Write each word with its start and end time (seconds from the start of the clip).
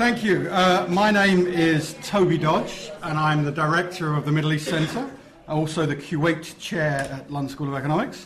Thank 0.00 0.24
you. 0.24 0.48
Uh, 0.50 0.86
my 0.88 1.10
name 1.10 1.46
is 1.46 1.94
Toby 2.02 2.38
Dodge, 2.38 2.90
and 3.02 3.18
I'm 3.18 3.44
the 3.44 3.52
director 3.52 4.14
of 4.14 4.24
the 4.24 4.32
Middle 4.32 4.54
East 4.54 4.66
Centre, 4.66 5.10
also 5.46 5.84
the 5.84 5.94
Kuwait 5.94 6.58
chair 6.58 7.06
at 7.12 7.30
London 7.30 7.50
School 7.50 7.68
of 7.68 7.74
Economics. 7.74 8.24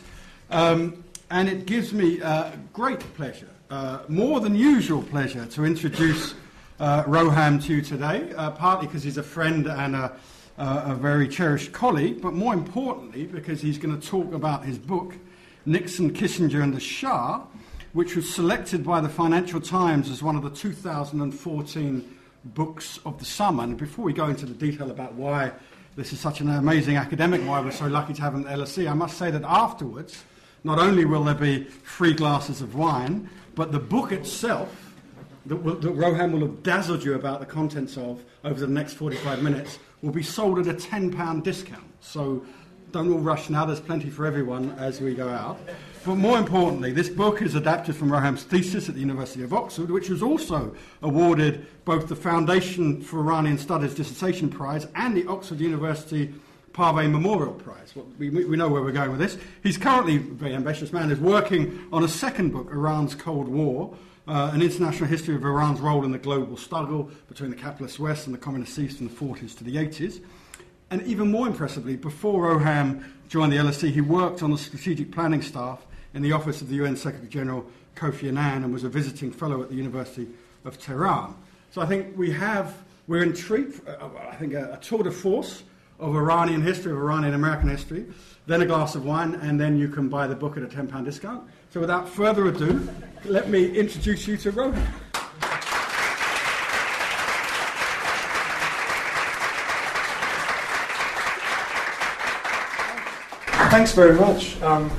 Um, 0.51 1.03
and 1.31 1.49
it 1.49 1.65
gives 1.65 1.91
me 1.91 2.21
uh, 2.21 2.51
great 2.71 3.01
pleasure, 3.15 3.49
uh, 3.69 4.03
more 4.07 4.39
than 4.39 4.55
usual 4.55 5.03
pleasure, 5.03 5.45
to 5.47 5.65
introduce 5.65 6.33
uh, 6.79 7.03
Roham 7.03 7.61
to 7.65 7.75
you 7.75 7.81
today, 7.81 8.31
uh, 8.37 8.51
partly 8.51 8.87
because 8.87 9.03
he's 9.03 9.17
a 9.17 9.23
friend 9.23 9.67
and 9.67 9.97
a, 9.97 10.17
a 10.57 10.95
very 10.95 11.27
cherished 11.27 11.73
colleague, 11.73 12.21
but 12.21 12.31
more 12.31 12.53
importantly, 12.53 13.25
because 13.25 13.59
he's 13.59 13.77
going 13.77 13.99
to 13.99 14.07
talk 14.07 14.33
about 14.33 14.63
his 14.63 14.77
book, 14.77 15.13
Nixon, 15.65 16.13
Kissinger, 16.13 16.63
and 16.63 16.73
the 16.73 16.79
Shah 16.79 17.41
which 17.95 18.13
was 18.13 18.29
selected 18.31 18.83
by 18.83 18.99
the 18.99 19.07
Financial 19.07 19.61
Times 19.61 20.09
as 20.09 20.21
one 20.21 20.35
of 20.35 20.43
the 20.43 20.49
2014 20.49 22.17
books 22.43 22.99
of 23.05 23.17
the 23.19 23.23
summer. 23.23 23.63
And 23.63 23.77
before 23.77 24.03
we 24.03 24.11
go 24.11 24.25
into 24.27 24.45
the 24.45 24.53
detail 24.53 24.91
about 24.91 25.13
why 25.13 25.53
this 25.95 26.11
is 26.11 26.19
such 26.19 26.41
an 26.41 26.49
amazing 26.49 26.97
academic, 26.97 27.39
why 27.47 27.61
we're 27.61 27.71
so 27.71 27.87
lucky 27.87 28.13
to 28.13 28.21
have 28.21 28.35
at 28.35 28.41
LSE, 28.47 28.91
I 28.91 28.93
must 28.93 29.17
say 29.17 29.31
that 29.31 29.43
afterwards, 29.43 30.25
not 30.65 30.77
only 30.77 31.05
will 31.05 31.23
there 31.23 31.35
be 31.35 31.63
free 31.63 32.11
glasses 32.11 32.59
of 32.59 32.75
wine, 32.75 33.29
but 33.55 33.71
the 33.71 33.79
book 33.79 34.11
itself, 34.11 34.93
that, 35.45 35.63
that 35.63 35.95
Roham 35.95 36.33
will 36.33 36.41
have 36.41 36.63
dazzled 36.63 37.01
you 37.01 37.13
about 37.13 37.39
the 37.39 37.45
contents 37.45 37.95
of 37.95 38.21
over 38.43 38.59
the 38.59 38.67
next 38.67 38.95
45 38.95 39.41
minutes, 39.41 39.79
will 40.01 40.11
be 40.11 40.21
sold 40.21 40.59
at 40.59 40.67
a 40.67 40.73
£10 40.73 41.43
discount. 41.43 41.85
So 42.01 42.45
don't 42.91 43.09
all 43.13 43.19
rush 43.19 43.49
now, 43.49 43.63
there's 43.63 43.79
plenty 43.79 44.09
for 44.09 44.25
everyone 44.25 44.71
as 44.71 44.99
we 44.99 45.15
go 45.15 45.29
out. 45.29 45.57
But 46.05 46.17
more 46.17 46.37
importantly, 46.37 46.91
this 46.91 47.09
book 47.09 47.41
is 47.41 47.55
adapted 47.55 47.95
from 47.95 48.11
Roham's 48.11 48.43
thesis 48.43 48.87
at 48.87 48.93
the 48.93 49.01
University 49.01 49.41
of 49.41 49.51
Oxford, 49.55 49.89
which 49.89 50.07
was 50.07 50.21
also 50.21 50.75
awarded 51.01 51.65
both 51.83 52.07
the 52.07 52.15
Foundation 52.15 53.01
for 53.01 53.21
Iranian 53.21 53.57
Studies 53.57 53.95
Dissertation 53.95 54.47
Prize 54.47 54.85
and 54.93 55.17
the 55.17 55.25
Oxford 55.25 55.59
University 55.59 56.31
Parvez 56.73 57.09
Memorial 57.09 57.53
Prize. 57.53 57.93
Well, 57.95 58.05
we, 58.19 58.29
we, 58.29 58.55
know 58.55 58.69
where 58.69 58.83
we're 58.83 58.91
going 58.91 59.09
with 59.09 59.19
this. 59.19 59.39
He's 59.63 59.79
currently, 59.79 60.17
a 60.17 60.19
very 60.19 60.53
ambitious 60.53 60.93
man, 60.93 61.09
is 61.09 61.19
working 61.19 61.87
on 61.91 62.03
a 62.03 62.07
second 62.07 62.51
book, 62.51 62.69
Iran's 62.69 63.15
Cold 63.15 63.47
War, 63.47 63.95
uh, 64.27 64.51
an 64.53 64.61
international 64.61 65.09
history 65.09 65.33
of 65.33 65.43
Iran's 65.43 65.79
role 65.79 66.05
in 66.05 66.11
the 66.11 66.19
global 66.19 66.55
struggle 66.55 67.09
between 67.27 67.49
the 67.49 67.55
capitalist 67.55 67.99
West 67.99 68.27
and 68.27 68.35
the 68.35 68.39
communist 68.39 68.77
East 68.77 68.97
from 68.97 69.07
the 69.07 69.13
40s 69.13 69.57
to 69.57 69.63
the 69.63 69.77
80s. 69.77 70.21
And 70.91 71.01
even 71.01 71.31
more 71.31 71.47
impressively, 71.47 71.95
before 71.95 72.59
Roham 72.59 73.03
joined 73.27 73.51
the 73.51 73.57
LSE, 73.57 73.89
he 73.89 74.01
worked 74.01 74.43
on 74.43 74.51
the 74.51 74.57
strategic 74.57 75.11
planning 75.11 75.41
staff 75.41 75.84
in 76.15 76.21
the 76.21 76.31
office 76.31 76.61
of 76.61 76.69
the 76.69 76.75
UN 76.75 76.95
Secretary 76.95 77.29
General 77.29 77.65
Kofi 77.95 78.29
Annan 78.29 78.63
and 78.63 78.73
was 78.73 78.83
a 78.83 78.89
visiting 78.89 79.31
fellow 79.31 79.61
at 79.61 79.69
the 79.69 79.75
University 79.75 80.27
of 80.63 80.79
Tehran. 80.79 81.35
So 81.71 81.81
I 81.81 81.85
think 81.85 82.17
we 82.17 82.31
have, 82.31 82.73
we're 83.07 83.21
in 83.21 83.33
treat, 83.33 83.81
uh, 83.87 84.07
I 84.29 84.35
think, 84.35 84.53
a, 84.53 84.73
a 84.73 84.77
tour 84.77 85.03
de 85.03 85.11
force 85.11 85.63
of 85.99 86.15
Iranian 86.15 86.61
history, 86.61 86.93
of 86.93 86.97
Iranian 86.97 87.33
American 87.33 87.69
history, 87.69 88.05
then 88.47 88.61
a 88.61 88.65
glass 88.65 88.95
of 88.95 89.05
wine, 89.05 89.35
and 89.35 89.59
then 89.59 89.77
you 89.77 89.89
can 89.89 90.07
buy 90.07 90.25
the 90.25 90.35
book 90.35 90.55
at 90.57 90.63
a 90.63 90.67
£10 90.67 91.03
discount. 91.03 91.43
So 91.71 91.81
without 91.81 92.07
further 92.07 92.47
ado, 92.47 92.87
let 93.25 93.49
me 93.49 93.77
introduce 93.77 94.25
you 94.25 94.37
to 94.37 94.51
Roham. 94.53 94.81
Thanks 103.69 103.91
very 103.91 104.13
much. 104.13 104.61
Um, 104.61 104.89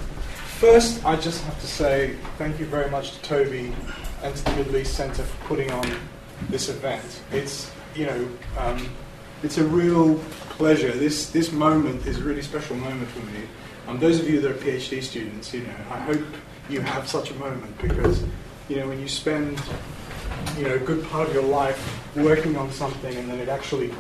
First, 0.61 1.05
I 1.05 1.17
just 1.17 1.45
have 1.45 1.61
to 1.61 1.67
say 1.67 2.17
thank 2.39 2.59
you 2.59 2.65
very 2.65 2.91
much 2.91 3.13
to 3.13 3.21
Toby 3.21 3.75
and 4.23 4.35
to 4.35 4.45
the 4.45 4.51
Middle 4.53 4.79
East 4.79 4.95
Centre 4.95 5.23
for 5.23 5.45
putting 5.49 5.71
on 5.71 5.87
this 6.49 6.71
event. 6.71 7.21
It's, 7.31 7.71
you 7.95 8.07
know, 8.07 8.29
um, 8.57 8.89
it's 9.43 9.59
a 9.59 9.65
real 9.65 10.19
pleasure. 10.57 10.93
This, 10.93 11.29
this 11.29 11.53
moment 11.53 12.07
is 12.07 12.17
a 12.17 12.23
really 12.23 12.41
special 12.41 12.75
moment 12.75 13.07
for 13.11 13.19
me. 13.27 13.43
Um, 13.87 13.99
those 13.99 14.19
of 14.19 14.31
you 14.31 14.41
that 14.41 14.51
are 14.51 14.55
PhD 14.55 15.03
students, 15.03 15.53
you 15.53 15.61
know, 15.61 15.75
I 15.91 15.99
hope 15.99 16.25
you 16.71 16.81
have 16.81 17.07
such 17.07 17.33
a 17.33 17.35
moment 17.35 17.77
because, 17.83 18.25
you 18.71 18.77
know, 18.77 18.89
when 18.89 18.99
you 18.99 19.09
spend, 19.09 19.61
you 20.57 20.65
know, 20.65 20.77
a 20.77 20.79
good 20.79 21.05
part 21.09 21.29
of 21.29 21.35
your 21.35 21.45
life 21.45 22.01
working 22.17 22.57
on 22.57 22.73
something 22.73 23.15
and 23.15 23.29
then 23.29 23.41
it 23.41 23.51
actually, 23.51 23.93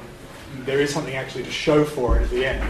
there 0.61 0.81
is 0.81 0.91
something 0.91 1.17
actually 1.17 1.44
to 1.44 1.53
show 1.53 1.84
for 1.84 2.19
it 2.19 2.23
at 2.23 2.31
the 2.31 2.47
end, 2.47 2.67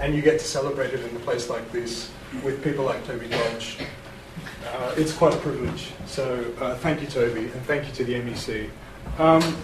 and 0.00 0.14
you 0.14 0.22
get 0.22 0.38
to 0.38 0.44
celebrate 0.44 0.94
it 0.94 1.00
in 1.00 1.16
a 1.16 1.20
place 1.20 1.50
like 1.50 1.70
this, 1.72 2.10
with 2.42 2.62
people 2.62 2.84
like 2.84 3.04
Toby 3.06 3.28
Dodge. 3.28 3.78
Uh, 4.66 4.94
it's 4.96 5.12
quite 5.12 5.34
a 5.34 5.38
privilege. 5.38 5.92
So 6.06 6.52
uh, 6.60 6.76
thank 6.76 7.00
you, 7.00 7.06
Toby, 7.06 7.40
and 7.40 7.62
thank 7.64 7.86
you 7.86 7.92
to 7.94 8.04
the 8.04 8.14
MEC. 8.14 8.70
Um, 9.18 9.56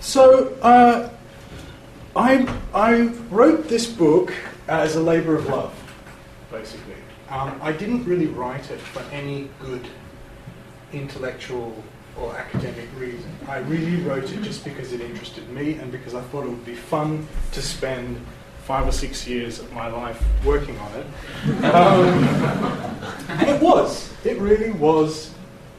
so 0.00 0.54
uh, 0.62 1.10
I, 2.14 2.46
I 2.74 3.02
wrote 3.30 3.68
this 3.68 3.86
book 3.86 4.32
as 4.68 4.96
a 4.96 5.00
labour 5.00 5.34
of 5.34 5.46
love, 5.46 5.74
basically. 6.50 6.94
Um, 7.28 7.58
I 7.62 7.72
didn't 7.72 8.04
really 8.04 8.26
write 8.26 8.70
it 8.70 8.80
for 8.80 9.00
any 9.10 9.48
good 9.58 9.86
intellectual 10.92 11.82
or 12.18 12.36
academic 12.36 12.88
reason. 12.98 13.34
I 13.48 13.58
really 13.58 13.96
wrote 14.02 14.30
it 14.30 14.42
just 14.42 14.64
because 14.64 14.92
it 14.92 15.00
interested 15.00 15.48
me 15.48 15.74
and 15.74 15.90
because 15.90 16.14
I 16.14 16.20
thought 16.20 16.44
it 16.44 16.50
would 16.50 16.66
be 16.66 16.74
fun 16.74 17.26
to 17.52 17.62
spend 17.62 18.20
five 18.64 18.86
or 18.86 18.92
six 18.92 19.26
years 19.26 19.58
of 19.58 19.72
my 19.72 19.88
life 19.88 20.22
working 20.44 20.78
on 20.78 20.92
it. 20.94 21.06
Um, 21.64 22.24
it 23.48 23.60
was. 23.60 24.12
It 24.24 24.38
really 24.38 24.70
was 24.70 25.34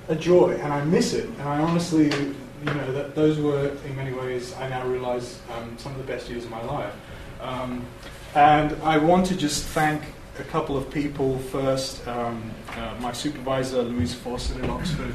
a 0.09 0.15
joy, 0.15 0.51
and 0.61 0.73
I 0.73 0.83
miss 0.83 1.13
it. 1.13 1.25
And 1.25 1.41
I 1.41 1.59
honestly, 1.59 2.05
you 2.05 2.73
know, 2.73 2.91
that 2.91 3.15
those 3.15 3.39
were 3.39 3.69
in 3.85 3.95
many 3.95 4.11
ways, 4.11 4.53
I 4.55 4.67
now 4.67 4.85
realize, 4.85 5.39
um, 5.55 5.77
some 5.77 5.93
of 5.93 5.97
the 5.97 6.03
best 6.03 6.29
years 6.29 6.43
of 6.43 6.51
my 6.51 6.63
life. 6.63 6.93
Um, 7.41 7.85
and 8.35 8.75
I 8.83 8.97
want 8.97 9.25
to 9.27 9.35
just 9.35 9.63
thank 9.63 10.01
a 10.39 10.43
couple 10.43 10.75
of 10.75 10.89
people 10.89 11.37
first. 11.39 12.05
Um, 12.07 12.51
uh, 12.75 12.95
my 12.99 13.13
supervisor, 13.13 13.81
Louise 13.83 14.13
Fawcett 14.13 14.63
at 14.63 14.69
Oxford, 14.69 15.13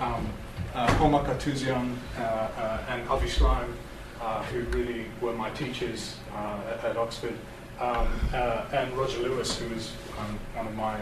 um, 0.00 0.28
uh, 0.74 0.92
Homa 0.94 1.20
Katouzian, 1.20 1.94
uh, 2.18 2.20
uh, 2.20 2.84
and 2.88 3.08
Avi 3.08 3.28
Shlaim, 3.28 3.72
uh, 4.20 4.42
who 4.44 4.60
really 4.76 5.06
were 5.20 5.32
my 5.32 5.50
teachers 5.50 6.16
uh, 6.34 6.60
at, 6.70 6.84
at, 6.84 6.96
Oxford, 6.96 7.34
um, 7.80 8.08
uh, 8.32 8.64
and 8.72 8.92
Roger 8.96 9.20
Louis, 9.20 9.58
who 9.58 9.74
was 9.74 9.92
um, 10.18 10.38
one 10.54 10.66
of 10.66 10.74
my 10.74 10.98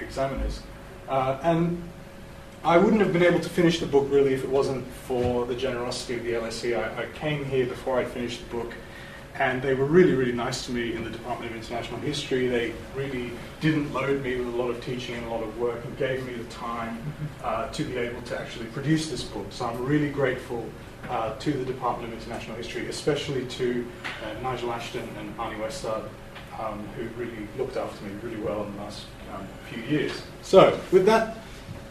examiners. 0.00 0.62
and 1.08 1.82
I 2.64 2.78
wouldn't 2.78 3.00
have 3.00 3.12
been 3.12 3.22
able 3.22 3.40
to 3.40 3.48
finish 3.48 3.78
the 3.78 3.86
book 3.86 4.08
really 4.10 4.34
if 4.34 4.42
it 4.42 4.50
wasn't 4.50 4.84
for 5.06 5.46
the 5.46 5.54
generosity 5.54 6.14
of 6.14 6.24
the 6.24 6.32
LSE. 6.32 6.76
I, 6.76 7.04
I 7.04 7.06
came 7.12 7.44
here 7.44 7.66
before 7.66 7.98
I 7.98 8.04
finished 8.04 8.40
the 8.40 8.56
book 8.56 8.72
and 9.38 9.60
they 9.60 9.74
were 9.74 9.84
really, 9.84 10.14
really 10.14 10.32
nice 10.32 10.64
to 10.66 10.72
me 10.72 10.94
in 10.94 11.04
the 11.04 11.10
Department 11.10 11.50
of 11.50 11.56
International 11.56 12.00
History. 12.00 12.48
They 12.48 12.72
really 12.94 13.32
didn't 13.60 13.92
load 13.92 14.22
me 14.22 14.36
with 14.36 14.48
a 14.48 14.56
lot 14.56 14.70
of 14.70 14.82
teaching 14.82 15.14
and 15.14 15.26
a 15.26 15.30
lot 15.30 15.42
of 15.42 15.58
work 15.58 15.84
and 15.84 15.96
gave 15.98 16.24
me 16.26 16.34
the 16.34 16.44
time 16.44 16.98
uh, 17.42 17.68
to 17.68 17.84
be 17.84 17.98
able 17.98 18.22
to 18.22 18.40
actually 18.40 18.66
produce 18.66 19.10
this 19.10 19.22
book. 19.22 19.46
So 19.50 19.66
I'm 19.66 19.84
really 19.84 20.10
grateful 20.10 20.66
uh, 21.08 21.34
to 21.38 21.52
the 21.52 21.64
Department 21.64 22.12
of 22.12 22.18
International 22.18 22.56
History, 22.56 22.88
especially 22.88 23.46
to 23.46 23.86
uh, 24.24 24.40
Nigel 24.42 24.72
Ashton 24.72 25.08
and 25.18 25.34
Arne 25.38 25.58
Westad, 25.58 26.08
um, 26.58 26.86
who 26.96 27.04
really 27.20 27.48
looked 27.58 27.76
after 27.76 28.04
me 28.04 28.12
really 28.22 28.40
well 28.40 28.64
in 28.64 28.76
the 28.76 28.82
last 28.82 29.06
um, 29.34 29.46
few 29.70 29.82
years. 29.84 30.22
So, 30.42 30.78
with 30.92 31.06
that 31.06 31.38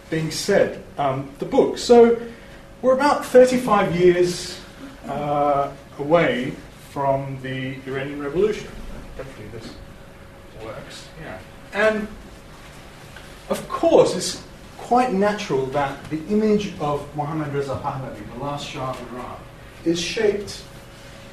being 0.09 0.31
said, 0.31 0.83
um, 0.97 1.31
the 1.39 1.45
book. 1.45 1.77
So, 1.77 2.21
we're 2.81 2.95
about 2.95 3.25
35 3.25 3.95
years 3.95 4.59
uh, 5.07 5.71
away 5.99 6.53
from 6.89 7.39
the 7.41 7.75
Iranian 7.87 8.21
Revolution. 8.21 8.69
Hopefully, 9.17 9.47
this 9.49 9.73
works. 10.63 11.07
Yeah. 11.21 11.39
And 11.73 12.07
of 13.49 13.67
course, 13.69 14.15
it's 14.15 14.44
quite 14.77 15.13
natural 15.13 15.65
that 15.67 16.03
the 16.09 16.23
image 16.27 16.73
of 16.79 17.15
Mohammad 17.15 17.53
Reza 17.53 17.75
Pahlavi, 17.83 18.21
the 18.33 18.43
last 18.43 18.67
Shah 18.67 18.91
of 18.91 19.13
Iran, 19.13 19.37
is 19.83 19.99
shaped 19.99 20.63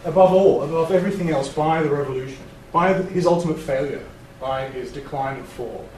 above 0.05 0.33
all, 0.33 0.63
above 0.63 0.93
everything 0.93 1.31
else, 1.31 1.49
by 1.49 1.83
the 1.83 1.91
revolution, 1.91 2.43
by 2.73 2.95
his 2.95 3.27
ultimate 3.27 3.59
failure, 3.59 4.05
by 4.41 4.69
his 4.69 4.93
decline 4.93 5.37
and 5.37 5.47
fall. 5.47 5.89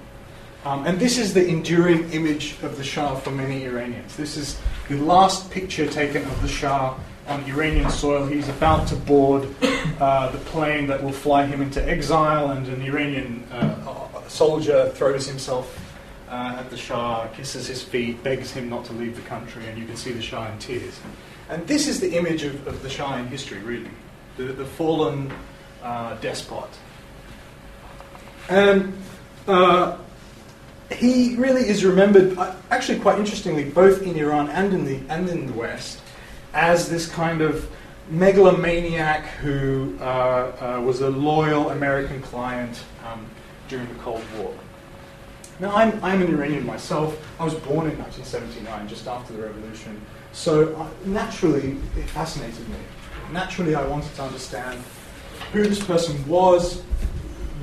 Um, 0.64 0.86
and 0.86 0.98
this 0.98 1.18
is 1.18 1.34
the 1.34 1.46
enduring 1.46 2.10
image 2.12 2.56
of 2.62 2.76
the 2.78 2.84
Shah 2.84 3.16
for 3.16 3.30
many 3.30 3.64
Iranians. 3.64 4.16
This 4.16 4.36
is 4.36 4.58
the 4.88 4.96
last 4.96 5.50
picture 5.50 5.86
taken 5.86 6.22
of 6.22 6.42
the 6.42 6.48
Shah 6.48 6.98
on 7.28 7.44
Iranian 7.44 7.90
soil. 7.90 8.26
He's 8.26 8.48
about 8.48 8.88
to 8.88 8.96
board 8.96 9.48
uh, 10.00 10.30
the 10.30 10.38
plane 10.38 10.86
that 10.86 11.02
will 11.02 11.12
fly 11.12 11.46
him 11.46 11.60
into 11.60 11.86
exile, 11.86 12.50
and 12.50 12.66
an 12.68 12.82
Iranian 12.82 13.44
uh, 13.52 14.26
soldier 14.28 14.90
throws 14.90 15.26
himself 15.26 15.83
uh, 16.34 16.56
at 16.58 16.68
the 16.68 16.76
Shah, 16.76 17.28
kisses 17.28 17.68
his 17.68 17.82
feet, 17.82 18.20
begs 18.24 18.50
him 18.50 18.68
not 18.68 18.84
to 18.86 18.92
leave 18.92 19.14
the 19.14 19.22
country, 19.22 19.64
and 19.68 19.78
you 19.78 19.86
can 19.86 19.96
see 19.96 20.10
the 20.10 20.20
Shah 20.20 20.50
in 20.50 20.58
tears. 20.58 20.98
And 21.48 21.64
this 21.68 21.86
is 21.86 22.00
the 22.00 22.16
image 22.16 22.42
of, 22.42 22.66
of 22.66 22.82
the 22.82 22.90
Shah 22.90 23.16
in 23.18 23.28
history, 23.28 23.60
really 23.60 23.90
the, 24.36 24.44
the 24.44 24.64
fallen 24.64 25.32
uh, 25.80 26.16
despot. 26.16 26.70
And 28.48 28.92
uh, 29.46 29.96
he 30.90 31.36
really 31.36 31.68
is 31.68 31.84
remembered, 31.84 32.36
uh, 32.36 32.56
actually, 32.68 32.98
quite 32.98 33.20
interestingly, 33.20 33.70
both 33.70 34.02
in 34.02 34.16
Iran 34.16 34.48
and 34.50 34.74
in 34.74 34.84
the, 34.84 34.98
and 35.08 35.28
in 35.28 35.46
the 35.46 35.52
West, 35.52 36.00
as 36.52 36.88
this 36.88 37.06
kind 37.06 37.42
of 37.42 37.70
megalomaniac 38.10 39.24
who 39.38 39.96
uh, 40.00 40.04
uh, 40.04 40.82
was 40.84 41.00
a 41.00 41.10
loyal 41.10 41.70
American 41.70 42.20
client 42.22 42.82
um, 43.06 43.24
during 43.68 43.86
the 43.88 43.94
Cold 44.02 44.24
War. 44.36 44.52
Now, 45.60 45.74
I'm, 45.76 46.02
I'm 46.02 46.20
an 46.20 46.28
Iranian 46.34 46.66
myself. 46.66 47.16
I 47.38 47.44
was 47.44 47.54
born 47.54 47.88
in 47.88 47.96
1979, 47.98 48.88
just 48.88 49.06
after 49.06 49.32
the 49.32 49.42
revolution. 49.42 50.00
So 50.32 50.74
uh, 50.74 50.88
naturally, 51.04 51.78
it 51.96 52.08
fascinated 52.10 52.68
me. 52.68 52.76
Naturally, 53.32 53.74
I 53.74 53.86
wanted 53.86 54.12
to 54.16 54.22
understand 54.22 54.82
who 55.52 55.62
this 55.62 55.82
person 55.82 56.26
was, 56.26 56.80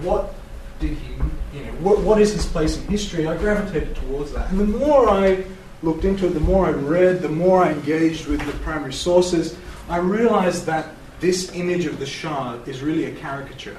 what 0.02 0.34
did 0.80 0.98
he, 0.98 1.14
you 1.54 1.66
know, 1.66 1.72
what, 1.74 2.00
what 2.00 2.22
is 2.22 2.34
his 2.34 2.46
place 2.46 2.78
in 2.78 2.88
history. 2.88 3.28
I 3.28 3.38
gravitated 3.38 3.96
towards 3.98 4.32
that. 4.32 4.50
And 4.50 4.60
the 4.60 4.66
more 4.66 5.10
I 5.10 5.44
looked 5.84 6.06
into 6.06 6.28
it, 6.28 6.30
the 6.30 6.40
more 6.40 6.68
I 6.68 6.72
read, 6.72 7.22
the 7.22 7.30
more 7.30 7.64
I 7.64 7.72
engaged 7.72 8.28
with 8.28 8.44
the 8.46 8.54
primary 8.60 8.94
sources, 8.94 9.58
I 9.90 9.98
realized 9.98 10.66
that 10.66 10.90
this 11.20 11.54
image 11.54 11.86
of 11.86 12.00
the 12.00 12.06
Shah 12.06 12.58
is 12.66 12.82
really 12.82 13.06
a 13.06 13.16
caricature 13.16 13.78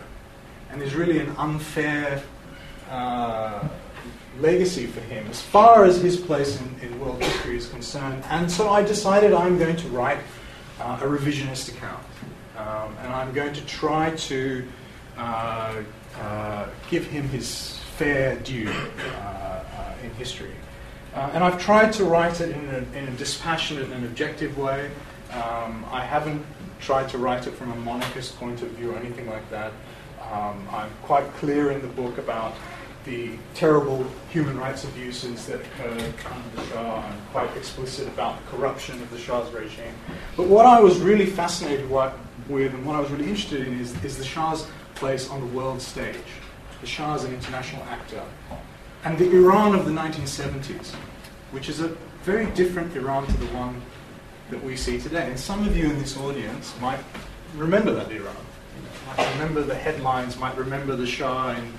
and 0.71 0.83
is 0.83 0.95
really 0.95 1.19
an 1.19 1.35
unfair 1.39 2.23
uh, 2.91 3.67
legacy 4.43 4.87
for 4.87 5.01
him 5.01 5.27
as 5.29 5.41
far 5.41 5.85
as 5.85 6.03
his 6.03 6.17
place 6.17 6.61
in, 6.61 6.81
in, 6.83 7.01
world 7.01 7.23
history 7.23 7.57
is 7.57 7.69
concerned. 7.69 8.23
And 8.29 8.51
so 8.51 8.69
I 8.69 8.83
decided 8.83 9.33
I'm 9.33 9.57
going 9.59 9.77
to 9.77 9.89
write 9.89 10.19
uh, 10.81 10.99
a 11.01 11.07
revisionist 11.07 11.71
account. 11.71 12.05
Um, 12.59 12.97
and 13.01 13.13
I'm 13.13 13.33
going 13.33 13.55
to 13.55 13.65
try 13.65 14.11
to 14.11 14.67
uh, 15.17 15.83
uh 16.21 16.69
give 16.91 17.07
him 17.07 17.29
his 17.29 17.79
fair 17.97 18.37
due 18.41 18.69
uh, 18.69 19.13
uh, 19.15 20.05
in 20.05 20.11
history. 20.15 20.55
and 21.15 21.45
I've 21.45 21.61
tried 21.61 21.93
to 21.95 22.05
write 22.05 22.41
it 22.41 22.51
in 22.51 22.65
a, 22.69 22.99
in 22.99 23.09
a 23.09 23.17
dispassionate 23.17 23.91
and 23.91 24.05
objective 24.05 24.59
way. 24.59 24.91
Um, 25.33 25.85
I 25.91 26.05
haven't 26.05 26.45
tried 26.81 27.09
to 27.11 27.19
write 27.19 27.47
it 27.47 27.55
from 27.55 27.73
a 27.73 27.77
monarchist 27.77 28.39
point 28.39 28.61
of 28.63 28.69
view 28.71 28.93
or 28.93 28.97
anything 28.99 29.29
like 29.31 29.49
that. 29.51 29.73
Um, 30.31 30.67
I'm 30.71 30.91
quite 31.03 31.27
clear 31.35 31.71
in 31.71 31.81
the 31.81 31.89
book 31.89 32.19
about 32.19 32.55
the 33.05 33.33
terrible 33.55 34.07
human 34.31 34.59
rights 34.59 34.85
abuses 34.85 35.47
that 35.47 35.61
occurred 35.61 36.15
under 36.31 36.57
the 36.57 36.65
Shah. 36.69 37.05
I'm 37.05 37.21
quite 37.33 37.57
explicit 37.57 38.07
about 38.09 38.39
the 38.39 38.57
corruption 38.57 39.03
of 39.03 39.11
the 39.11 39.19
Shah's 39.19 39.53
regime. 39.53 39.95
But 40.37 40.47
what 40.47 40.67
I 40.67 40.81
was 40.81 40.99
really 41.01 41.27
fascinated 41.27 41.91
with 41.91 42.75
and 42.75 42.87
what 42.87 42.97
I 42.97 43.01
was 43.01 43.11
really 43.11 43.29
interested 43.29 43.67
in 43.67 43.81
is, 43.81 43.93
is 44.05 44.19
the 44.19 44.25
Shah's 44.25 44.67
place 44.95 45.29
on 45.31 45.41
the 45.41 45.47
world 45.47 45.81
stage. 45.81 46.17
The 46.81 46.87
Shah 46.87 47.15
is 47.15 47.25
an 47.25 47.35
international 47.35 47.83
actor. 47.85 48.23
And 49.05 49.19
the 49.19 49.31
Iran 49.31 49.75
of 49.75 49.85
the 49.85 49.91
1970s, 49.91 50.95
which 51.51 51.69
is 51.69 51.81
a 51.81 51.89
very 52.23 52.47
different 52.53 52.95
Iran 52.97 53.27
to 53.27 53.37
the 53.37 53.47
one 53.47 53.81
that 54.51 54.63
we 54.63 54.77
see 54.77 55.01
today. 55.01 55.29
And 55.29 55.39
some 55.39 55.67
of 55.67 55.77
you 55.77 55.87
in 55.87 55.99
this 55.99 56.17
audience 56.17 56.75
might 56.81 57.01
remember 57.57 57.93
that 57.95 58.11
Iran. 58.13 58.37
You 58.77 58.83
know, 58.83 59.17
might 59.17 59.33
remember 59.33 59.63
the 59.63 59.75
headlines, 59.75 60.39
might 60.39 60.57
remember 60.57 60.95
the 60.95 61.07
Shah 61.07 61.51
in, 61.51 61.73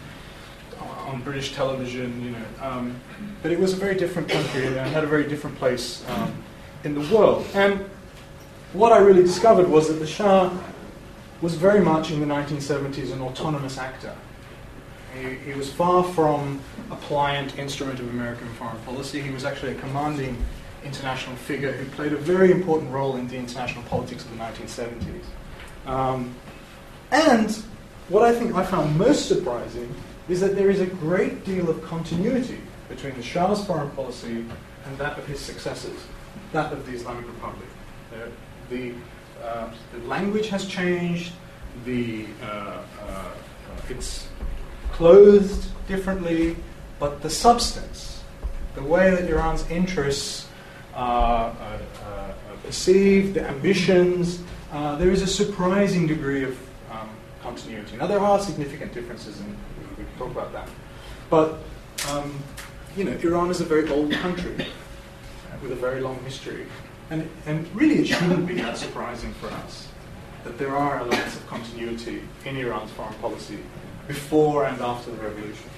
on 1.07 1.21
British 1.21 1.53
television, 1.53 2.23
you 2.23 2.31
know. 2.31 2.45
Um, 2.61 2.99
but 3.41 3.51
it 3.51 3.59
was 3.59 3.73
a 3.73 3.75
very 3.75 3.95
different 3.95 4.29
country 4.29 4.67
and 4.67 4.77
had 4.77 5.03
a 5.03 5.07
very 5.07 5.27
different 5.27 5.57
place 5.57 6.03
um, 6.09 6.33
in 6.83 6.93
the 6.93 7.15
world. 7.15 7.45
And 7.53 7.85
what 8.73 8.91
I 8.91 8.97
really 8.99 9.23
discovered 9.23 9.67
was 9.67 9.87
that 9.87 9.95
the 9.95 10.07
Shah 10.07 10.51
was 11.41 11.55
very 11.55 11.81
much 11.81 12.11
in 12.11 12.19
the 12.19 12.25
1970s 12.25 13.11
an 13.11 13.21
autonomous 13.21 13.77
actor. 13.77 14.15
He, 15.13 15.35
he 15.35 15.53
was 15.53 15.71
far 15.71 16.03
from 16.03 16.59
a 16.89 16.95
pliant 16.95 17.57
instrument 17.57 17.99
of 17.99 18.09
American 18.09 18.47
foreign 18.53 18.79
policy. 18.79 19.21
He 19.21 19.29
was 19.29 19.45
actually 19.45 19.73
a 19.73 19.79
commanding 19.79 20.43
international 20.83 21.35
figure 21.35 21.71
who 21.71 21.85
played 21.91 22.13
a 22.13 22.17
very 22.17 22.51
important 22.51 22.91
role 22.91 23.15
in 23.15 23.27
the 23.27 23.37
international 23.37 23.83
politics 23.83 24.25
of 24.25 24.31
the 24.31 24.37
1970s. 24.37 25.23
Um, 25.85 26.33
and 27.11 27.51
what 28.09 28.23
I 28.23 28.33
think 28.33 28.55
I 28.55 28.65
found 28.65 28.97
most 28.97 29.27
surprising 29.27 29.93
is 30.29 30.39
that 30.39 30.55
there 30.55 30.69
is 30.69 30.79
a 30.79 30.85
great 30.85 31.43
deal 31.45 31.69
of 31.69 31.83
continuity 31.83 32.59
between 32.89 33.15
the 33.15 33.23
Shah's 33.23 33.65
foreign 33.65 33.89
policy 33.91 34.45
and 34.85 34.97
that 34.97 35.17
of 35.17 35.25
his 35.25 35.39
successors, 35.39 35.97
that 36.51 36.71
of 36.71 36.85
the 36.85 36.93
Islamic 36.93 37.25
Republic. 37.27 37.67
Uh, 38.13 38.27
the, 38.69 38.93
uh, 39.43 39.69
the, 39.91 39.99
language 40.07 40.49
has 40.49 40.65
changed, 40.67 41.33
the, 41.85 42.25
uh, 42.41 42.81
uh 43.05 43.31
it's 43.89 44.27
clothed 44.91 45.67
differently, 45.87 46.55
but 46.99 47.21
the 47.21 47.29
substance, 47.29 48.23
the 48.75 48.83
way 48.83 49.09
that 49.11 49.29
Iran's 49.29 49.69
interests 49.69 50.47
uh, 50.93 50.97
uh, 50.97 52.33
perceived, 52.63 53.33
the 53.33 53.45
ambitions. 53.47 54.41
there 54.71 55.11
is 55.11 55.21
a 55.21 55.27
surprising 55.27 56.07
degree 56.07 56.43
of 56.43 56.57
um, 56.91 57.09
continuity. 57.41 57.97
Now, 57.97 58.07
there 58.07 58.19
are 58.19 58.39
significant 58.39 58.93
differences, 58.93 59.37
can 59.37 59.57
talk 60.17 60.31
about 60.31 60.53
that. 60.53 60.69
But, 61.29 61.57
um, 62.09 62.37
you 62.95 63.03
know, 63.03 63.11
Iran 63.11 63.49
is 63.49 63.61
a 63.61 63.65
very 63.65 63.89
old 63.89 64.11
country 64.11 64.67
with 65.61 65.71
a 65.71 65.75
very 65.75 66.01
long 66.01 66.19
history. 66.23 66.65
And, 67.09 67.29
and 67.45 67.67
really, 67.75 67.99
it 67.99 68.07
shouldn't 68.07 68.47
be 68.47 68.55
that 68.55 68.77
surprising 68.77 69.33
for 69.35 69.47
us 69.47 69.87
that 70.43 70.57
there 70.57 70.75
are 70.75 70.97
elements 70.97 71.35
of 71.35 71.47
continuity 71.47 72.21
in 72.45 72.57
Iran's 72.57 72.91
foreign 72.91 73.13
policy 73.15 73.59
before 74.07 74.65
and 74.65 74.79
after 74.81 75.11
the 75.11 75.17
revolution. 75.17 75.69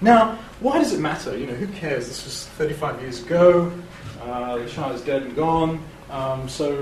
Now, 0.00 0.38
why 0.60 0.78
does 0.78 0.92
it 0.92 1.00
matter? 1.00 1.38
You 1.38 1.46
know, 1.46 1.54
who 1.54 1.68
cares? 1.68 2.08
This 2.08 2.24
was 2.24 2.46
35 2.58 3.00
years 3.00 3.22
ago. 3.22 3.72
Uh, 4.22 4.58
the 4.58 4.68
Shah 4.68 4.90
is 4.90 5.02
dead 5.02 5.22
and 5.22 5.36
gone. 5.36 5.82
Um, 6.10 6.48
so 6.48 6.74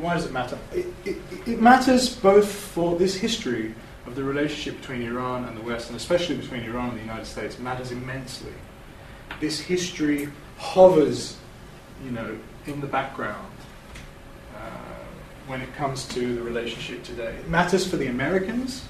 why 0.00 0.14
does 0.14 0.26
it 0.26 0.32
matter? 0.32 0.58
It, 0.72 0.86
it, 1.04 1.16
it, 1.46 1.60
matters 1.60 2.14
both 2.16 2.50
for 2.50 2.96
this 2.96 3.14
history 3.14 3.74
of 4.06 4.14
the 4.14 4.24
relationship 4.24 4.80
between 4.80 5.02
Iran 5.02 5.44
and 5.44 5.56
the 5.56 5.62
West, 5.62 5.88
and 5.88 5.96
especially 5.96 6.36
between 6.36 6.62
Iran 6.62 6.90
and 6.90 6.98
the 6.98 7.02
United 7.02 7.26
States, 7.26 7.58
matters 7.58 7.90
immensely. 7.90 8.52
This 9.40 9.60
history 9.60 10.28
hovers, 10.58 11.36
you 12.04 12.10
know, 12.10 12.38
in 12.66 12.80
the 12.80 12.86
background 12.86 13.52
uh, 14.56 14.58
when 15.46 15.60
it 15.60 15.74
comes 15.74 16.06
to 16.08 16.34
the 16.34 16.42
relationship 16.42 17.02
today. 17.02 17.34
It 17.34 17.48
matters 17.48 17.86
for 17.86 17.96
the 17.96 18.06
Americans 18.06 18.84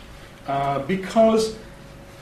uh, 0.46 0.80
because 0.80 1.56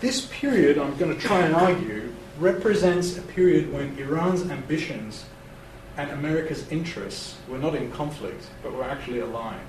this 0.00 0.26
period, 0.26 0.78
I'm 0.78 0.96
going 0.96 1.14
to 1.14 1.20
try 1.20 1.40
and 1.40 1.54
argue, 1.54 2.12
represents 2.38 3.16
a 3.16 3.22
period 3.22 3.72
when 3.72 3.96
Iran's 3.98 4.42
ambitions 4.50 5.24
and 5.96 6.10
America's 6.10 6.68
interests 6.70 7.36
were 7.48 7.58
not 7.58 7.74
in 7.74 7.90
conflict, 7.92 8.46
but 8.62 8.72
were 8.72 8.84
actually 8.84 9.20
aligned. 9.20 9.68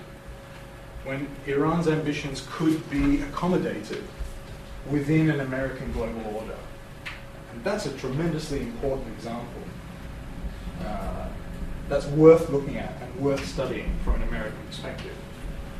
When 1.05 1.27
Iran's 1.47 1.87
ambitions 1.87 2.45
could 2.51 2.89
be 2.89 3.21
accommodated 3.21 4.03
within 4.89 5.29
an 5.29 5.39
American 5.39 5.91
global 5.93 6.35
order. 6.35 6.57
And 7.53 7.63
that's 7.63 7.85
a 7.85 7.93
tremendously 7.97 8.61
important 8.61 9.07
example. 9.15 9.61
Uh, 10.83 11.27
that's 11.87 12.07
worth 12.07 12.49
looking 12.49 12.77
at 12.77 12.93
and 13.01 13.15
worth 13.21 13.45
studying 13.47 13.95
from 14.03 14.15
an 14.15 14.23
American 14.27 14.59
perspective. 14.67 15.13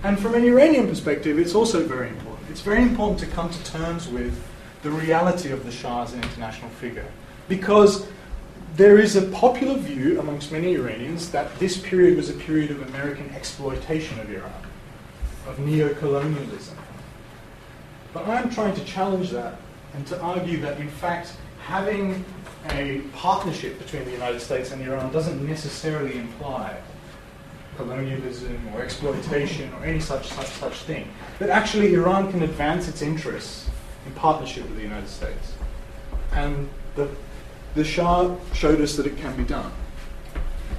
And 0.04 0.20
from 0.20 0.36
an 0.36 0.44
Iranian 0.44 0.88
perspective, 0.88 1.40
it's 1.40 1.56
also 1.56 1.86
very 1.86 2.10
important. 2.10 2.50
It's 2.50 2.62
very 2.62 2.84
important 2.84 3.20
to 3.20 3.28
come 3.28 3.50
to 3.50 3.64
terms 3.64 4.08
with 4.08 4.40
the 4.84 4.92
reality 4.92 5.52
of 5.52 5.66
the 5.66 5.72
Shah 5.72 6.04
as 6.04 6.14
an 6.14 6.22
international 6.22 6.70
figure. 6.70 7.08
Because 7.50 8.08
there 8.76 9.00
is 9.00 9.16
a 9.16 9.24
popular 9.24 9.76
view 9.78 10.20
amongst 10.20 10.52
many 10.52 10.76
Iranians 10.76 11.32
that 11.32 11.58
this 11.60 11.78
period 11.78 12.18
was 12.18 12.30
a 12.30 12.34
period 12.34 12.72
of 12.72 12.82
American 12.90 13.30
exploitation 13.32 14.20
of 14.20 14.30
Iran, 14.30 14.52
of 15.48 15.60
neo-colonialism. 15.60 16.78
But 18.14 18.28
I'm 18.28 18.50
trying 18.50 18.76
to 18.76 18.86
challenge 18.86 19.32
that 19.32 19.60
and 19.94 20.06
to 20.08 20.20
argue 20.22 20.60
that, 20.62 20.80
in 20.80 20.90
fact, 20.90 21.34
having 21.64 22.24
a 22.70 23.02
partnership 23.14 23.78
between 23.78 24.06
the 24.06 24.12
United 24.12 24.40
States 24.40 24.72
and 24.72 24.82
Iran 24.82 25.12
doesn't 25.12 25.46
necessarily 25.48 26.18
imply 26.18 26.78
colonialism 27.78 28.58
or 28.74 28.82
exploitation 28.82 29.72
or 29.74 29.86
any 29.86 30.00
such, 30.00 30.28
such, 30.30 30.48
such 30.48 30.74
thing. 30.84 31.08
That 31.40 31.50
actually 31.50 31.94
Iran 31.94 32.32
can 32.32 32.44
advance 32.44 32.88
its 32.88 33.02
interests 33.02 33.70
in 34.06 34.14
partnership 34.14 34.64
with 34.64 34.78
the 34.78 34.84
United 34.84 35.10
States. 35.10 35.54
And 36.32 36.70
the 36.96 37.10
the 37.76 37.84
Shah 37.84 38.34
showed 38.54 38.80
us 38.80 38.96
that 38.96 39.06
it 39.06 39.18
can 39.18 39.36
be 39.36 39.44
done. 39.44 39.72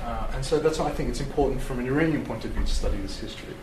Uh, 0.02 0.26
and 0.32 0.44
so 0.44 0.58
that's 0.58 0.78
why 0.78 0.86
I 0.86 0.90
think 0.90 1.10
it's 1.10 1.20
important 1.20 1.60
from 1.60 1.78
an 1.78 1.86
Iranian 1.86 2.24
point 2.24 2.44
of 2.46 2.52
view 2.52 2.64
to 2.64 2.70
study 2.72 2.96
this 2.98 3.18
history. 3.18 3.54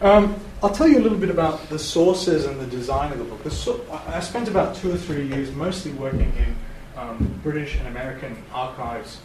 Um, 0.00 0.40
I'll 0.62 0.70
tell 0.70 0.86
you 0.86 0.98
a 0.98 1.02
little 1.02 1.18
bit 1.18 1.30
about 1.30 1.68
the 1.68 1.78
sources 1.78 2.44
and 2.44 2.60
the 2.60 2.66
design 2.66 3.10
of 3.10 3.18
the 3.18 3.24
book. 3.24 3.50
So, 3.50 3.84
I 4.06 4.20
spent 4.20 4.48
about 4.48 4.76
two 4.76 4.92
or 4.92 4.96
three 4.96 5.26
years 5.26 5.50
mostly 5.52 5.92
working 5.92 6.32
in 6.36 6.56
um, 6.96 7.40
British 7.42 7.76
and 7.76 7.88
American 7.88 8.36
archives, 8.52 9.18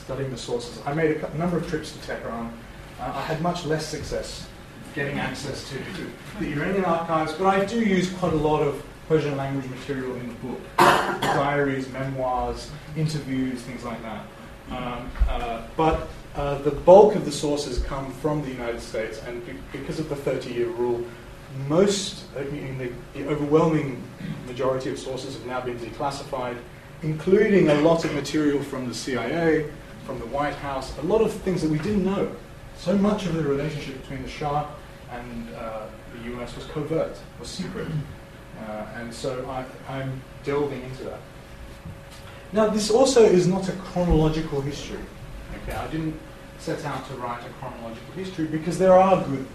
studying 0.00 0.30
the 0.30 0.38
sources. 0.38 0.80
I 0.84 0.94
made 0.94 1.16
a, 1.16 1.38
number 1.38 1.58
of 1.58 1.68
trips 1.68 1.92
to 1.92 1.98
Tehran. 2.00 2.52
Uh, 3.00 3.12
I 3.14 3.22
had 3.22 3.40
much 3.40 3.64
less 3.66 3.86
success 3.86 4.48
getting 4.94 5.18
access 5.18 5.68
to, 5.70 5.76
to 5.76 6.10
the 6.40 6.52
Iranian 6.52 6.84
archives, 6.84 7.32
but 7.32 7.46
I 7.46 7.64
do 7.64 7.80
use 7.80 8.12
quite 8.14 8.32
a 8.32 8.36
lot 8.36 8.62
of 8.62 8.84
Persian 9.08 9.36
language 9.36 9.68
material 9.70 10.14
in 10.16 10.28
the 10.28 10.34
book 10.34 10.60
diaries, 10.78 11.88
memoirs, 11.90 12.70
interviews, 12.96 13.60
things 13.62 13.84
like 13.84 14.00
that. 14.02 14.24
Um, 14.70 15.10
uh, 15.28 15.62
but 15.76 16.08
uh, 16.34 16.58
the 16.58 16.70
bulk 16.70 17.14
of 17.14 17.24
the 17.24 17.32
sources 17.32 17.78
come 17.78 18.12
from 18.14 18.42
the 18.42 18.50
United 18.50 18.80
States, 18.80 19.20
and 19.26 19.44
be- 19.46 19.54
because 19.72 20.00
of 20.00 20.08
the 20.08 20.16
30 20.16 20.52
year 20.52 20.68
rule, 20.68 21.04
most, 21.68 22.32
the, 22.34 22.90
the 23.14 23.26
overwhelming 23.28 24.02
majority 24.46 24.90
of 24.90 24.98
sources 24.98 25.34
have 25.34 25.46
now 25.46 25.60
been 25.60 25.78
declassified, 25.78 26.56
including 27.02 27.68
a 27.68 27.74
lot 27.82 28.04
of 28.04 28.12
material 28.14 28.62
from 28.62 28.88
the 28.88 28.94
CIA, 28.94 29.70
from 30.04 30.18
the 30.18 30.26
White 30.26 30.54
House, 30.56 30.96
a 30.98 31.02
lot 31.02 31.20
of 31.20 31.32
things 31.32 31.62
that 31.62 31.70
we 31.70 31.78
didn't 31.78 32.04
know. 32.04 32.34
So 32.76 32.98
much 32.98 33.26
of 33.26 33.34
the 33.34 33.42
relationship 33.42 34.00
between 34.02 34.22
the 34.22 34.28
Shah 34.28 34.68
and 35.12 35.54
uh, 35.54 35.86
the 36.12 36.34
US 36.34 36.54
was 36.56 36.64
covert, 36.66 37.16
was 37.38 37.48
secret. 37.48 37.88
Uh, 38.60 38.86
and 38.96 39.12
so 39.12 39.48
I, 39.48 39.64
I'm 39.92 40.20
delving 40.42 40.82
into 40.82 41.04
that. 41.04 41.20
Now, 42.52 42.68
this 42.68 42.90
also 42.90 43.24
is 43.24 43.46
not 43.46 43.68
a 43.68 43.72
chronological 43.72 44.60
history. 44.60 45.00
Okay, 45.64 45.76
I 45.76 45.86
didn't 45.88 46.20
set 46.58 46.84
out 46.84 47.08
to 47.08 47.14
write 47.14 47.42
a 47.44 47.48
chronological 47.54 48.14
history 48.14 48.46
because 48.46 48.78
there 48.78 48.92
are 48.92 49.24
good 49.24 49.46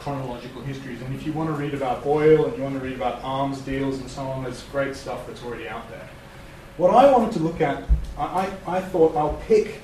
chronological 0.00 0.62
histories. 0.62 1.00
And 1.02 1.14
if 1.14 1.24
you 1.24 1.32
want 1.32 1.50
to 1.50 1.54
read 1.54 1.72
about 1.72 2.04
oil 2.04 2.46
and 2.46 2.56
you 2.56 2.62
want 2.64 2.74
to 2.74 2.84
read 2.84 2.96
about 2.96 3.22
arms 3.22 3.60
deals 3.60 3.98
and 3.98 4.10
so 4.10 4.22
on, 4.22 4.42
there's 4.42 4.62
great 4.72 4.96
stuff 4.96 5.26
that's 5.26 5.44
already 5.44 5.68
out 5.68 5.88
there. 5.90 6.08
What 6.78 6.94
I 6.94 7.12
wanted 7.12 7.32
to 7.32 7.38
look 7.40 7.60
at, 7.60 7.84
I, 8.18 8.50
I, 8.66 8.76
I 8.78 8.80
thought 8.80 9.14
I'll 9.16 9.40
pick 9.46 9.80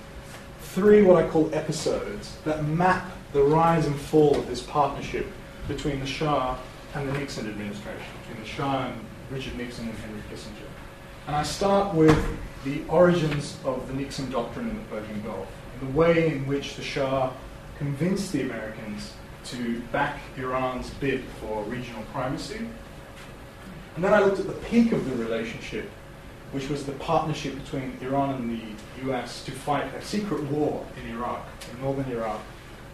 three 0.60 1.02
what 1.02 1.22
I 1.22 1.28
call 1.28 1.54
episodes 1.54 2.36
that 2.44 2.64
map 2.64 3.10
the 3.32 3.42
rise 3.42 3.86
and 3.86 3.94
fall 3.94 4.36
of 4.36 4.48
this 4.48 4.62
partnership 4.62 5.26
between 5.68 6.00
the 6.00 6.06
Shah 6.06 6.58
and 6.94 7.08
the 7.08 7.12
Nixon 7.12 7.48
administration, 7.48 8.06
between 8.22 8.42
the 8.42 8.48
Shah 8.48 8.86
and 8.86 9.00
Richard 9.30 9.56
Nixon 9.56 9.88
and 9.88 9.98
Henry 9.98 10.22
Kissinger. 10.30 10.68
And 11.26 11.36
I 11.36 11.42
start 11.42 11.94
with 11.94 12.16
the 12.66 12.82
origins 12.88 13.56
of 13.64 13.86
the 13.86 13.94
Nixon 13.94 14.28
doctrine 14.28 14.68
in 14.68 14.76
the 14.76 14.82
Persian 14.84 15.22
Gulf, 15.22 15.46
the 15.78 15.86
way 15.86 16.32
in 16.32 16.46
which 16.48 16.74
the 16.74 16.82
Shah 16.82 17.32
convinced 17.78 18.32
the 18.32 18.42
Americans 18.42 19.12
to 19.44 19.80
back 19.92 20.18
Iran's 20.36 20.90
bid 20.90 21.22
for 21.40 21.62
regional 21.64 22.02
primacy. 22.12 22.66
And 23.94 24.04
then 24.04 24.12
I 24.12 24.18
looked 24.18 24.40
at 24.40 24.48
the 24.48 24.52
peak 24.68 24.90
of 24.90 25.08
the 25.08 25.14
relationship, 25.14 25.88
which 26.50 26.68
was 26.68 26.84
the 26.84 26.92
partnership 26.92 27.54
between 27.54 27.96
Iran 28.00 28.34
and 28.34 28.50
the 28.50 29.12
US 29.12 29.44
to 29.44 29.52
fight 29.52 29.94
a 29.94 30.02
secret 30.02 30.42
war 30.50 30.84
in 31.00 31.16
Iraq, 31.16 31.46
in 31.72 31.80
northern 31.80 32.10
Iraq, 32.10 32.40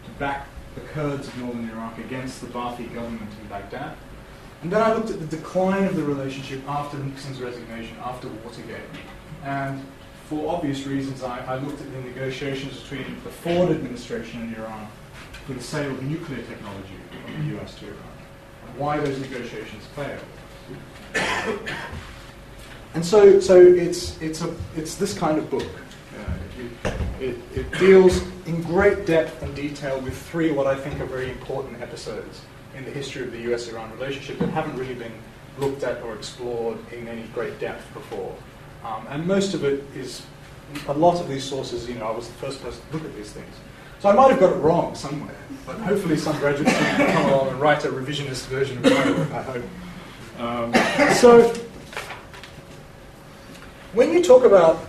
to 0.05 0.11
back 0.19 0.49
the 0.75 0.83
Kurds 0.83 1.29
of 1.29 1.39
northern 1.39 1.71
Iraq 1.71 1.97
against 1.97 2.43
the 2.43 2.47
Ba'athi 2.49 2.93
government 2.95 3.31
in 3.41 3.49
Baghdad. 3.49 3.97
And 4.63 4.71
then 4.71 4.83
I 4.83 4.93
looked 4.93 5.11
at 5.11 5.19
the 5.19 5.37
decline 5.37 5.85
of 5.85 5.97
the 5.97 6.05
relationship 6.05 6.61
after 6.69 6.99
Nixon's 6.99 7.41
resignation, 7.41 7.97
after 8.05 8.29
Watergate. 8.29 8.81
And 9.45 9.85
for 10.29 10.55
obvious 10.55 10.87
reasons, 10.87 11.23
I, 11.23 11.39
I 11.45 11.57
looked 11.57 11.81
at 11.81 11.93
the 11.93 12.01
negotiations 12.01 12.81
between 12.81 13.17
the 13.25 13.31
Ford 13.31 13.71
administration 13.71 14.43
and 14.43 14.57
Iran 14.57 14.89
for 15.47 15.55
the 15.55 15.63
sale 15.63 15.91
of 15.91 16.03
nuclear 16.03 16.43
technology 16.43 16.95
from 17.11 17.49
the 17.49 17.59
US 17.59 17.75
to 17.77 17.87
Iran, 17.87 17.99
and 18.67 18.79
why 18.79 18.99
those 18.99 19.19
negotiations 19.19 19.85
failed. 19.97 20.25
And 22.95 23.05
so, 23.05 23.41
so 23.41 23.59
it's, 23.59 24.21
it's, 24.21 24.43
a, 24.43 24.55
it's 24.77 24.97
this 24.97 25.17
kind 25.17 25.39
of 25.39 25.49
book. 25.49 25.63
Uh, 25.63 26.89
it, 27.21 27.29
it, 27.29 27.37
it 27.55 27.79
deals 27.79 28.23
in 28.47 28.63
great 28.63 29.07
depth 29.07 29.43
and 29.43 29.55
detail 29.55 29.99
with 30.01 30.17
three 30.17 30.53
what 30.53 30.67
I 30.67 30.75
think 30.75 31.01
are 31.01 31.07
very 31.07 31.31
important 31.31 31.81
episodes 31.81 32.43
in 32.77 32.85
the 32.85 32.91
history 32.91 33.23
of 33.23 33.33
the 33.33 33.53
US 33.53 33.69
Iran 33.69 33.91
relationship 33.93 34.39
that 34.41 34.51
haven't 34.51 34.77
really 34.77 34.95
been 34.95 35.13
looked 35.59 35.83
at 35.85 36.03
or 36.03 36.15
explored 36.15 36.79
in 36.93 37.09
any 37.09 37.23
great 37.35 37.59
depth 37.59 37.93
before. 37.95 38.35
Um, 38.85 39.07
and 39.09 39.27
most 39.27 39.55
of 39.55 39.65
it 39.65 39.85
is, 39.95 40.23
a 40.89 40.93
lot 40.93 41.21
of 41.21 41.29
these 41.29 41.45
sources, 41.45 41.89
you 41.89 41.95
know, 41.97 42.07
I 42.07 42.11
was 42.11 42.29
the 42.29 42.35
first 42.35 42.63
person 42.63 42.81
to 42.91 42.97
look 42.97 43.05
at 43.05 43.15
these 43.15 43.31
things. 43.31 43.55
So 44.01 44.09
I 44.09 44.15
might 44.15 44.31
have 44.31 44.41
got 44.41 44.53
it 44.53 44.57
wrong 44.57 44.95
somewhere, 44.95 45.37
but 45.65 45.77
hopefully 45.79 46.17
some 46.17 46.37
graduate 46.39 46.69
student 46.69 46.99
will 46.99 47.07
come 47.07 47.27
along 47.27 47.49
and 47.51 47.61
write 47.61 47.85
a 47.85 47.89
revisionist 47.89 48.47
version 48.47 48.79
of 48.79 48.85
my 48.85 49.13
book, 49.13 49.31
I 49.33 49.43
hope. 49.43 49.65
Um, 50.39 51.15
so 51.15 51.55
when 53.93 54.13
you 54.13 54.25
talk 54.25 54.45
about 54.45 54.85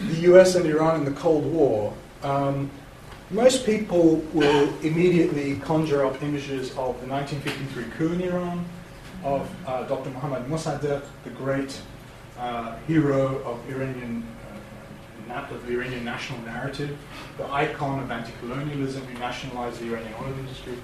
the 0.00 0.16
US 0.32 0.54
and 0.54 0.66
Iran 0.66 0.96
in 0.96 1.04
the 1.04 1.18
Cold 1.18 1.46
War, 1.46 1.94
um, 2.22 2.70
most 3.30 3.64
people 3.64 4.16
will 4.32 4.68
immediately 4.82 5.56
conjure 5.56 6.04
up 6.04 6.22
images 6.22 6.70
of 6.70 7.00
the 7.00 7.06
1953 7.06 7.84
coup 7.96 8.12
in 8.12 8.20
Iran, 8.22 8.64
of 9.24 9.50
uh, 9.66 9.84
Dr. 9.84 10.10
Mohammad 10.10 10.44
Mossadegh, 10.46 11.02
the 11.24 11.30
great 11.30 11.80
hero 12.86 13.42
of 13.44 13.68
Iranian 13.68 14.26
uh, 15.30 15.54
of 15.54 15.66
the 15.66 15.74
Iranian 15.74 16.04
national 16.04 16.40
narrative, 16.42 16.96
the 17.36 17.46
icon 17.52 18.00
of 18.02 18.10
anti-colonialism 18.10 19.02
who 19.06 19.18
nationalized 19.18 19.80
the 19.80 19.86
Iranian 19.86 20.14
oil 20.22 20.32
industry, 20.38 20.74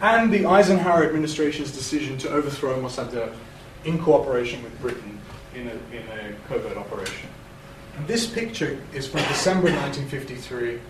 and 0.00 0.32
the 0.32 0.46
Eisenhower 0.46 1.04
administration's 1.04 1.70
decision 1.70 2.16
to 2.18 2.30
overthrow 2.30 2.80
Mossadegh 2.80 3.34
in 3.84 3.98
cooperation 3.98 4.62
with 4.62 4.78
Britain 4.80 5.20
in 5.54 5.68
a, 5.68 5.96
in 5.96 6.02
a 6.18 6.34
covert 6.48 6.76
operation. 6.76 7.28
And 7.96 8.06
this 8.06 8.26
picture 8.26 8.78
is 8.92 9.06
from 9.06 9.20
December 9.22 9.70
1953, 9.70 10.80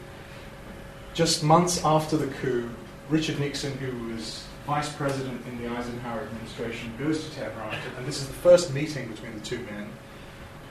just 1.12 1.42
months 1.42 1.84
after 1.84 2.16
the 2.16 2.26
coup. 2.26 2.70
Richard 3.10 3.38
Nixon, 3.38 3.76
who 3.76 4.14
was 4.14 4.43
vice 4.66 4.92
president 4.92 5.44
in 5.46 5.60
the 5.60 5.68
Eisenhower 5.68 6.20
administration, 6.20 6.92
goes 6.98 7.28
to 7.28 7.34
Tehran, 7.34 7.74
and 7.96 8.06
this 8.06 8.20
is 8.20 8.28
the 8.28 8.34
first 8.34 8.72
meeting 8.72 9.08
between 9.08 9.34
the 9.34 9.40
two 9.40 9.58
men. 9.58 9.88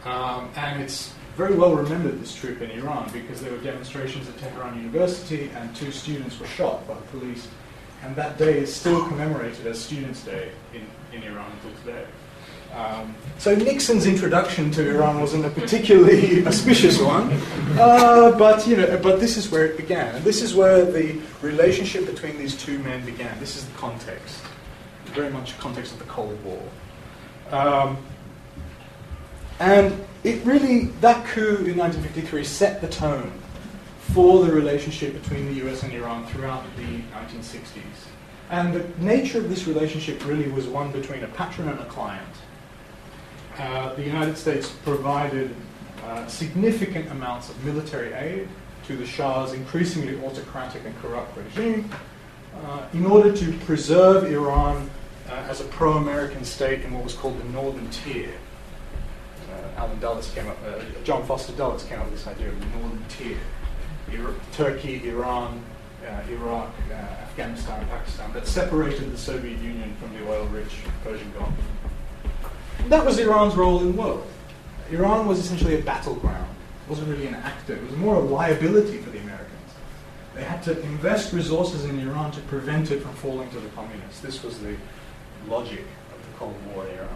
Um, 0.05 0.49
and 0.55 0.81
it's 0.81 1.13
very 1.37 1.55
well 1.55 1.75
remembered, 1.75 2.19
this 2.19 2.35
trip 2.35 2.61
in 2.61 2.71
Iran, 2.71 3.09
because 3.11 3.41
there 3.41 3.51
were 3.51 3.59
demonstrations 3.59 4.27
at 4.27 4.37
Tehran 4.37 4.77
University, 4.77 5.49
and 5.55 5.75
two 5.75 5.91
students 5.91 6.39
were 6.39 6.47
shot 6.47 6.87
by 6.87 6.95
the 6.95 7.01
police. 7.01 7.47
And 8.03 8.15
that 8.17 8.37
day 8.37 8.59
is 8.59 8.73
still 8.73 9.07
commemorated 9.07 9.65
as 9.65 9.79
Students' 9.79 10.23
Day 10.23 10.51
in, 10.73 10.85
in 11.17 11.23
Iran 11.23 11.49
until 11.51 11.79
today. 11.81 12.05
Um, 12.75 13.15
so 13.37 13.55
Nixon's 13.55 14.05
introduction 14.05 14.71
to 14.71 14.89
Iran 14.89 15.19
wasn't 15.19 15.45
a 15.45 15.49
particularly 15.49 16.45
auspicious 16.47 16.99
one, 16.99 17.31
uh, 17.77 18.35
but 18.37 18.65
you 18.67 18.77
know, 18.77 18.97
but 18.97 19.19
this 19.19 19.37
is 19.37 19.51
where 19.51 19.65
it 19.65 19.77
began, 19.77 20.15
and 20.15 20.23
this 20.23 20.41
is 20.41 20.55
where 20.55 20.83
the 20.83 21.19
relationship 21.41 22.05
between 22.05 22.37
these 22.37 22.55
two 22.55 22.79
men 22.79 23.05
began. 23.05 23.39
This 23.39 23.55
is 23.55 23.65
the 23.65 23.77
context, 23.77 24.43
very 25.05 25.29
much 25.29 25.57
context 25.59 25.93
of 25.93 25.99
the 25.99 26.05
Cold 26.05 26.37
War, 26.43 26.61
um, 27.51 27.97
and 29.59 29.93
it 30.23 30.43
really 30.45 30.85
that 31.01 31.25
coup 31.27 31.65
in 31.65 31.77
1953 31.77 32.43
set 32.43 32.81
the 32.81 32.87
tone 32.87 33.31
for 34.13 34.43
the 34.45 34.51
relationship 34.51 35.13
between 35.13 35.45
the 35.45 35.53
U.S. 35.65 35.83
and 35.83 35.93
Iran 35.93 36.25
throughout 36.27 36.63
the 36.75 37.01
1960s. 37.13 38.07
And 38.49 38.73
the 38.73 38.85
nature 38.99 39.39
of 39.39 39.49
this 39.49 39.65
relationship 39.65 40.25
really 40.27 40.49
was 40.49 40.67
one 40.67 40.91
between 40.91 41.23
a 41.23 41.27
patron 41.27 41.69
and 41.69 41.79
a 41.79 41.85
client. 41.85 42.27
Uh, 43.57 43.93
the 43.93 44.03
United 44.03 44.37
States 44.37 44.69
provided 44.83 45.55
uh, 46.03 46.25
significant 46.27 47.09
amounts 47.11 47.49
of 47.49 47.63
military 47.63 48.11
aid 48.13 48.47
to 48.87 48.97
the 48.97 49.05
Shah's 49.05 49.53
increasingly 49.53 50.17
autocratic 50.25 50.83
and 50.85 50.99
corrupt 51.01 51.37
regime 51.37 51.89
uh, 52.65 52.87
in 52.93 53.05
order 53.05 53.31
to 53.35 53.53
preserve 53.59 54.25
Iran 54.31 54.89
uh, 55.29 55.33
as 55.49 55.61
a 55.61 55.65
pro 55.65 55.93
American 55.93 56.43
state 56.43 56.81
in 56.81 56.93
what 56.93 57.03
was 57.03 57.13
called 57.13 57.39
the 57.39 57.49
Northern 57.49 57.89
Tier. 57.91 58.33
Uh, 59.51 59.81
Allen 59.81 59.99
Dulles 59.99 60.31
came 60.33 60.47
up, 60.47 60.57
John 61.03 61.23
Foster 61.25 61.53
Dulles 61.53 61.83
came 61.83 61.99
up 61.99 62.05
with 62.09 62.15
this 62.15 62.27
idea 62.27 62.49
of 62.49 62.59
the 62.59 62.65
Northern 62.79 63.05
Tier. 63.07 63.37
Ir- 64.11 64.35
Turkey, 64.51 65.07
Iran, 65.07 65.63
Iraq, 66.29 66.73
Afghanistan, 66.91 67.85
Pakistan, 67.87 68.33
that 68.33 68.45
separated 68.47 69.11
the 69.11 69.17
Soviet 69.17 69.59
Union 69.59 69.95
from 69.99 70.13
the 70.13 70.29
oil 70.29 70.45
rich 70.47 70.79
Persian 71.03 71.31
Gulf. 71.37 71.53
That 72.89 73.05
was 73.05 73.19
Iran's 73.19 73.55
role 73.55 73.79
in 73.79 73.95
the 73.95 74.01
world. 74.01 74.27
Iran 74.91 75.27
was 75.27 75.39
essentially 75.39 75.79
a 75.79 75.81
battleground. 75.81 76.49
It 76.85 76.89
wasn't 76.89 77.09
really 77.09 77.27
an 77.27 77.35
actor. 77.35 77.75
It 77.75 77.83
was 77.83 77.95
more 77.95 78.15
a 78.15 78.19
liability 78.19 78.97
for 78.97 79.09
the 79.09 79.19
Americans. 79.19 79.49
They 80.35 80.43
had 80.43 80.61
to 80.63 80.79
invest 80.81 81.33
resources 81.33 81.85
in 81.85 81.99
Iran 81.99 82.31
to 82.31 82.41
prevent 82.41 82.91
it 82.91 83.01
from 83.01 83.13
falling 83.15 83.49
to 83.51 83.59
the 83.59 83.69
communists. 83.69 84.19
This 84.19 84.43
was 84.43 84.59
the 84.59 84.75
logic 85.47 85.85
of 86.11 86.31
the 86.31 86.37
Cold 86.37 86.55
War 86.73 86.85
era. 86.87 87.07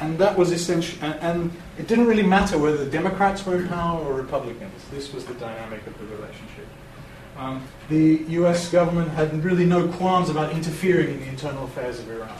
And 0.00 0.18
that 0.18 0.36
was 0.36 0.50
essential. 0.50 0.98
And, 1.02 1.52
it 1.78 1.86
didn't 1.86 2.06
really 2.06 2.22
matter 2.22 2.58
whether 2.58 2.78
the 2.78 2.90
Democrats 2.90 3.44
were 3.44 3.56
in 3.56 3.68
power 3.68 4.00
or 4.00 4.14
Republicans. 4.14 4.82
This 4.90 5.12
was 5.12 5.24
the 5.24 5.34
dynamic 5.34 5.86
of 5.86 5.98
the 5.98 6.06
relationship. 6.06 6.66
Um, 7.38 7.62
the 7.88 8.24
US 8.28 8.70
government 8.70 9.10
had 9.10 9.44
really 9.44 9.64
no 9.64 9.88
qualms 9.88 10.28
about 10.28 10.52
interfering 10.52 11.14
in 11.14 11.20
the 11.20 11.26
internal 11.26 11.64
affairs 11.64 11.98
of 11.98 12.10
Iran. 12.10 12.36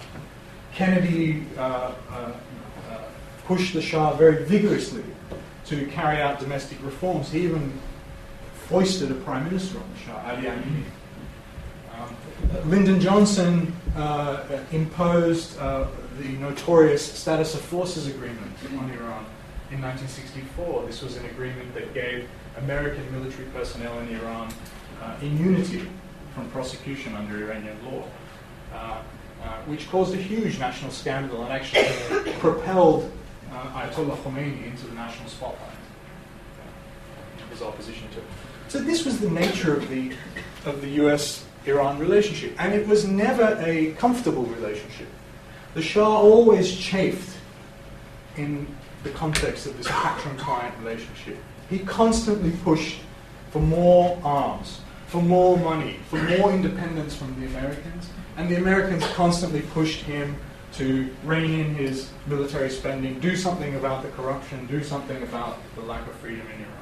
Kennedy 0.74 1.44
uh, 1.56 1.60
uh, 1.60 2.32
uh, 2.90 3.02
pushed 3.44 3.74
the 3.74 3.82
Shah 3.82 4.14
very 4.14 4.44
vigorously 4.44 5.04
to 5.66 5.86
carry 5.86 6.20
out 6.20 6.38
domestic 6.40 6.82
reforms. 6.82 7.30
He 7.30 7.40
even 7.42 7.72
foisted 8.68 9.10
a 9.10 9.14
prime 9.14 9.44
minister 9.44 9.78
on 9.78 9.84
the 9.92 9.98
Shah, 9.98 10.30
Ali 10.30 10.42
Amini. 10.42 10.84
Um, 11.94 12.70
Lyndon 12.70 13.00
Johnson 13.00 13.74
uh, 13.96 14.44
imposed 14.72 15.58
uh, 15.58 15.86
the 16.18 16.28
notorious 16.38 17.04
Status 17.04 17.54
of 17.54 17.60
Forces 17.60 18.06
Agreement 18.06 18.52
on 18.78 18.90
Iran, 18.90 19.26
in 19.70 19.80
1964. 19.80 20.86
This 20.86 21.02
was 21.02 21.16
an 21.16 21.26
agreement 21.26 21.72
that 21.74 21.94
gave 21.94 22.28
American 22.58 23.10
military 23.12 23.48
personnel 23.50 23.98
in 24.00 24.08
Iran 24.16 24.52
uh, 25.02 25.16
immunity 25.22 25.88
from 26.34 26.50
prosecution 26.50 27.14
under 27.14 27.36
Iranian 27.36 27.76
law, 27.84 28.04
uh, 28.72 28.76
uh, 28.76 29.02
which 29.66 29.88
caused 29.90 30.14
a 30.14 30.16
huge 30.16 30.58
national 30.58 30.90
scandal 30.90 31.42
and 31.44 31.52
actually 31.52 32.32
propelled 32.38 33.10
uh, 33.52 33.80
Ayatollah 33.80 34.16
Khomeini 34.18 34.66
into 34.66 34.86
the 34.86 34.94
national 34.94 35.28
spotlight. 35.28 35.70
His 37.50 37.62
opposition 37.62 38.08
to 38.10 38.18
it. 38.18 38.24
So 38.68 38.78
this 38.78 39.04
was 39.04 39.18
the 39.18 39.30
nature 39.30 39.74
of 39.76 39.88
the 39.88 40.12
of 40.64 40.82
the 40.82 40.88
U.S.-Iran 41.02 41.98
relationship, 41.98 42.54
and 42.58 42.72
it 42.74 42.86
was 42.86 43.06
never 43.06 43.56
a 43.60 43.92
comfortable 43.94 44.44
relationship. 44.44 45.08
The 45.74 45.82
Shah 45.82 46.20
always 46.20 46.76
chafed 46.76 47.38
in 48.36 48.66
the 49.02 49.10
context 49.10 49.66
of 49.66 49.76
this 49.76 49.86
patron-client 49.88 50.74
relationship. 50.78 51.38
He 51.68 51.80
constantly 51.80 52.52
pushed 52.62 53.00
for 53.50 53.60
more 53.60 54.20
arms, 54.22 54.80
for 55.06 55.22
more 55.22 55.56
money, 55.56 55.96
for 56.08 56.22
more 56.22 56.52
independence 56.52 57.16
from 57.16 57.38
the 57.40 57.46
Americans, 57.46 58.09
and 58.40 58.48
the 58.48 58.56
Americans 58.56 59.06
constantly 59.08 59.60
pushed 59.60 60.00
him 60.00 60.34
to 60.72 61.10
rein 61.24 61.60
in 61.60 61.74
his 61.74 62.10
military 62.26 62.70
spending, 62.70 63.20
do 63.20 63.36
something 63.36 63.74
about 63.74 64.02
the 64.02 64.08
corruption, 64.10 64.66
do 64.66 64.82
something 64.82 65.22
about 65.24 65.58
the 65.74 65.82
lack 65.82 66.06
of 66.08 66.14
freedom 66.14 66.46
in 66.46 66.62
Iran. 66.62 66.76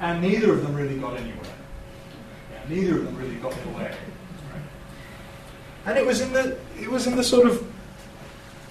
And 0.00 0.22
neither 0.22 0.52
of 0.52 0.62
them 0.62 0.74
really 0.74 0.98
got 0.98 1.18
anywhere. 1.18 1.54
Yeah, 2.50 2.74
neither 2.74 2.96
of 2.96 3.04
them 3.04 3.16
really 3.18 3.34
got 3.36 3.52
the 3.52 3.68
way. 3.70 3.94
Right? 4.52 4.62
And 5.84 5.98
it 5.98 6.06
was 6.06 6.22
in 6.22 6.32
the 6.32 6.56
it 6.80 6.90
was 6.90 7.06
in 7.06 7.14
the 7.14 7.24
sort 7.24 7.46
of 7.46 7.70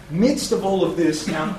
midst 0.09 0.51
of 0.51 0.65
all 0.65 0.83
of 0.83 0.97
this. 0.97 1.27
Now, 1.27 1.57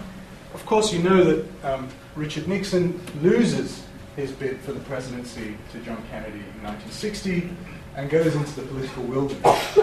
of 0.52 0.66
course, 0.66 0.92
you 0.92 1.00
know 1.00 1.22
that 1.22 1.64
um, 1.64 1.88
Richard 2.16 2.48
Nixon 2.48 3.00
loses 3.22 3.84
his 4.16 4.32
bid 4.32 4.60
for 4.62 4.72
the 4.72 4.80
presidency 4.80 5.56
to 5.72 5.78
John 5.80 6.02
Kennedy 6.10 6.38
in 6.38 6.62
1960 6.64 7.50
and 7.94 8.10
goes 8.10 8.34
into 8.34 8.60
the 8.60 8.66
political 8.66 9.04
wilderness. 9.04 9.78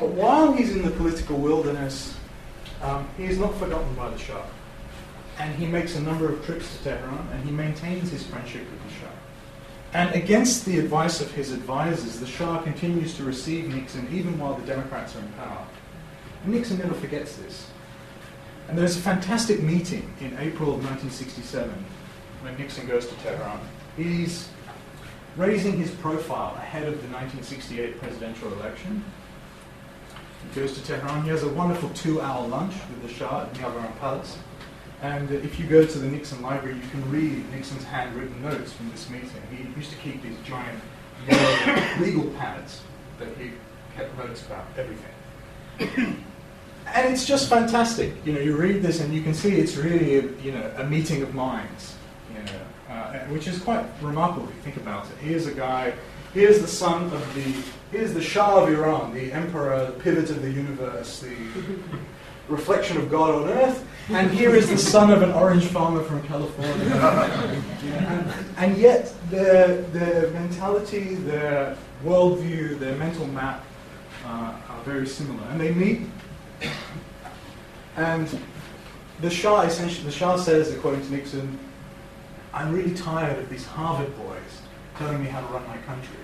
But 0.00 0.10
while 0.10 0.52
he's 0.52 0.74
in 0.74 0.82
the 0.82 0.90
political 0.90 1.36
wilderness, 1.36 2.16
um, 2.82 3.08
he 3.16 3.24
is 3.24 3.38
not 3.38 3.54
forgotten 3.56 3.94
by 3.94 4.10
the 4.10 4.18
Shah. 4.18 4.44
And 5.38 5.54
he 5.56 5.66
makes 5.66 5.96
a 5.96 6.00
number 6.00 6.32
of 6.32 6.44
trips 6.44 6.76
to 6.76 6.84
Tehran 6.84 7.28
and 7.32 7.44
he 7.44 7.50
maintains 7.50 8.10
his 8.10 8.24
friendship 8.26 8.62
with 8.70 8.82
the 8.84 8.94
Shah. 9.00 9.12
And 9.92 10.14
against 10.14 10.64
the 10.64 10.78
advice 10.78 11.20
of 11.20 11.30
his 11.32 11.52
advisors, 11.52 12.18
the 12.18 12.26
Shah 12.26 12.62
continues 12.62 13.16
to 13.16 13.24
receive 13.24 13.72
Nixon 13.72 14.08
even 14.12 14.38
while 14.38 14.54
the 14.54 14.66
Democrats 14.66 15.14
are 15.16 15.20
in 15.20 15.28
power. 15.32 15.66
And 16.44 16.54
Nixon 16.54 16.78
never 16.78 16.94
forgets 16.94 17.36
this. 17.36 17.68
And 18.68 18.76
there's 18.76 18.96
a 18.96 19.00
fantastic 19.00 19.62
meeting 19.62 20.12
in 20.20 20.36
April 20.38 20.74
of 20.74 20.84
1967 20.84 21.72
when 22.42 22.56
Nixon 22.56 22.86
goes 22.86 23.06
to 23.06 23.14
Tehran. 23.16 23.60
He's 23.96 24.48
raising 25.36 25.76
his 25.76 25.90
profile 25.90 26.54
ahead 26.56 26.84
of 26.84 26.94
the 27.02 27.08
1968 27.08 28.00
presidential 28.00 28.52
election. 28.54 29.04
Goes 30.54 30.74
to 30.74 30.84
Tehran. 30.84 31.24
He 31.24 31.30
has 31.30 31.42
a 31.42 31.48
wonderful 31.48 31.88
two-hour 31.90 32.46
lunch 32.48 32.74
with 32.90 33.02
the 33.02 33.08
Shah 33.08 33.42
at 33.42 33.54
Niavaran 33.54 33.98
Palace. 33.98 34.38
And 35.02 35.30
uh, 35.30 35.34
if 35.34 35.58
you 35.58 35.66
go 35.66 35.84
to 35.84 35.98
the 35.98 36.06
Nixon 36.06 36.40
library, 36.42 36.76
you 36.76 36.88
can 36.90 37.10
read 37.10 37.50
Nixon's 37.50 37.84
handwritten 37.84 38.40
notes 38.42 38.72
from 38.72 38.90
this 38.90 39.10
meeting. 39.10 39.30
He 39.50 39.64
used 39.78 39.90
to 39.90 39.96
keep 39.96 40.22
these 40.22 40.36
giant 40.44 40.80
legal 42.00 42.24
pads 42.38 42.82
that 43.18 43.28
he 43.36 43.52
kept 43.96 44.16
notes 44.16 44.46
about 44.46 44.64
everything. 44.76 45.14
and 46.86 47.12
it's 47.12 47.24
just 47.24 47.48
fantastic. 47.48 48.12
You 48.24 48.32
know, 48.34 48.40
you 48.40 48.56
read 48.56 48.82
this 48.82 49.00
and 49.00 49.12
you 49.12 49.22
can 49.22 49.34
see 49.34 49.56
it's 49.56 49.76
really, 49.76 50.16
a, 50.16 50.22
you 50.42 50.52
know, 50.52 50.72
a 50.76 50.84
meeting 50.84 51.22
of 51.22 51.34
minds. 51.34 51.96
You 52.34 52.42
know, 52.44 52.60
uh, 52.94 53.18
which 53.26 53.46
is 53.46 53.58
quite 53.58 53.84
remarkable 54.00 54.48
if 54.48 54.54
you 54.54 54.62
think 54.62 54.76
about 54.76 55.06
it. 55.06 55.16
Here's 55.18 55.46
a 55.46 55.54
guy. 55.54 55.94
Here's 56.34 56.58
the 56.60 56.68
son 56.68 57.04
of 57.04 57.34
the. 57.36 57.54
Here's 57.96 58.12
the 58.12 58.20
Shah 58.20 58.64
of 58.64 58.68
Iran, 58.68 59.14
the 59.14 59.32
emperor, 59.32 59.86
the 59.86 59.92
pivot 59.92 60.28
of 60.30 60.42
the 60.42 60.50
universe, 60.50 61.20
the 61.20 61.36
reflection 62.48 62.96
of 62.96 63.08
God 63.08 63.42
on 63.42 63.48
earth. 63.50 63.86
And 64.08 64.32
here 64.32 64.52
is 64.52 64.68
the 64.68 64.76
son 64.76 65.12
of 65.12 65.22
an 65.22 65.30
orange 65.30 65.66
farmer 65.66 66.02
from 66.02 66.20
California. 66.24 66.92
and, 67.84 68.34
and, 68.56 68.76
yet, 68.76 69.14
their, 69.30 69.82
their 69.82 70.30
mentality, 70.32 71.14
their 71.14 71.76
worldview, 72.04 72.80
their 72.80 72.96
mental 72.96 73.28
map 73.28 73.64
uh, 74.26 74.56
are 74.68 74.82
very 74.84 75.06
similar. 75.06 75.46
And 75.50 75.60
they 75.60 75.72
meet, 75.72 76.00
and 77.96 78.40
the 79.20 79.30
Shah 79.30 79.62
essentially, 79.62 80.04
the 80.04 80.12
Shah 80.12 80.36
says, 80.36 80.72
according 80.72 81.02
to 81.02 81.12
Nixon, 81.12 81.60
I'm 82.52 82.74
really 82.74 82.94
tired 82.94 83.38
of 83.38 83.48
these 83.48 83.64
Harvard 83.64 84.16
boys 84.18 84.62
telling 84.96 85.22
me 85.22 85.28
how 85.28 85.40
to 85.40 85.46
run 85.46 85.66
my 85.66 85.78
country. 85.78 86.16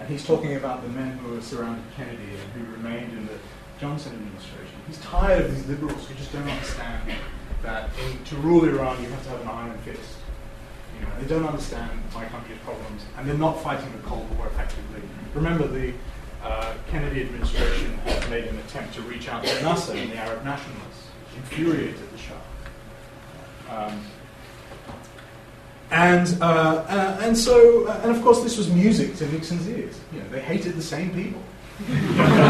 And 0.00 0.08
he's 0.08 0.24
talking 0.24 0.56
about 0.56 0.82
the 0.82 0.88
men 0.90 1.18
who 1.18 1.34
were 1.34 1.42
surrounded 1.42 1.84
Kennedy 1.96 2.22
and 2.22 2.52
who 2.66 2.72
remained 2.72 3.12
in 3.12 3.26
the 3.26 3.38
Johnson 3.80 4.12
administration. 4.12 4.74
He's 4.86 4.98
tired 4.98 5.46
of 5.46 5.54
these 5.54 5.66
liberals 5.66 6.06
who 6.06 6.14
just 6.14 6.32
don't 6.32 6.48
understand 6.48 7.12
that 7.62 7.90
in, 7.98 8.24
to 8.24 8.36
rule 8.36 8.64
Iran 8.64 9.02
you 9.02 9.08
have 9.08 9.22
to 9.24 9.30
have 9.30 9.40
an 9.40 9.48
iron 9.48 9.78
fist. 9.78 10.16
You 10.94 11.06
know, 11.06 11.12
they 11.20 11.26
don't 11.26 11.46
understand 11.46 11.90
my 12.14 12.24
country's 12.26 12.58
problems, 12.64 13.02
and 13.16 13.26
they're 13.26 13.36
not 13.36 13.60
fighting 13.62 13.90
the 13.92 14.08
Cold 14.08 14.30
War 14.36 14.46
effectively. 14.46 15.02
Remember, 15.34 15.66
the 15.66 15.92
uh, 16.42 16.74
Kennedy 16.90 17.22
administration 17.22 17.94
had 18.04 18.30
made 18.30 18.44
an 18.44 18.58
attempt 18.58 18.94
to 18.94 19.02
reach 19.02 19.28
out 19.28 19.44
to 19.44 19.62
Nasser 19.62 19.94
and 19.94 20.12
the 20.12 20.16
Arab 20.16 20.44
nationalists, 20.44 21.08
infuriated 21.36 21.96
the 22.12 22.18
Shah. 22.18 22.34
Um, 23.74 24.04
and, 25.94 26.42
uh, 26.42 26.44
uh, 26.88 27.20
and 27.22 27.38
so, 27.38 27.86
uh, 27.86 28.00
and 28.02 28.10
of 28.10 28.20
course, 28.20 28.42
this 28.42 28.58
was 28.58 28.68
music 28.68 29.14
to 29.16 29.28
Nixon's 29.30 29.68
ears. 29.68 30.00
You 30.12 30.18
know, 30.20 30.28
they 30.28 30.40
hated 30.40 30.74
the 30.74 30.82
same 30.82 31.14
people. 31.14 31.42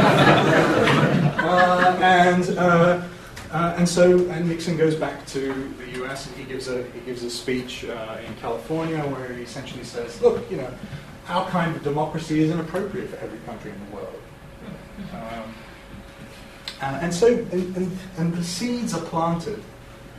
Uh, 1.44 1.98
and 2.00 2.59
uh, 2.59 3.02
uh, 3.50 3.74
and 3.76 3.87
so 3.87 4.18
and 4.30 4.48
Nixon 4.48 4.78
goes 4.78 4.94
back 4.94 5.26
to 5.26 5.52
the 5.76 5.98
U.S. 5.98 6.26
and 6.26 6.37
he 6.37 6.44
gives 6.44 6.68
a 6.68 6.83
he 6.92 7.00
gives 7.00 7.22
a 7.22 7.28
speech 7.28 7.85
uh, 7.85 8.16
in 8.26 8.35
California 8.37 8.98
where 9.00 9.30
he 9.35 9.42
essentially 9.42 9.85
says, 9.85 10.22
look, 10.22 10.50
you 10.50 10.57
know, 10.57 10.70
our 11.28 11.46
kind 11.50 11.76
of 11.76 11.83
democracy 11.83 12.42
isn't 12.44 12.59
appropriate 12.59 13.11
for 13.11 13.16
every 13.16 13.38
country 13.40 13.72
in 13.72 13.78
the 13.87 13.96
world. 13.96 14.20
Um, 15.12 15.54
and, 16.80 16.96
and, 17.04 17.14
so 17.14 17.26
and, 17.26 17.76
and, 17.76 17.98
and, 18.16 18.35
the 18.35 18.42
seeds 18.42 18.94
are 18.94 19.04
planted 19.04 19.62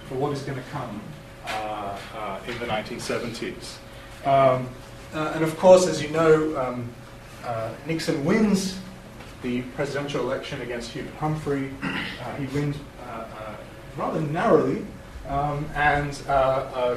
for 0.07 0.15
what 0.15 0.31
is 0.31 0.43
going 0.43 0.57
to 0.57 0.69
come 0.69 1.01
in 2.47 2.60
the 2.60 2.65
1970s. 2.65 3.77
Um, 4.25 4.69
and 5.13 5.43
of 5.43 5.58
course, 5.58 5.88
as 5.88 6.01
you 6.01 6.10
know, 6.10 6.58
um, 6.60 6.89
Nixon 7.88 8.25
wins 8.25 8.79
the 9.45 9.62
presidential 9.75 10.21
election 10.21 10.60
against 10.62 10.91
Hubert 10.91 11.13
Humphrey. 11.15 11.69
Uh, 11.84 12.36
he 12.36 12.45
wins 12.47 12.75
uh, 13.03 13.12
uh, 13.12 13.55
rather 13.95 14.19
narrowly 14.19 14.84
um, 15.27 15.69
and 15.75 16.19
uh, 16.27 16.95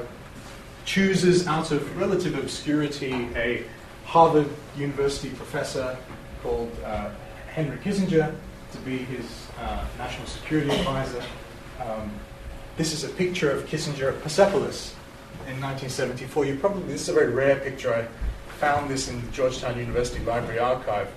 chooses 0.86 1.46
out 1.46 1.70
of 1.70 1.96
relative 1.98 2.38
obscurity 2.38 3.28
a 3.36 3.64
Harvard 4.06 4.48
University 4.78 5.28
professor 5.28 5.96
called 6.42 6.72
Henry 7.48 7.76
Kissinger 7.78 8.34
to 8.72 8.78
be 8.78 8.96
his 8.96 9.46
national 9.98 10.26
security 10.26 10.70
advisor. 10.70 11.22
Um, 11.80 12.10
this 12.78 12.94
is 12.94 13.04
a 13.04 13.08
picture 13.10 13.50
of 13.50 13.66
Kissinger 13.66 14.08
at 14.14 14.22
Persepolis 14.22 14.94
in 15.46 15.60
1974. 15.60 16.46
You 16.46 16.56
probably 16.56 16.84
this 16.84 17.02
is 17.02 17.08
a 17.10 17.12
very 17.12 17.32
rare 17.32 17.56
picture. 17.56 17.92
I 17.92 18.06
found 18.54 18.88
this 18.88 19.08
in 19.08 19.20
the 19.20 19.30
Georgetown 19.32 19.78
University 19.78 20.24
Library 20.24 20.58
Archive 20.58 21.12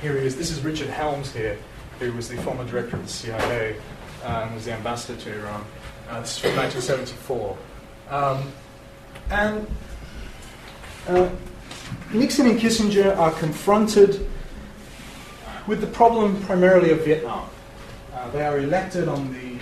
here 0.00 0.18
he 0.18 0.26
is. 0.26 0.36
This 0.36 0.50
is 0.50 0.62
Richard 0.62 0.88
Helms 0.88 1.32
here, 1.32 1.58
who 1.98 2.12
was 2.12 2.28
the 2.28 2.36
former 2.38 2.64
director 2.64 2.96
of 2.96 3.02
the 3.02 3.08
CIA 3.08 3.76
and 4.24 4.54
was 4.54 4.64
the 4.66 4.72
ambassador 4.72 5.18
to 5.22 5.38
Iran. 5.38 5.64
Uh, 6.08 6.20
this 6.20 6.36
is 6.36 6.38
from 6.38 6.56
1974. 6.56 7.58
Um, 8.10 8.52
and 9.30 9.66
uh, 11.08 11.30
Nixon 12.12 12.46
and 12.46 12.60
Kissinger 12.60 13.16
are 13.16 13.32
confronted 13.32 14.28
with 15.66 15.80
the 15.80 15.86
problem 15.86 16.40
primarily 16.42 16.90
of 16.90 17.04
Vietnam. 17.04 17.48
Uh, 18.12 18.30
they 18.30 18.44
are 18.44 18.58
elected 18.58 19.08
on 19.08 19.32
the, 19.32 19.55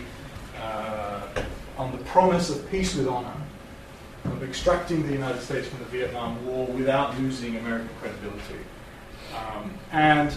on 1.77 1.93
the 1.93 1.99
promise 2.05 2.51
of 2.51 2.71
peace 2.71 2.95
with 2.95 3.09
honor, 3.09 3.35
of 4.25 4.43
extracting 4.43 5.07
the 5.07 5.13
United 5.13 5.41
States 5.41 5.69
from 5.69 5.81
the 5.81 5.85
Vietnam 5.87 6.45
War 6.47 6.67
without 6.67 7.19
losing 7.19 7.57
American 7.57 7.89
credibility. 8.01 8.61
Um, 9.37 9.75
and 9.93 10.35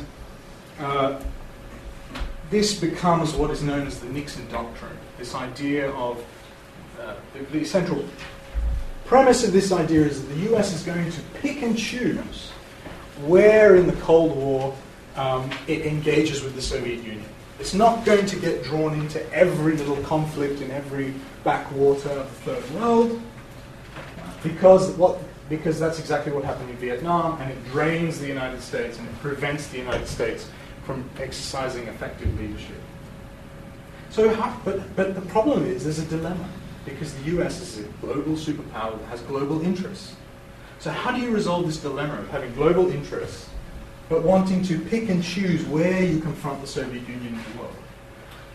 uh, 0.80 1.20
this 2.50 2.80
becomes 2.80 3.34
what 3.34 3.52
is 3.52 3.62
known 3.62 3.88
as 3.88 4.00
the 4.00 4.08
Nixon 4.08 4.50
Doctrine, 4.50 4.98
this 5.18 5.36
idea 5.36 5.92
of 5.92 6.24
uh, 7.00 7.16
the, 7.34 7.60
the, 7.60 7.66
central 7.66 8.04
premise 9.06 9.44
of 9.44 9.54
this 9.54 9.72
idea 9.72 10.02
is 10.02 10.22
that 10.22 10.34
the 10.34 10.56
US 10.56 10.74
is 10.74 10.84
going 10.84 11.12
to 11.12 11.22
pick 11.36 11.62
and 11.62 11.78
choose 11.78 12.50
where 13.26 13.76
in 13.76 13.88
the 13.88 13.94
Cold 13.94 14.36
War 14.36 14.76
um, 15.16 15.50
it 15.68 15.86
engages 15.86 16.44
with 16.44 16.56
the 16.56 16.62
Soviet 16.62 17.04
Union. 17.04 17.26
It's 17.60 17.74
not 17.74 18.06
going 18.06 18.26
to 18.28 18.36
get 18.36 18.64
drawn 18.64 18.94
into 19.00 19.34
every 19.34 19.76
little 19.76 19.98
conflict 20.04 20.62
in 20.62 20.72
every 20.72 21.14
backwater 21.44 22.10
of 22.10 22.46
the 22.46 22.52
third 22.52 22.72
world 22.80 23.22
because 24.44 24.92
what 24.92 25.20
because 25.50 25.80
that's 25.80 26.00
exactly 26.00 26.32
what 26.32 26.44
happened 26.44 26.70
in 26.70 26.76
Vietnam 26.76 27.40
and 27.42 27.52
it 27.52 27.66
drains 27.66 28.20
the 28.20 28.28
United 28.28 28.62
States 28.62 29.00
and 29.00 29.08
it 29.08 29.20
prevents 29.20 29.68
the 29.68 29.78
United 29.78 30.08
States 30.08 30.50
from 30.84 31.10
exercising 31.20 31.88
effective 31.88 32.40
leadership. 32.40 32.82
So, 34.10 34.34
how, 34.34 34.60
but, 34.66 34.96
but 34.96 35.16
the 35.16 35.22
problem 35.22 35.66
is 35.66 35.84
there's 35.84 36.00
a 36.00 36.06
dilemma 36.06 36.50
because 36.86 37.14
the 37.14 37.38
US 37.38 37.62
is 37.62 37.86
a 37.86 37.90
global 38.02 38.34
superpower 38.34 38.98
that 39.00 39.06
has 39.08 39.22
global 39.22 39.62
interests. 39.62 40.16
So, 40.80 40.92
how 40.92 41.12
do 41.12 41.22
you 41.22 41.32
resolve 41.32 41.66
this 41.66 41.78
dilemma 41.78 42.20
of 42.20 42.30
having 42.30 42.54
global 42.54 42.90
interests 42.90 43.50
but 44.10 44.24
wanting 44.24 44.64
to 44.64 44.80
pick 44.80 45.10
and 45.10 45.24
choose 45.24 45.64
where 45.66 46.04
you 46.04 46.20
confront 46.20 46.62
the 46.62 46.68
Soviet 46.68 47.08
Union 47.08 47.34
in 47.34 47.54
the 47.54 47.60
world? 47.60 47.76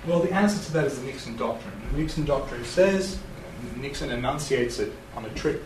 Well, 0.07 0.21
the 0.21 0.33
answer 0.33 0.63
to 0.65 0.73
that 0.73 0.87
is 0.87 0.99
the 0.99 1.07
Nixon 1.07 1.37
Doctrine. 1.37 1.75
The 1.93 1.99
Nixon 1.99 2.25
Doctrine 2.25 2.65
says, 2.65 3.19
Nixon 3.77 4.11
enunciates 4.11 4.79
it 4.79 4.93
on 5.15 5.25
a 5.25 5.29
trip 5.31 5.63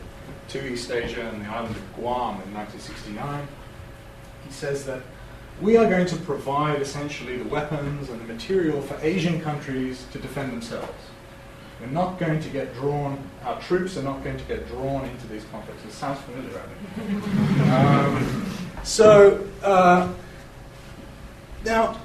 to 0.48 0.66
East 0.66 0.90
Asia 0.90 1.28
and 1.28 1.44
the 1.44 1.48
island 1.48 1.74
of 1.74 1.94
Guam 1.94 2.40
in 2.42 2.54
1969. 2.54 3.48
He 4.46 4.52
says 4.52 4.84
that 4.86 5.02
we 5.60 5.76
are 5.76 5.88
going 5.88 6.06
to 6.06 6.16
provide 6.16 6.82
essentially 6.82 7.38
the 7.38 7.48
weapons 7.48 8.10
and 8.10 8.20
the 8.20 8.32
material 8.32 8.82
for 8.82 8.98
Asian 9.02 9.40
countries 9.40 10.04
to 10.12 10.18
defend 10.18 10.52
themselves. 10.52 10.92
We're 11.80 11.86
not 11.88 12.18
going 12.18 12.40
to 12.40 12.48
get 12.48 12.74
drawn, 12.74 13.18
our 13.44 13.60
troops 13.60 13.96
are 13.96 14.02
not 14.02 14.24
going 14.24 14.38
to 14.38 14.44
get 14.44 14.66
drawn 14.68 15.04
into 15.04 15.26
these 15.26 15.44
conflicts. 15.50 15.84
It 15.84 15.92
sounds 15.92 16.20
familiar, 16.20 16.50
right? 16.50 18.06
um, 18.06 18.65
so, 18.86 19.46
uh, 19.62 20.12
now, 21.64 22.00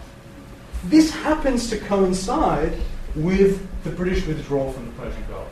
this 0.85 1.11
happens 1.11 1.69
to 1.69 1.77
coincide 1.77 2.73
with 3.15 3.65
the 3.83 3.91
British 3.91 4.25
withdrawal 4.25 4.71
from 4.73 4.87
the 4.87 4.91
Persian 4.93 5.23
Gulf. 5.29 5.47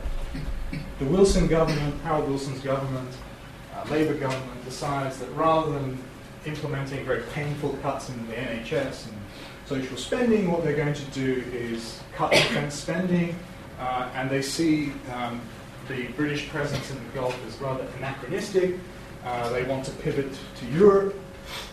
The 0.98 1.04
Wilson 1.06 1.46
government, 1.46 2.00
Harold 2.02 2.28
Wilson's 2.28 2.60
government, 2.60 3.08
uh, 3.74 3.84
Labour 3.90 4.14
government 4.14 4.64
decides 4.64 5.18
that 5.18 5.30
rather 5.30 5.72
than 5.72 5.98
implementing 6.46 7.04
very 7.04 7.22
painful 7.32 7.70
cuts 7.82 8.08
in 8.08 8.26
the 8.26 8.34
NHS 8.34 9.06
and 9.06 9.16
social 9.66 9.96
spending, 9.96 10.50
what 10.50 10.64
they're 10.64 10.76
going 10.76 10.94
to 10.94 11.04
do 11.06 11.44
is 11.52 12.00
cut 12.12 12.30
defence 12.32 12.74
spending 12.74 13.36
uh, 13.80 14.10
and 14.14 14.28
they 14.28 14.42
see 14.42 14.92
um, 15.14 15.40
the 15.88 16.04
British 16.08 16.48
presence 16.50 16.90
in 16.90 16.96
the 16.96 17.10
Gulf 17.14 17.36
as 17.46 17.58
rather 17.60 17.84
anachronistic. 17.98 18.76
Uh, 19.24 19.50
they 19.50 19.64
want 19.64 19.84
to 19.84 19.90
pivot 19.92 20.32
to 20.58 20.66
Europe, 20.66 21.14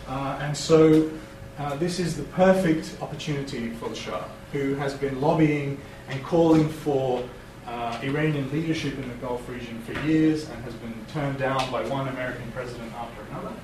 uh, 0.06 0.38
and 0.42 0.56
so 0.56 1.10
uh, 1.58 1.74
this 1.76 1.98
is 1.98 2.16
the 2.16 2.24
perfect 2.24 2.96
opportunity 3.00 3.70
for 3.70 3.88
the 3.88 3.94
Shah, 3.94 4.24
who 4.52 4.74
has 4.74 4.94
been 4.94 5.20
lobbying 5.20 5.80
and 6.08 6.22
calling 6.22 6.68
for 6.68 7.26
uh, 7.66 7.98
Iranian 8.02 8.50
leadership 8.52 8.98
in 8.98 9.08
the 9.08 9.14
Gulf 9.16 9.48
region 9.48 9.80
for 9.82 9.92
years 10.06 10.48
and 10.48 10.62
has 10.64 10.74
been 10.74 10.94
turned 11.12 11.38
down 11.38 11.70
by 11.70 11.86
one 11.88 12.08
American 12.08 12.50
president 12.52 12.92
after 12.94 13.22
another. 13.30 13.54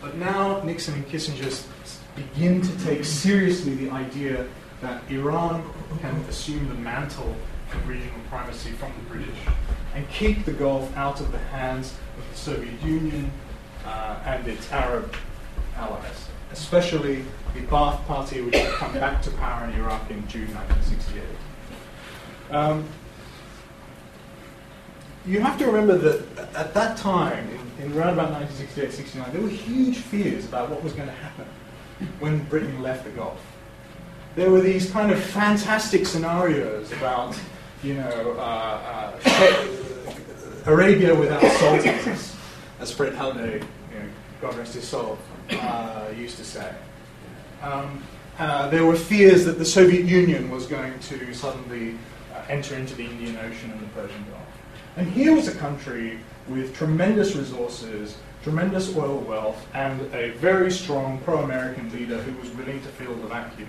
But 0.00 0.16
now 0.16 0.62
Nixon 0.62 0.94
and 0.94 1.08
Kissinger 1.08 1.66
begin 2.14 2.62
to 2.62 2.84
take 2.84 3.04
seriously 3.04 3.74
the 3.74 3.90
idea 3.90 4.46
that 4.80 5.02
Iran 5.10 5.68
can 6.00 6.14
assume 6.28 6.68
the 6.68 6.74
mantle 6.74 7.34
of 7.72 7.88
regional 7.88 8.20
primacy 8.28 8.70
from 8.72 8.92
the 8.98 9.14
British 9.14 9.38
and 9.94 10.08
keep 10.10 10.44
the 10.44 10.52
Gulf 10.52 10.94
out 10.96 11.20
of 11.20 11.32
the 11.32 11.38
hands 11.38 11.94
Soviet 12.36 12.80
Union 12.82 13.30
uh, 13.84 14.18
and 14.24 14.46
its 14.46 14.70
Arab 14.72 15.14
allies, 15.76 16.28
especially 16.52 17.24
the 17.54 17.60
Ba'ath 17.62 18.04
Party, 18.06 18.40
which 18.40 18.54
had 18.54 18.72
come 18.74 18.92
back 18.94 19.22
to 19.22 19.30
power 19.32 19.66
in 19.66 19.74
Iraq 19.74 20.10
in 20.10 20.26
June 20.28 20.52
1968. 20.54 21.22
Um, 22.50 22.84
you 25.26 25.40
have 25.40 25.58
to 25.58 25.66
remember 25.66 25.96
that 25.98 26.54
at 26.54 26.74
that 26.74 26.96
time, 26.96 27.48
in, 27.50 27.86
in 27.86 27.98
around 27.98 28.14
about 28.14 28.30
1968 28.30 28.92
69, 28.92 29.32
there 29.32 29.42
were 29.42 29.48
huge 29.48 29.98
fears 29.98 30.44
about 30.44 30.70
what 30.70 30.82
was 30.82 30.92
going 30.92 31.08
to 31.08 31.14
happen 31.14 31.46
when 32.20 32.44
Britain 32.44 32.82
left 32.82 33.04
the 33.04 33.10
Gulf 33.10 33.40
there 34.36 34.50
were 34.50 34.60
these 34.60 34.90
kind 34.90 35.10
of 35.10 35.20
fantastic 35.20 36.06
scenarios 36.06 36.92
about, 36.92 37.36
you 37.82 37.94
know, 37.94 38.36
uh, 38.38 39.12
uh, 39.22 39.85
Arabia 40.66 41.14
without 41.14 41.42
sultans, 41.52 42.34
as 42.80 42.92
Fred 42.92 43.14
Halliday, 43.14 43.54
you 43.54 43.98
know, 43.98 44.08
God 44.40 44.56
rest 44.56 44.74
his 44.74 44.86
soul, 44.86 45.16
uh, 45.50 46.08
used 46.16 46.36
to 46.38 46.44
say. 46.44 46.74
Um, 47.62 48.02
uh, 48.38 48.68
there 48.68 48.84
were 48.84 48.96
fears 48.96 49.44
that 49.44 49.58
the 49.58 49.64
Soviet 49.64 50.04
Union 50.04 50.50
was 50.50 50.66
going 50.66 50.98
to 50.98 51.32
suddenly 51.32 51.96
uh, 52.34 52.42
enter 52.48 52.74
into 52.74 52.94
the 52.94 53.04
Indian 53.04 53.36
Ocean 53.38 53.70
and 53.70 53.80
the 53.80 53.86
Persian 53.86 54.24
Gulf. 54.30 54.42
And 54.96 55.10
here 55.10 55.34
was 55.34 55.48
a 55.48 55.54
country 55.54 56.18
with 56.48 56.74
tremendous 56.74 57.36
resources, 57.36 58.18
tremendous 58.42 58.94
oil 58.96 59.18
wealth, 59.20 59.66
and 59.72 60.00
a 60.14 60.30
very 60.32 60.70
strong 60.70 61.20
pro 61.20 61.42
American 61.42 61.90
leader 61.92 62.18
who 62.18 62.38
was 62.40 62.50
willing 62.50 62.80
to 62.82 62.88
fill 62.88 63.14
the 63.14 63.28
vacuum. 63.28 63.68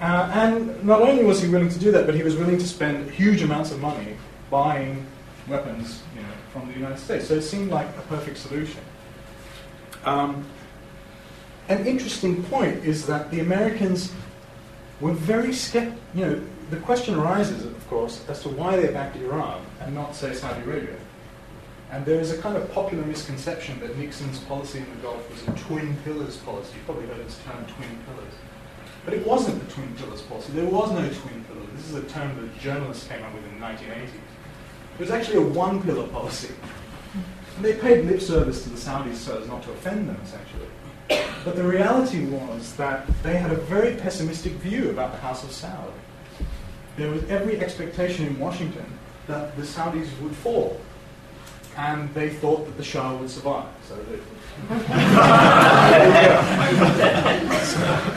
Uh, 0.00 0.30
and 0.34 0.84
not 0.84 1.02
only 1.02 1.24
was 1.24 1.40
he 1.40 1.48
willing 1.48 1.68
to 1.68 1.78
do 1.78 1.92
that, 1.92 2.06
but 2.06 2.14
he 2.14 2.22
was 2.22 2.34
willing 2.36 2.58
to 2.58 2.66
spend 2.66 3.10
huge 3.10 3.42
amounts 3.42 3.70
of 3.70 3.80
money 3.80 4.16
buying 4.50 5.06
weapons 5.50 6.02
you 6.14 6.22
know, 6.22 6.28
from 6.52 6.68
the 6.68 6.74
United 6.74 6.98
States. 6.98 7.28
So 7.28 7.34
it 7.34 7.42
seemed 7.42 7.70
like 7.70 7.88
a 7.88 8.02
perfect 8.02 8.38
solution. 8.38 8.80
Um, 10.04 10.46
an 11.68 11.86
interesting 11.86 12.42
point 12.44 12.84
is 12.84 13.06
that 13.06 13.30
the 13.30 13.40
Americans 13.40 14.12
were 15.00 15.12
very 15.12 15.52
skeptical. 15.52 15.98
You 16.14 16.26
know, 16.26 16.42
the 16.70 16.78
question 16.78 17.14
arises, 17.14 17.64
of 17.64 17.88
course, 17.88 18.24
as 18.28 18.42
to 18.42 18.48
why 18.48 18.76
they 18.76 18.92
backed 18.92 19.16
Iran 19.16 19.64
and 19.80 19.94
not, 19.94 20.14
say, 20.14 20.32
Saudi 20.34 20.62
Arabia. 20.62 20.96
And 21.90 22.06
there 22.06 22.20
is 22.20 22.30
a 22.30 22.38
kind 22.38 22.56
of 22.56 22.70
popular 22.72 23.04
misconception 23.04 23.80
that 23.80 23.98
Nixon's 23.98 24.38
policy 24.40 24.78
in 24.78 24.88
the 24.90 25.02
Gulf 25.02 25.28
was 25.28 25.42
a 25.48 25.58
twin 25.64 25.96
pillars 26.04 26.36
policy. 26.38 26.72
You've 26.76 26.84
probably 26.84 27.06
heard 27.06 27.26
this 27.26 27.40
term, 27.44 27.64
twin 27.66 27.98
pillars. 28.06 28.34
But 29.04 29.14
it 29.14 29.26
wasn't 29.26 29.66
the 29.66 29.72
twin 29.72 29.92
pillars 29.96 30.22
policy. 30.22 30.52
There 30.52 30.66
was 30.66 30.92
no 30.92 31.08
twin 31.08 31.44
pillars. 31.44 31.68
This 31.74 31.88
is 31.88 31.94
a 31.94 32.02
term 32.02 32.36
that 32.40 32.60
journalists 32.60 33.08
came 33.08 33.22
up 33.24 33.34
with 33.34 33.44
in 33.44 33.58
the 33.58 33.66
1980s. 33.66 34.08
It 35.00 35.04
was 35.04 35.12
actually 35.12 35.38
a 35.38 35.48
one 35.48 35.82
pillar 35.82 36.06
policy. 36.08 36.52
And 37.56 37.64
they 37.64 37.72
paid 37.72 38.04
lip 38.04 38.20
service 38.20 38.64
to 38.64 38.68
the 38.68 38.76
Saudis 38.76 39.14
so 39.14 39.40
as 39.40 39.48
not 39.48 39.62
to 39.62 39.70
offend 39.70 40.06
them, 40.06 40.20
essentially. 40.22 40.66
But 41.42 41.56
the 41.56 41.64
reality 41.64 42.26
was 42.26 42.74
that 42.74 43.06
they 43.22 43.38
had 43.38 43.50
a 43.50 43.54
very 43.54 43.96
pessimistic 43.96 44.52
view 44.56 44.90
about 44.90 45.12
the 45.12 45.18
House 45.20 45.42
of 45.42 45.48
Saud. 45.48 45.90
There 46.98 47.10
was 47.10 47.24
every 47.30 47.58
expectation 47.58 48.26
in 48.26 48.38
Washington 48.38 48.84
that 49.26 49.56
the 49.56 49.62
Saudis 49.62 50.06
would 50.20 50.36
fall. 50.36 50.78
And 51.78 52.12
they 52.12 52.28
thought 52.28 52.66
that 52.66 52.76
the 52.76 52.84
Shah 52.84 53.16
would 53.16 53.30
survive. 53.30 53.70
So 53.88 53.96
they, 53.96 54.18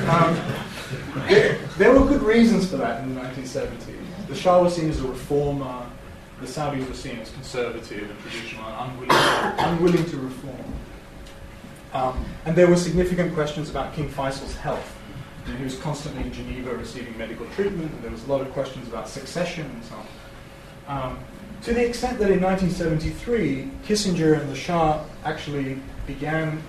um, 0.09 0.35
there, 1.29 1.59
there, 1.77 1.97
were 1.97 2.05
good 2.05 2.23
reasons 2.23 2.69
for 2.69 2.75
that 2.75 3.01
in 3.03 3.15
the 3.15 3.21
1970s. 3.21 4.27
The 4.27 4.35
Shah 4.35 4.61
was 4.61 4.75
seen 4.75 4.89
as 4.89 4.99
a 4.99 5.07
reformer, 5.07 5.89
the 6.43 6.51
Saudis 6.51 6.88
were 6.88 6.93
seen 6.93 7.19
as 7.19 7.32
conservative 7.32 8.10
and 8.10 8.19
traditional 8.19 8.65
and 8.65 8.91
unwilling, 8.91 9.10
unwilling 9.58 10.06
to 10.10 10.17
reform. 10.17 10.73
Um, 11.93 12.25
and 12.45 12.56
there 12.56 12.67
were 12.67 12.75
significant 12.75 13.34
questions 13.34 13.69
about 13.69 13.93
King 13.93 14.10
Faisal's 14.10 14.56
health. 14.56 14.97
And 15.45 15.58
he 15.58 15.63
was 15.63 15.77
constantly 15.79 16.23
in 16.23 16.34
Geneva 16.34 16.75
receiving 16.75 17.17
medical 17.17 17.45
treatment, 17.51 17.91
and 17.91 18.03
there 18.03 18.12
was 18.12 18.23
a 18.25 18.27
lot 18.27 18.41
of 18.41 18.51
questions 18.51 18.88
about 18.88 19.08
succession 19.08 19.65
and 19.65 19.84
so 19.84 19.95
on. 20.88 21.12
Um, 21.12 21.19
to 21.63 21.73
the 21.73 21.86
extent 21.86 22.19
that 22.19 22.29
in 22.29 22.41
1973, 22.41 23.69
Kissinger 23.86 24.39
and 24.39 24.49
the 24.49 24.56
Shah 24.56 25.03
actually 25.23 25.79
began 26.08 26.62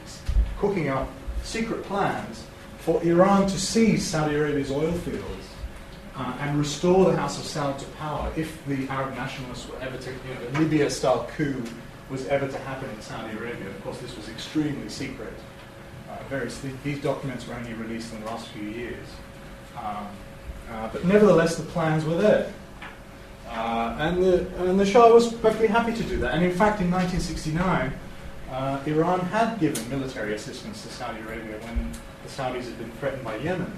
cooking 0.59 0.89
up 0.89 1.09
secret 1.43 1.83
plans 1.85 2.45
for 2.79 3.03
Iran 3.03 3.47
to 3.49 3.59
seize 3.59 4.07
Saudi 4.07 4.37
Arabia's 4.37 4.71
oil 4.71 4.93
fields 4.93 5.54
uh, 6.17 6.37
and 6.41 6.59
restore 6.59 7.11
the 7.11 7.17
House 7.17 7.39
of 7.39 7.45
Saud 7.45 7.79
to 7.79 7.87
power 7.97 8.33
if 8.37 8.65
the 8.67 8.89
Arab 8.89 9.15
nationalists 9.15 9.69
were 9.69 9.79
ever 9.81 9.99
to, 9.99 10.11
you 10.11 10.35
know, 10.35 10.51
the 10.51 10.59
Libya 10.61 10.91
style 10.91 11.29
coup 11.37 11.63
was 12.11 12.27
ever 12.29 12.47
to 12.47 12.59
happen 12.59 12.89
in 12.91 13.01
Saudi 13.01 13.37
Arabia. 13.37 13.69
Of 13.69 13.83
course, 13.83 13.99
this 13.99 14.17
was 14.17 14.29
extremely 14.29 14.89
secret. 14.89 15.33
Uh, 16.09 16.17
very, 16.29 16.51
these 16.85 17.03
documents 17.03 17.47
were 17.47 17.55
only 17.55 17.75
released 17.75 18.13
in 18.13 18.21
the 18.21 18.27
last 18.27 18.49
few 18.49 18.69
years. 18.69 19.07
Um, 19.77 20.07
uh, 20.71 20.89
but 20.93 21.05
nevertheless, 21.05 21.57
the 21.57 21.65
plans 21.65 22.05
were 22.05 22.17
there. 22.17 22.53
Uh, 23.49 23.97
and, 23.99 24.23
the, 24.23 24.47
and 24.65 24.79
the 24.79 24.87
Shah 24.87 25.13
was 25.13 25.33
perfectly 25.33 25.67
happy 25.67 25.95
to 25.95 26.03
do 26.03 26.19
that. 26.19 26.35
And 26.35 26.45
in 26.45 26.51
fact, 26.51 26.81
in 26.81 26.91
1969, 26.91 27.93
uh, 28.51 28.81
Iran 28.87 29.21
had 29.21 29.59
given 29.59 29.89
military 29.89 30.35
assistance 30.35 30.83
to 30.83 30.89
Saudi 30.89 31.21
Arabia 31.21 31.59
when 31.59 31.91
the 32.23 32.29
Saudis 32.29 32.65
had 32.65 32.79
been 32.79 32.91
threatened 32.93 33.25
by 33.25 33.37
Yemen. 33.37 33.77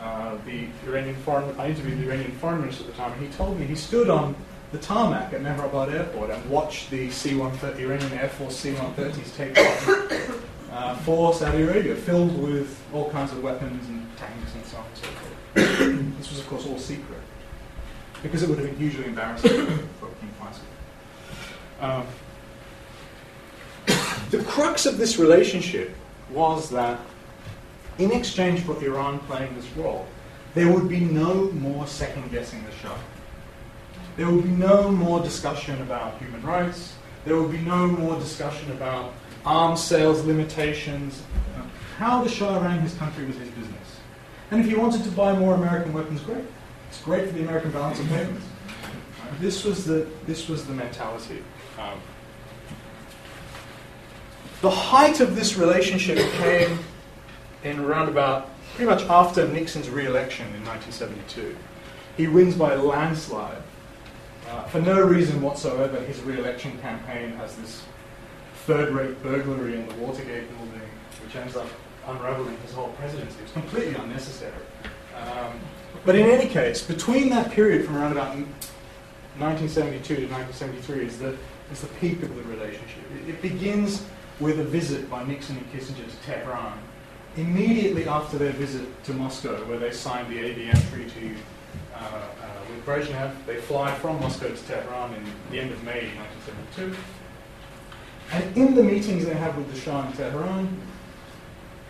Uh, 0.00 0.36
the 0.46 0.68
Iranian 0.86 1.16
foreign, 1.16 1.58
I 1.58 1.68
interviewed 1.70 1.98
the 1.98 2.04
Iranian 2.04 2.32
foreign 2.32 2.60
minister 2.60 2.84
at 2.84 2.90
the 2.90 2.96
time, 2.96 3.12
and 3.12 3.26
he 3.26 3.32
told 3.36 3.58
me 3.58 3.66
he 3.66 3.74
stood 3.74 4.08
on 4.08 4.36
the 4.70 4.78
tarmac 4.78 5.32
at 5.32 5.40
Mehrabad 5.40 5.92
airport 5.92 6.30
and 6.30 6.50
watched 6.50 6.90
the 6.90 7.10
C-130, 7.10 7.78
Iranian 7.80 8.12
Air 8.12 8.28
Force 8.28 8.56
C-130s 8.56 9.36
take 9.36 9.58
off. 9.58 10.44
Uh, 10.70 10.94
for 10.96 11.32
Saudi 11.32 11.62
Arabia, 11.62 11.96
filled 11.96 12.38
with 12.40 12.80
all 12.92 13.10
kinds 13.10 13.32
of 13.32 13.42
weapons 13.42 13.88
and 13.88 14.06
tanks 14.16 14.54
and 14.54 14.64
so 14.66 14.76
on 14.76 14.84
and 14.84 14.96
so 14.96 15.06
forth. 15.06 16.18
this 16.18 16.30
was, 16.30 16.40
of 16.40 16.46
course, 16.46 16.66
all 16.66 16.78
secret 16.78 17.18
because 18.22 18.42
it 18.42 18.48
would 18.48 18.58
have 18.58 18.66
been 18.66 18.76
hugely 18.76 19.06
embarrassing 19.06 19.66
for 19.98 20.08
King 20.20 20.30
Faisal. 20.38 20.62
Um, 21.80 22.06
the 24.30 24.42
crux 24.44 24.86
of 24.86 24.98
this 24.98 25.18
relationship 25.18 25.94
was 26.30 26.70
that 26.70 27.00
in 27.98 28.12
exchange 28.12 28.60
for 28.60 28.82
Iran 28.82 29.18
playing 29.20 29.54
this 29.54 29.68
role, 29.76 30.06
there 30.54 30.70
would 30.72 30.88
be 30.88 31.00
no 31.00 31.50
more 31.52 31.86
second 31.86 32.30
guessing 32.30 32.64
the 32.64 32.72
Shah. 32.76 32.96
There 34.16 34.28
would 34.28 34.44
be 34.44 34.50
no 34.50 34.90
more 34.90 35.20
discussion 35.20 35.80
about 35.82 36.18
human 36.18 36.42
rights. 36.42 36.94
There 37.24 37.40
would 37.40 37.52
be 37.52 37.58
no 37.58 37.86
more 37.86 38.18
discussion 38.18 38.70
about 38.72 39.12
arms 39.44 39.82
sales 39.82 40.24
limitations. 40.24 41.22
How 41.98 42.22
the 42.22 42.28
Shah 42.28 42.60
ran 42.60 42.80
his 42.80 42.94
country 42.94 43.24
was 43.26 43.36
his 43.36 43.48
business. 43.50 44.00
And 44.50 44.60
if 44.60 44.66
he 44.66 44.74
wanted 44.74 45.04
to 45.04 45.10
buy 45.10 45.36
more 45.36 45.54
American 45.54 45.92
weapons, 45.92 46.20
great. 46.20 46.44
It's 46.88 47.02
great 47.02 47.26
for 47.26 47.34
the 47.34 47.42
American 47.42 47.70
balance 47.70 48.00
of 48.00 48.08
payments. 48.08 48.46
This 49.40 49.64
was 49.64 49.84
the, 49.84 50.08
this 50.26 50.48
was 50.48 50.66
the 50.66 50.72
mentality. 50.72 51.42
Um, 51.78 52.00
the 54.62 54.70
height 54.70 55.20
of 55.20 55.36
this 55.36 55.56
relationship 55.56 56.18
came 56.32 56.78
in 57.64 57.78
around 57.80 58.08
about 58.08 58.50
pretty 58.74 58.90
much 58.90 59.02
after 59.04 59.46
Nixon's 59.48 59.88
re-election 59.88 60.46
in 60.54 60.64
1972. 60.64 61.56
He 62.16 62.26
wins 62.26 62.54
by 62.54 62.74
a 62.74 62.82
landslide. 62.82 63.62
Uh, 64.48 64.64
for 64.64 64.80
no 64.80 65.02
reason 65.02 65.42
whatsoever, 65.42 66.00
his 66.00 66.20
re-election 66.22 66.78
campaign 66.78 67.32
has 67.32 67.54
this 67.56 67.82
third-rate 68.66 69.22
burglary 69.22 69.74
in 69.74 69.86
the 69.88 69.94
Watergate 69.94 70.48
building, 70.56 70.88
which 71.24 71.36
ends 71.36 71.56
up 71.56 71.68
unraveling 72.06 72.56
his 72.58 72.72
whole 72.72 72.88
presidency. 72.92 73.36
It's 73.42 73.52
completely 73.52 73.94
unnecessary. 73.94 74.52
Um, 75.16 75.60
but 76.04 76.14
in 76.14 76.30
any 76.30 76.48
case, 76.48 76.82
between 76.82 77.28
that 77.30 77.50
period 77.50 77.84
from 77.84 77.96
around 77.96 78.12
about 78.12 78.36
1972 79.38 80.16
to 80.16 80.22
1973 80.32 81.06
is 81.06 81.18
the, 81.18 81.36
is 81.70 81.80
the 81.80 81.86
peak 81.98 82.22
of 82.22 82.34
the 82.34 82.42
relationship. 82.44 83.02
It, 83.22 83.30
it 83.30 83.42
begins 83.42 84.04
with 84.40 84.60
a 84.60 84.64
visit 84.64 85.10
by 85.10 85.24
Nixon 85.24 85.56
and 85.56 85.72
Kissinger 85.72 86.08
to 86.08 86.16
Tehran. 86.24 86.78
Immediately 87.38 88.08
after 88.08 88.36
their 88.36 88.50
visit 88.50 89.04
to 89.04 89.12
Moscow, 89.14 89.64
where 89.66 89.78
they 89.78 89.92
signed 89.92 90.28
the 90.28 90.38
ABM 90.38 90.90
Treaty 90.90 91.36
uh, 91.94 91.98
uh, 91.98 92.20
with 92.68 92.84
Brezhnev, 92.84 93.32
they 93.46 93.58
fly 93.58 93.94
from 93.94 94.18
Moscow 94.18 94.48
to 94.48 94.62
Tehran 94.64 95.14
in 95.14 95.24
the 95.52 95.60
end 95.60 95.70
of 95.70 95.80
May 95.84 96.10
1972. 96.74 96.96
And 98.32 98.56
in 98.56 98.74
the 98.74 98.82
meetings 98.82 99.24
they 99.24 99.34
have 99.34 99.56
with 99.56 99.72
the 99.72 99.78
Shah 99.78 100.04
in 100.08 100.12
Tehran, 100.14 100.80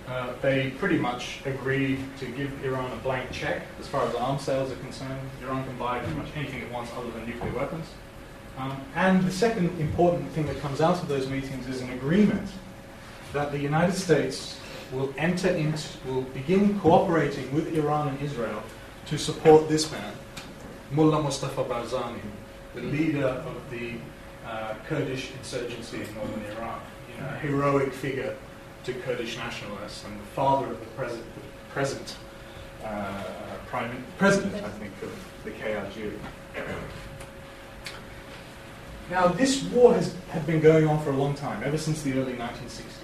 uh, 0.07 0.35
they 0.43 0.69
pretty 0.79 0.99
much 0.99 1.41
agree 1.47 1.99
to 2.19 2.27
give 2.27 2.63
Iran 2.63 2.93
a 2.93 2.97
blank 2.97 3.33
check 3.33 3.63
as 3.81 3.89
far 3.89 4.07
as 4.07 4.15
arms 4.17 4.43
sales 4.43 4.71
are 4.71 4.77
concerned. 4.77 5.31
Iran 5.43 5.65
can 5.65 5.79
buy 5.79 6.01
pretty 6.01 6.15
much 6.15 6.29
anything 6.37 6.61
it 6.61 6.71
wants 6.71 6.93
other 6.93 7.11
than 7.13 7.27
nuclear 7.27 7.55
weapons. 7.55 7.87
Um, 8.59 8.79
and 8.95 9.25
the 9.25 9.33
second 9.33 9.81
important 9.81 10.31
thing 10.33 10.45
that 10.45 10.61
comes 10.61 10.83
out 10.83 11.01
of 11.01 11.09
those 11.09 11.27
meetings 11.27 11.67
is 11.69 11.81
an 11.81 11.91
agreement 11.93 12.51
that 13.33 13.51
the 13.51 13.59
United 13.59 13.95
States 13.95 14.59
will 14.93 15.13
enter 15.19 15.49
into, 15.49 15.89
will 16.07 16.23
begin 16.23 16.79
cooperating 16.81 17.53
with 17.55 17.75
Iran 17.75 18.09
and 18.09 18.23
Israel 18.23 18.63
to 19.07 19.19
support 19.19 19.69
this 19.69 19.91
man, 19.93 20.13
Mullah 20.91 21.23
Mustafa 21.23 21.65
Barzani, 21.65 22.21
the 22.75 22.83
leader 22.83 23.27
of 23.27 23.71
the 23.71 23.95
uh, 24.47 24.75
Kurdish 24.87 25.33
insurgency 25.33 26.03
in 26.03 26.15
northern 26.15 26.45
Iraq, 26.57 26.83
you 27.11 27.21
know, 27.21 27.29
a 27.29 27.39
heroic 27.39 27.93
figure 27.93 28.37
to 28.85 28.93
Kurdish 28.95 29.37
nationalists 29.37 30.05
and 30.05 30.19
the 30.19 30.25
father 30.25 30.67
of 30.71 30.81
the 30.81 30.87
present, 30.87 31.25
the 31.35 31.73
present 31.73 32.17
uh, 32.85 33.23
prime 33.67 34.05
president, 34.17 34.55
I 34.55 34.69
think, 34.71 34.93
of 35.03 35.13
the 35.45 35.51
KRG. 35.51 36.13
Now, 39.11 39.29
this 39.29 39.63
war 39.65 39.95
has 39.95 40.15
had 40.31 40.47
been 40.47 40.61
going 40.61 40.87
on 40.87 41.03
for 41.03 41.11
a 41.11 41.17
long 41.17 41.35
time, 41.35 41.63
ever 41.65 41.79
since 41.79 42.03
the 42.03 42.13
early 42.13 42.35
1960s. 42.35 42.98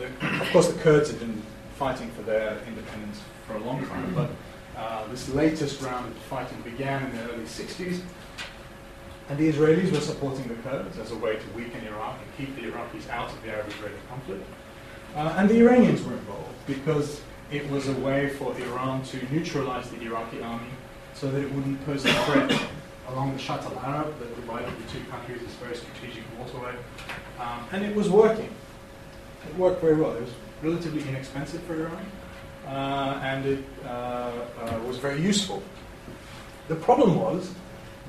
The, 0.00 0.06
of 0.40 0.50
course, 0.50 0.68
the 0.68 0.80
Kurds 0.80 1.10
have 1.10 1.20
been 1.20 1.42
fighting 1.76 2.10
for 2.12 2.22
their 2.22 2.56
independence 2.66 3.20
for 3.46 3.56
a 3.56 3.58
long 3.58 3.86
time, 3.86 4.14
but 4.14 4.30
uh, 4.74 5.06
this 5.08 5.28
latest 5.28 5.82
round 5.82 6.06
of 6.06 6.16
fighting 6.22 6.58
began 6.62 7.04
in 7.04 7.16
the 7.16 7.24
early 7.24 7.44
60s, 7.44 8.00
and 9.28 9.38
the 9.38 9.52
Israelis 9.52 9.92
were 9.92 10.00
supporting 10.00 10.48
the 10.48 10.54
Kurds 10.54 10.96
as 10.98 11.10
a 11.10 11.16
way 11.16 11.36
to 11.36 11.46
weaken 11.54 11.86
Iraq 11.86 12.18
and 12.18 12.36
keep 12.38 12.56
the 12.56 12.62
Iraqis 12.62 13.10
out 13.10 13.30
of 13.30 13.42
the 13.42 13.50
Arab-Israeli 13.50 13.94
conflict. 14.08 14.44
Uh, 15.14 15.34
and 15.36 15.50
the 15.50 15.58
Iranians 15.60 16.02
were 16.02 16.14
involved 16.14 16.54
because 16.66 17.20
it 17.52 17.68
was 17.68 17.88
a 17.88 17.94
way 17.94 18.30
for 18.30 18.56
Iran 18.58 19.02
to 19.02 19.18
neutralize 19.30 19.90
the 19.90 20.00
Iraqi 20.00 20.40
army 20.40 20.70
so 21.12 21.30
that 21.30 21.42
it 21.42 21.52
wouldn't 21.52 21.84
pose 21.84 22.06
a 22.06 22.12
threat 22.24 22.58
along 23.08 23.34
the 23.34 23.38
Shatt 23.38 23.64
al 23.64 23.78
Arab 23.80 24.18
that 24.18 24.34
divided 24.34 24.72
the 24.78 24.92
two 24.92 25.04
countries, 25.10 25.42
this 25.42 25.52
very 25.56 25.76
strategic 25.76 26.22
waterway. 26.38 26.74
Um, 27.38 27.66
and 27.72 27.84
it 27.84 27.94
was 27.94 28.08
working. 28.08 28.48
It 29.48 29.56
worked 29.56 29.80
very 29.80 29.96
well. 29.96 30.14
It 30.14 30.22
was 30.22 30.30
relatively 30.62 31.08
inexpensive 31.08 31.62
for 31.62 31.74
Iran, 31.74 32.06
uh, 32.66 33.20
and 33.22 33.46
it 33.46 33.64
uh, 33.84 33.88
uh, 33.88 34.80
was 34.86 34.98
very 34.98 35.20
useful. 35.20 35.62
The 36.68 36.76
problem 36.76 37.16
was 37.18 37.52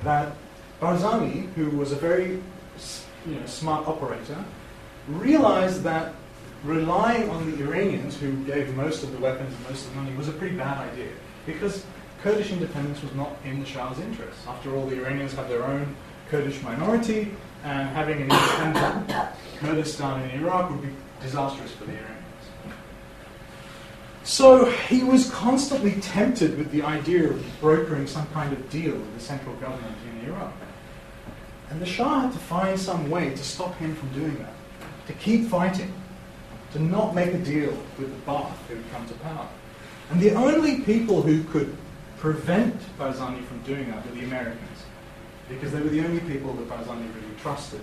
that 0.04 0.32
Barzani, 0.80 1.52
who 1.54 1.70
was 1.70 1.92
a 1.92 1.96
very 1.96 2.42
you 3.26 3.34
know, 3.34 3.46
smart 3.46 3.86
operator, 3.86 4.44
realized 5.08 5.82
that 5.82 6.14
relying 6.64 7.28
on 7.30 7.50
the 7.50 7.62
Iranians, 7.62 8.16
who 8.18 8.32
gave 8.44 8.74
most 8.76 9.02
of 9.02 9.12
the 9.12 9.18
weapons 9.18 9.54
and 9.54 9.64
most 9.68 9.86
of 9.86 9.94
the 9.94 10.00
money, 10.00 10.16
was 10.16 10.28
a 10.28 10.32
pretty 10.32 10.56
bad 10.56 10.78
idea. 10.92 11.10
Because 11.46 11.84
Kurdish 12.22 12.52
independence 12.52 13.02
was 13.02 13.12
not 13.14 13.36
in 13.44 13.58
the 13.58 13.66
Shah's 13.66 13.98
interests. 13.98 14.46
After 14.46 14.76
all, 14.76 14.86
the 14.86 14.96
Iranians 14.96 15.32
have 15.34 15.48
their 15.48 15.64
own 15.64 15.96
Kurdish 16.28 16.62
minority, 16.62 17.32
and 17.64 17.88
having 17.88 18.22
an 18.22 18.30
independent 18.30 19.12
Kurdistan 19.58 20.28
in 20.30 20.40
Iraq 20.40 20.70
would 20.70 20.82
be 20.82 20.88
disastrous 21.22 21.72
for 21.72 21.84
the 21.84 21.92
Iranians. 21.92 22.18
So 24.24 24.66
he 24.66 25.02
was 25.02 25.30
constantly 25.30 26.00
tempted 26.00 26.56
with 26.56 26.70
the 26.70 26.82
idea 26.82 27.30
of 27.30 27.44
brokering 27.60 28.06
some 28.06 28.26
kind 28.28 28.52
of 28.52 28.70
deal 28.70 28.92
with 28.92 29.14
the 29.14 29.20
central 29.20 29.54
government 29.56 29.96
in 30.08 30.28
Iraq. 30.28 30.52
And 31.70 31.80
the 31.80 31.86
Shah 31.86 32.20
had 32.20 32.32
to 32.32 32.38
find 32.38 32.78
some 32.78 33.10
way 33.10 33.30
to 33.30 33.44
stop 33.44 33.74
him 33.76 33.96
from 33.96 34.10
doing 34.10 34.36
that, 34.38 34.52
to 35.06 35.12
keep 35.14 35.48
fighting, 35.48 35.92
to 36.72 36.78
not 36.78 37.14
make 37.14 37.34
a 37.34 37.38
deal 37.38 37.72
with 37.98 38.10
the 38.10 38.30
Ba'ath 38.30 38.56
who 38.68 38.76
had 38.76 38.90
come 38.92 39.06
to 39.08 39.14
power. 39.14 39.48
And 40.10 40.20
the 40.20 40.34
only 40.34 40.80
people 40.80 41.22
who 41.22 41.42
could 41.44 41.74
prevent 42.18 42.76
Barzani 42.98 43.44
from 43.46 43.60
doing 43.62 43.90
that 43.90 44.06
were 44.06 44.14
the 44.14 44.24
Americans, 44.24 44.78
because 45.48 45.72
they 45.72 45.80
were 45.80 45.88
the 45.88 46.04
only 46.04 46.20
people 46.20 46.52
that 46.52 46.68
Barzani 46.68 47.12
really 47.14 47.34
trusted. 47.40 47.80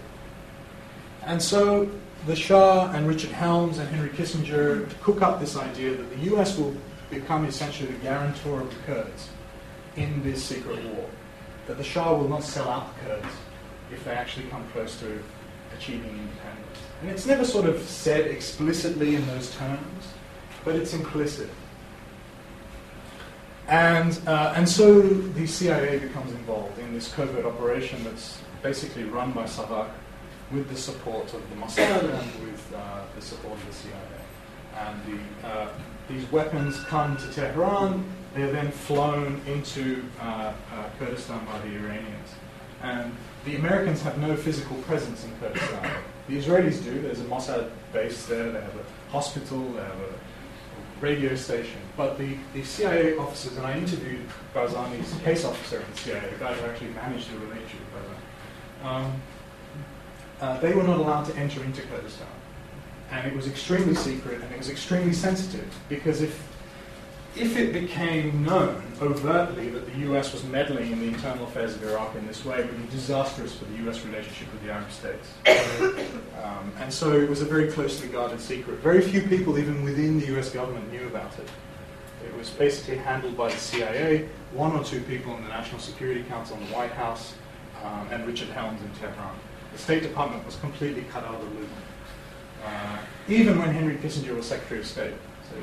And 1.25 1.41
so 1.41 1.89
the 2.25 2.35
Shah 2.35 2.91
and 2.91 3.07
Richard 3.07 3.31
Helms 3.31 3.77
and 3.77 3.87
Henry 3.89 4.09
Kissinger 4.09 4.89
cook 5.01 5.21
up 5.21 5.39
this 5.39 5.55
idea 5.55 5.95
that 5.95 6.09
the 6.09 6.35
US 6.35 6.57
will 6.57 6.75
become 7.09 7.45
essentially 7.45 7.91
the 7.91 7.99
guarantor 7.99 8.61
of 8.61 8.69
the 8.69 8.81
Kurds 8.83 9.29
in 9.95 10.21
this 10.23 10.43
secret 10.43 10.83
war, 10.85 11.09
that 11.67 11.77
the 11.77 11.83
Shah 11.83 12.13
will 12.13 12.27
not 12.27 12.43
sell 12.43 12.69
out 12.69 12.93
the 12.95 13.05
Kurds 13.05 13.33
if 13.91 14.03
they 14.03 14.11
actually 14.11 14.47
come 14.47 14.67
close 14.71 14.99
to 14.99 15.21
achieving 15.77 16.09
independence. 16.09 16.79
And 17.01 17.09
it's 17.09 17.25
never 17.25 17.45
sort 17.45 17.67
of 17.67 17.81
said 17.81 18.27
explicitly 18.27 19.15
in 19.15 19.25
those 19.27 19.55
terms, 19.55 20.07
but 20.65 20.75
it's 20.75 20.93
implicit. 20.93 21.49
And, 23.67 24.19
uh, 24.27 24.53
and 24.55 24.67
so 24.67 25.01
the 25.01 25.45
CIA 25.45 25.99
becomes 25.99 26.31
involved 26.31 26.77
in 26.79 26.93
this 26.93 27.13
covert 27.13 27.45
operation 27.45 28.03
that's 28.03 28.39
basically 28.61 29.03
run 29.03 29.31
by 29.31 29.43
Savak 29.43 29.89
with 30.51 30.69
the 30.69 30.75
support 30.75 31.33
of 31.33 31.49
the 31.49 31.55
Mossad 31.55 32.03
and 32.03 32.45
with 32.45 32.73
uh, 32.75 33.01
the 33.15 33.21
support 33.21 33.53
of 33.53 33.67
the 33.67 33.73
CIA. 33.73 33.93
And 34.77 35.01
the, 35.05 35.47
uh, 35.47 35.69
these 36.07 36.29
weapons 36.31 36.83
come 36.85 37.17
to 37.17 37.31
Tehran, 37.31 38.03
they're 38.33 38.51
then 38.51 38.71
flown 38.71 39.41
into 39.47 40.03
uh, 40.19 40.23
uh, 40.23 40.53
Kurdistan 40.97 41.45
by 41.45 41.59
the 41.59 41.75
Iranians. 41.75 42.29
And 42.81 43.15
the 43.45 43.55
Americans 43.55 44.01
have 44.01 44.17
no 44.17 44.35
physical 44.35 44.77
presence 44.83 45.23
in 45.23 45.35
Kurdistan. 45.39 45.91
The 46.27 46.37
Israelis 46.37 46.83
do. 46.83 47.01
There's 47.01 47.19
a 47.19 47.25
Mossad 47.25 47.71
base 47.91 48.25
there, 48.25 48.51
they 48.51 48.61
have 48.61 48.75
a 48.75 49.11
hospital, 49.11 49.59
they 49.73 49.81
have 49.81 49.99
a 49.99 50.13
radio 51.01 51.35
station. 51.35 51.79
But 51.97 52.17
the, 52.17 52.37
the 52.53 52.63
CIA 52.63 53.17
officers, 53.17 53.57
and 53.57 53.65
I 53.65 53.77
interviewed 53.77 54.25
Barzani's 54.53 55.13
case 55.21 55.45
officer 55.45 55.79
in 55.81 55.91
the 55.91 55.97
CIA, 55.97 56.29
the 56.31 56.39
guy 56.39 56.53
who 56.53 56.69
actually 56.69 56.89
managed 56.89 57.31
the 57.31 57.39
relationship 57.39 57.79
with 57.93 58.03
Barzani, 58.03 58.87
um, 58.87 59.21
uh, 60.41 60.59
they 60.59 60.73
were 60.73 60.83
not 60.83 60.97
allowed 60.97 61.25
to 61.25 61.35
enter 61.35 61.63
into 61.63 61.81
Kurdistan. 61.83 62.27
And 63.11 63.25
it 63.27 63.35
was 63.35 63.47
extremely 63.47 63.95
secret 63.95 64.41
and 64.41 64.51
it 64.51 64.57
was 64.57 64.69
extremely 64.69 65.13
sensitive 65.13 65.73
because 65.89 66.21
if 66.21 66.47
if 67.35 67.57
it 67.57 67.71
became 67.71 68.43
known 68.43 68.81
overtly 69.01 69.69
that 69.69 69.85
the 69.85 69.99
US 70.11 70.33
was 70.33 70.43
meddling 70.45 70.91
in 70.91 70.99
the 70.99 71.07
internal 71.07 71.45
affairs 71.45 71.75
of 71.75 71.83
Iraq 71.83 72.15
in 72.15 72.25
this 72.25 72.43
way, 72.43 72.59
it 72.59 72.65
would 72.65 72.81
be 72.81 72.91
disastrous 72.91 73.55
for 73.55 73.65
the 73.65 73.87
US 73.87 74.03
relationship 74.03 74.51
with 74.51 74.63
the 74.63 74.71
Arab 74.71 74.91
states. 74.91 75.29
Um, 76.43 76.71
and 76.79 76.91
so 76.91 77.11
it 77.11 77.29
was 77.29 77.41
a 77.41 77.45
very 77.45 77.69
closely 77.69 78.07
guarded 78.07 78.39
secret. 78.39 78.79
Very 78.79 79.01
few 79.01 79.21
people, 79.23 79.59
even 79.59 79.83
within 79.83 80.19
the 80.19 80.37
US 80.37 80.49
government, 80.49 80.89
knew 80.91 81.05
about 81.05 81.37
it. 81.37 81.49
It 82.25 82.35
was 82.37 82.49
basically 82.49 82.95
handled 82.95 83.35
by 83.37 83.49
the 83.49 83.57
CIA, 83.57 84.29
one 84.53 84.71
or 84.71 84.83
two 84.83 85.01
people 85.01 85.35
in 85.35 85.43
the 85.43 85.49
National 85.49 85.79
Security 85.79 86.23
Council 86.23 86.57
in 86.57 86.65
the 86.67 86.73
White 86.73 86.91
House, 86.91 87.33
um, 87.83 88.07
and 88.11 88.25
Richard 88.25 88.49
Helms 88.49 88.81
in 88.81 88.89
Tehran. 88.99 89.35
The 89.79 89.95
State 89.95 90.03
Department 90.03 90.45
was 90.45 90.57
completely 90.57 91.05
cut 91.09 91.23
out 91.23 91.35
of 91.35 91.39
the 91.39 91.59
loop, 91.59 91.69
uh, 92.65 92.97
even 93.29 93.57
when 93.57 93.69
Henry 93.69 93.95
Kissinger 93.95 94.35
was 94.35 94.45
Secretary 94.45 94.81
of 94.81 94.85
State. 94.85 95.13
So 95.49 95.55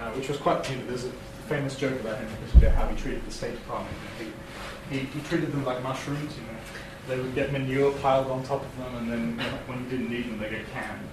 uh, 0.00 0.10
which 0.12 0.28
was 0.28 0.38
quite, 0.38 0.70
you 0.70 0.76
there's 0.86 1.04
a 1.04 1.10
famous 1.48 1.74
joke 1.74 1.98
about 1.98 2.18
him, 2.18 2.28
how 2.70 2.86
he 2.86 2.96
treated 2.96 3.26
the 3.26 3.32
State 3.32 3.54
Department. 3.54 3.92
He, 4.20 4.96
he, 4.96 5.04
he, 5.06 5.20
treated 5.22 5.50
them 5.50 5.64
like 5.64 5.82
mushrooms, 5.82 6.32
you 6.36 6.42
know. 6.42 6.58
They 7.08 7.18
would 7.20 7.34
get 7.34 7.50
manure 7.50 7.90
piled 7.98 8.30
on 8.30 8.44
top 8.44 8.64
of 8.64 8.78
them, 8.78 8.94
and 8.94 9.10
then 9.10 9.38
when 9.66 9.82
he 9.82 9.90
didn't 9.90 10.10
need 10.10 10.26
them, 10.26 10.38
they 10.38 10.48
get 10.48 10.70
canned. 10.70 11.08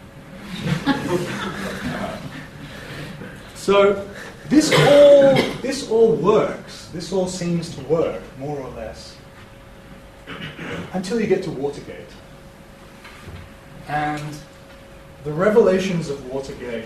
so 3.56 4.08
this 4.48 4.72
all, 4.72 5.36
this 5.64 5.90
all 5.90 6.14
works. 6.14 6.90
This 6.94 7.12
all 7.12 7.28
seems 7.28 7.76
to 7.76 7.82
work, 7.86 8.22
more 8.38 8.60
or 8.60 8.70
less, 8.70 9.18
until 10.94 11.20
you 11.20 11.26
get 11.26 11.42
to 11.44 11.52
Watergate. 11.52 12.08
And 13.88 14.36
the 15.24 15.32
revelations 15.32 16.10
of 16.10 16.26
Watergate 16.32 16.86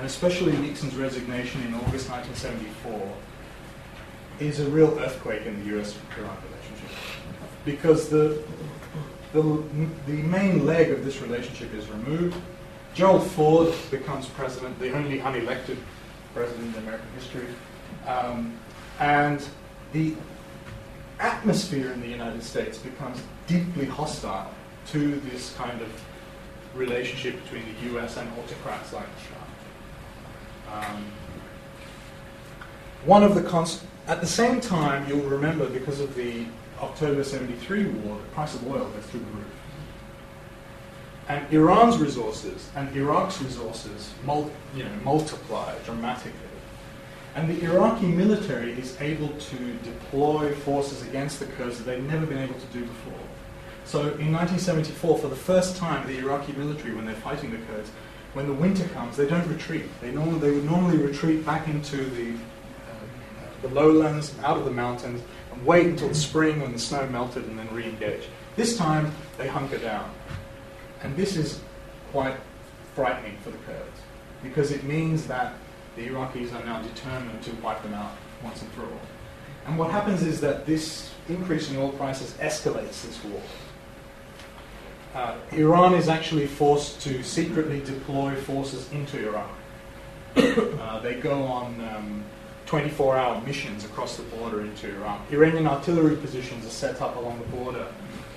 and 0.00 0.06
especially 0.06 0.56
Nixon's 0.56 0.94
resignation 0.94 1.60
in 1.60 1.74
August 1.74 2.08
1974, 2.08 3.12
is 4.40 4.58
a 4.60 4.70
real 4.70 4.98
earthquake 4.98 5.44
in 5.44 5.62
the 5.62 5.78
US-Iran 5.78 6.34
relationship. 6.48 6.96
Because 7.66 8.08
the, 8.08 8.42
the, 9.34 9.62
the 10.06 10.22
main 10.22 10.64
leg 10.64 10.90
of 10.90 11.04
this 11.04 11.20
relationship 11.20 11.74
is 11.74 11.86
removed. 11.88 12.34
Gerald 12.94 13.30
Ford 13.32 13.74
becomes 13.90 14.26
president, 14.26 14.78
the 14.78 14.90
only 14.94 15.18
unelected 15.18 15.76
president 16.32 16.74
in 16.74 16.82
American 16.82 17.08
history. 17.14 17.46
Um, 18.06 18.58
and 19.00 19.46
the 19.92 20.14
atmosphere 21.18 21.92
in 21.92 22.00
the 22.00 22.08
United 22.08 22.42
States 22.42 22.78
becomes 22.78 23.20
deeply 23.46 23.84
hostile 23.84 24.50
to 24.88 25.20
this 25.20 25.54
kind 25.54 25.80
of 25.80 25.88
relationship 26.74 27.42
between 27.42 27.62
the 27.64 27.96
US 27.96 28.16
and 28.16 28.28
autocrats 28.38 28.92
like 28.92 29.06
Shah. 29.28 30.76
Um, 30.76 31.04
one 33.04 33.22
of 33.22 33.34
the 33.34 33.42
const- 33.42 33.84
at 34.06 34.20
the 34.20 34.26
same 34.26 34.60
time, 34.60 35.08
you'll 35.08 35.28
remember 35.28 35.68
because 35.68 36.00
of 36.00 36.14
the 36.14 36.46
October 36.80 37.24
73 37.24 37.84
war, 37.84 38.16
the 38.16 38.34
price 38.34 38.54
of 38.54 38.66
oil 38.66 38.84
goes 38.84 39.04
through 39.06 39.20
the 39.20 39.26
roof. 39.26 39.46
And 41.28 41.52
Iran's 41.52 41.98
resources 41.98 42.68
and 42.74 42.94
Iraq's 42.96 43.40
resources 43.40 44.12
mul- 44.24 44.50
you 44.74 44.82
know, 44.84 44.90
multiply 45.04 45.74
dramatically. 45.84 46.32
And 47.36 47.48
the 47.48 47.62
Iraqi 47.64 48.06
military 48.06 48.72
is 48.72 49.00
able 49.00 49.28
to 49.28 49.72
deploy 49.84 50.52
forces 50.52 51.02
against 51.02 51.38
the 51.38 51.46
Kurds 51.46 51.78
that 51.78 51.84
they've 51.84 52.02
never 52.02 52.26
been 52.26 52.38
able 52.38 52.58
to 52.58 52.66
do 52.72 52.80
before. 52.80 53.20
So 53.90 54.02
in 54.02 54.30
1974, 54.32 55.18
for 55.18 55.26
the 55.26 55.34
first 55.34 55.76
time, 55.76 56.06
the 56.06 56.16
Iraqi 56.18 56.52
military, 56.52 56.94
when 56.94 57.06
they're 57.06 57.14
fighting 57.16 57.50
the 57.50 57.56
Kurds, 57.66 57.90
when 58.34 58.46
the 58.46 58.52
winter 58.52 58.86
comes, 58.90 59.16
they 59.16 59.26
don't 59.26 59.48
retreat. 59.48 59.86
They, 60.00 60.12
normally, 60.12 60.38
they 60.38 60.52
would 60.52 60.64
normally 60.64 60.96
retreat 60.96 61.44
back 61.44 61.66
into 61.66 61.96
the, 61.96 62.30
uh, 62.30 63.62
the 63.62 63.68
lowlands, 63.74 64.32
out 64.44 64.56
of 64.56 64.64
the 64.64 64.70
mountains, 64.70 65.22
and 65.50 65.66
wait 65.66 65.86
until 65.86 66.06
the 66.06 66.14
spring 66.14 66.60
when 66.60 66.72
the 66.72 66.78
snow 66.78 67.04
melted 67.08 67.46
and 67.46 67.58
then 67.58 67.68
re 67.74 67.82
engage. 67.82 68.28
This 68.54 68.76
time, 68.76 69.10
they 69.36 69.48
hunker 69.48 69.78
down. 69.78 70.08
And 71.02 71.16
this 71.16 71.36
is 71.36 71.60
quite 72.12 72.36
frightening 72.94 73.38
for 73.38 73.50
the 73.50 73.58
Kurds 73.58 74.00
because 74.40 74.70
it 74.70 74.84
means 74.84 75.26
that 75.26 75.54
the 75.96 76.06
Iraqis 76.06 76.54
are 76.54 76.64
now 76.64 76.80
determined 76.80 77.42
to 77.42 77.50
wipe 77.56 77.82
them 77.82 77.94
out 77.94 78.12
once 78.44 78.62
and 78.62 78.70
for 78.70 78.82
all. 78.82 79.00
And 79.66 79.76
what 79.76 79.90
happens 79.90 80.22
is 80.22 80.40
that 80.42 80.64
this 80.64 81.10
increase 81.28 81.72
in 81.72 81.76
oil 81.76 81.90
prices 81.90 82.34
escalates 82.34 83.02
this 83.02 83.18
war 83.24 83.42
uh, 85.14 85.34
Iran 85.52 85.94
is 85.94 86.08
actually 86.08 86.46
forced 86.46 87.00
to 87.02 87.22
secretly 87.22 87.80
deploy 87.80 88.34
forces 88.36 88.90
into 88.92 89.28
Iraq. 89.28 89.50
uh, 90.36 91.00
they 91.00 91.14
go 91.14 91.42
on 91.42 92.24
24 92.66 93.18
um, 93.18 93.20
hour 93.20 93.40
missions 93.42 93.84
across 93.84 94.16
the 94.16 94.22
border 94.24 94.60
into 94.60 94.88
Iraq. 94.88 95.20
Iranian 95.32 95.66
artillery 95.66 96.16
positions 96.16 96.64
are 96.64 96.70
set 96.70 97.02
up 97.02 97.16
along 97.16 97.38
the 97.40 97.56
border 97.56 97.86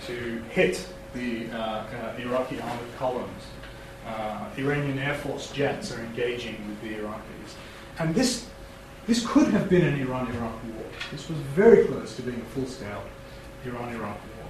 to 0.08 0.42
hit 0.50 0.86
the 1.14 1.48
uh, 1.52 1.58
uh 1.58 2.16
Iraqi 2.18 2.60
armored 2.60 2.98
columns. 2.98 3.44
Uh, 4.08 4.50
Iranian 4.58 4.98
Air 4.98 5.14
Force 5.16 5.52
jets 5.52 5.92
are 5.92 6.02
engaging 6.02 6.58
with 6.68 6.82
the 6.82 6.96
Iraqis. 6.96 7.54
And 8.00 8.16
this, 8.16 8.48
this 9.06 9.26
could 9.26 9.48
have 9.50 9.70
been 9.70 9.86
an 9.86 10.02
Iran 10.02 10.28
Iraq 10.28 10.64
war. 10.64 10.86
This 11.12 11.30
was 11.30 11.38
very 11.56 11.86
close 11.86 12.16
to 12.16 12.24
being 12.24 12.42
a 12.42 12.46
full 12.46 12.66
scale 12.66 13.04
Iran 13.66 13.94
Iraq 13.94 14.18
war. 14.18 14.48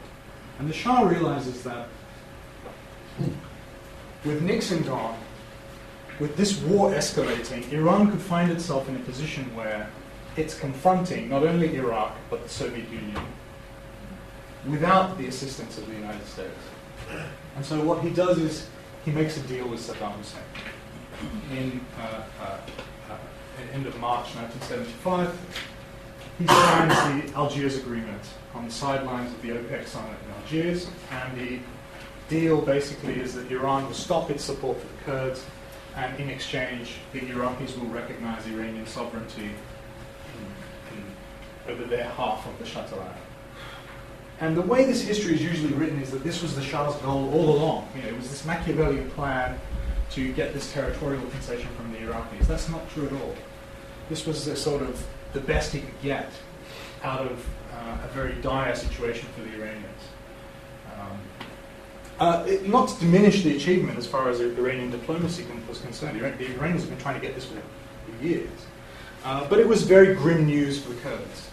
And 0.60 0.70
the 0.70 0.74
Shah 0.74 1.02
realizes 1.02 1.62
that 1.64 1.88
with 4.26 4.42
Nixon 4.42 4.84
gone, 4.84 5.18
with 6.20 6.36
this 6.38 6.60
war 6.62 6.92
escalating, 6.92 7.72
Iran 7.72 8.12
could 8.12 8.22
find 8.22 8.52
itself 8.52 8.88
in 8.88 8.96
a 8.96 9.00
position 9.00 9.54
where 9.56 9.90
it's 10.38 10.58
confronting 10.58 11.30
not 11.30 11.44
only 11.44 11.76
Iraq, 11.76 12.16
but 12.30 12.44
the 12.44 12.50
Soviet 12.50 12.90
Union 12.90 13.20
without 14.68 15.18
the 15.18 15.28
assistance 15.28 15.78
of 15.78 15.88
the 15.88 15.94
United 15.94 16.26
States. 16.26 16.60
And 17.56 17.66
so 17.66 17.84
what 17.84 18.02
he 18.02 18.10
does 18.10 18.38
is 18.38 18.68
he 19.06 19.12
makes 19.12 19.38
a 19.38 19.42
deal 19.42 19.68
with 19.68 19.80
Saddam 19.80 20.14
Hussein. 20.14 20.42
In 21.52 21.82
uh, 22.00 22.24
uh, 22.42 22.58
uh, 23.10 23.18
end 23.74 23.86
of 23.86 23.98
March 24.00 24.34
1975, 24.36 25.70
he 26.40 26.48
signs 26.48 27.30
the 27.32 27.38
Algiers 27.38 27.78
Agreement 27.78 28.22
on 28.56 28.66
the 28.66 28.72
sidelines 28.72 29.32
of 29.32 29.42
the 29.42 29.50
OPEC 29.50 29.86
summit 29.86 30.18
in 30.26 30.42
Algiers, 30.42 30.90
and 31.12 31.38
the 31.38 31.60
deal 32.30 32.62
basically 32.62 33.20
is 33.20 33.34
that 33.36 33.52
Iran 33.52 33.86
will 33.86 33.94
stop 33.94 34.30
its 34.30 34.44
support 34.44 34.80
for 34.80 34.88
the 34.88 35.04
Kurds, 35.04 35.46
and 35.96 36.20
in 36.20 36.30
exchange, 36.30 36.96
the 37.12 37.20
Iraqis 37.20 37.78
will 37.80 37.88
recognize 37.88 38.46
Iranian 38.48 38.88
sovereignty 38.88 39.52
over 41.68 41.84
their 41.86 42.06
half 42.06 42.46
of 42.46 42.58
the 42.60 42.66
Shatt 42.66 42.92
And 44.40 44.58
the 44.58 44.62
way 44.62 44.86
this 44.86 45.02
history 45.02 45.36
is 45.36 45.42
usually 45.42 45.74
written 45.74 46.02
is 46.02 46.12
that 46.12 46.24
this 46.24 46.42
was 46.42 46.56
the 46.56 46.62
Shah's 46.62 46.96
goal 46.98 47.32
all 47.34 47.56
along. 47.56 47.88
You 47.96 48.02
know, 48.02 48.10
it 48.10 48.18
was 48.18 48.30
this 48.30 48.46
Machiavellian 48.46 49.10
plan 49.12 49.58
to 50.12 50.34
get 50.34 50.54
this 50.54 50.72
territorial 50.74 51.26
concession 51.28 51.70
from 51.78 51.92
the 51.94 52.00
Iraqis. 52.00 52.48
That's 52.48 52.70
not 52.70 52.90
true 52.92 53.06
at 53.06 53.14
all. 53.14 53.36
This 54.10 54.26
was 54.26 54.44
sort 54.62 54.82
of 54.82 55.06
the 55.34 55.40
best 55.40 55.72
he 55.72 55.80
could 55.80 56.02
get 56.02 56.30
out 57.04 57.26
of 57.26 57.46
uh, 57.74 57.98
a 58.04 58.08
very 58.10 58.34
dire 58.42 58.76
situation 58.76 59.28
for 59.36 59.42
the 59.42 59.56
Iranians. 59.56 60.02
Um, 61.00 61.20
uh, 62.24 62.46
it, 62.48 62.66
not 62.70 62.88
to 62.88 63.00
diminish 63.02 63.44
the 63.44 63.54
achievement 63.54 63.98
as 63.98 64.08
far 64.08 64.30
as 64.30 64.40
Iranian 64.40 64.90
diplomacy 64.90 65.46
was 65.68 65.82
concerned. 65.82 66.18
The 66.18 66.56
Iranians 66.56 66.82
have 66.84 66.90
been 66.90 67.00
trying 67.00 67.20
to 67.20 67.26
get 67.26 67.36
this 67.36 67.46
for, 67.46 67.62
years. 68.24 68.50
Uh, 69.26 69.46
but 69.50 69.60
it 69.60 69.68
was 69.68 69.84
very 69.84 70.16
grim 70.16 70.46
news 70.46 70.82
for 70.82 70.94
the 70.94 71.02
Kurds 71.02 71.50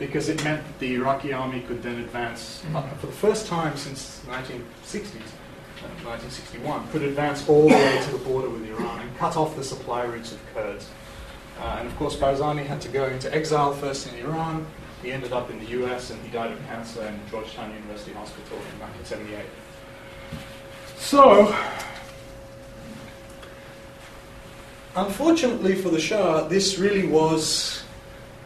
because 0.00 0.28
it 0.28 0.42
meant 0.42 0.66
that 0.66 0.78
the 0.80 0.94
Iraqi 0.94 1.32
army 1.32 1.60
could 1.60 1.80
then 1.82 2.00
advance 2.00 2.64
uh, 2.74 2.82
for 2.94 3.06
the 3.06 3.12
first 3.12 3.46
time 3.46 3.76
since 3.76 4.18
the 4.20 4.32
1960s, 4.32 5.30
1961, 6.02 6.80
uh, 6.80 6.86
could 6.90 7.02
advance 7.02 7.48
all 7.48 7.68
the 7.68 7.74
way 7.74 8.02
to 8.02 8.10
the 8.10 8.18
border 8.18 8.48
with 8.48 8.68
Iran 8.68 9.00
and 9.00 9.18
cut 9.18 9.36
off 9.36 9.54
the 9.54 9.62
supply 9.62 10.04
routes 10.04 10.32
of 10.32 10.40
Kurds. 10.54 10.88
Uh, 11.60 11.76
and 11.78 11.86
of 11.86 11.94
course, 11.96 12.16
Barzani 12.16 12.66
had 12.66 12.80
to 12.80 12.88
go 12.88 13.06
into 13.06 13.32
exile 13.32 13.74
first 13.74 14.08
in 14.08 14.14
Iran. 14.26 14.66
He 15.02 15.12
ended 15.12 15.32
up 15.32 15.50
in 15.50 15.60
the 15.60 15.66
US 15.82 16.10
and 16.10 16.20
he 16.24 16.30
died 16.30 16.50
of 16.50 16.66
cancer 16.66 17.06
in 17.06 17.20
Georgetown 17.30 17.72
University 17.74 18.12
Hospital 18.12 18.56
in 18.56 18.80
1978. 18.80 19.46
So, 21.00 21.52
unfortunately 24.94 25.74
for 25.74 25.88
the 25.88 25.98
Shah, 25.98 26.46
this 26.46 26.78
really 26.78 27.08
was, 27.08 27.82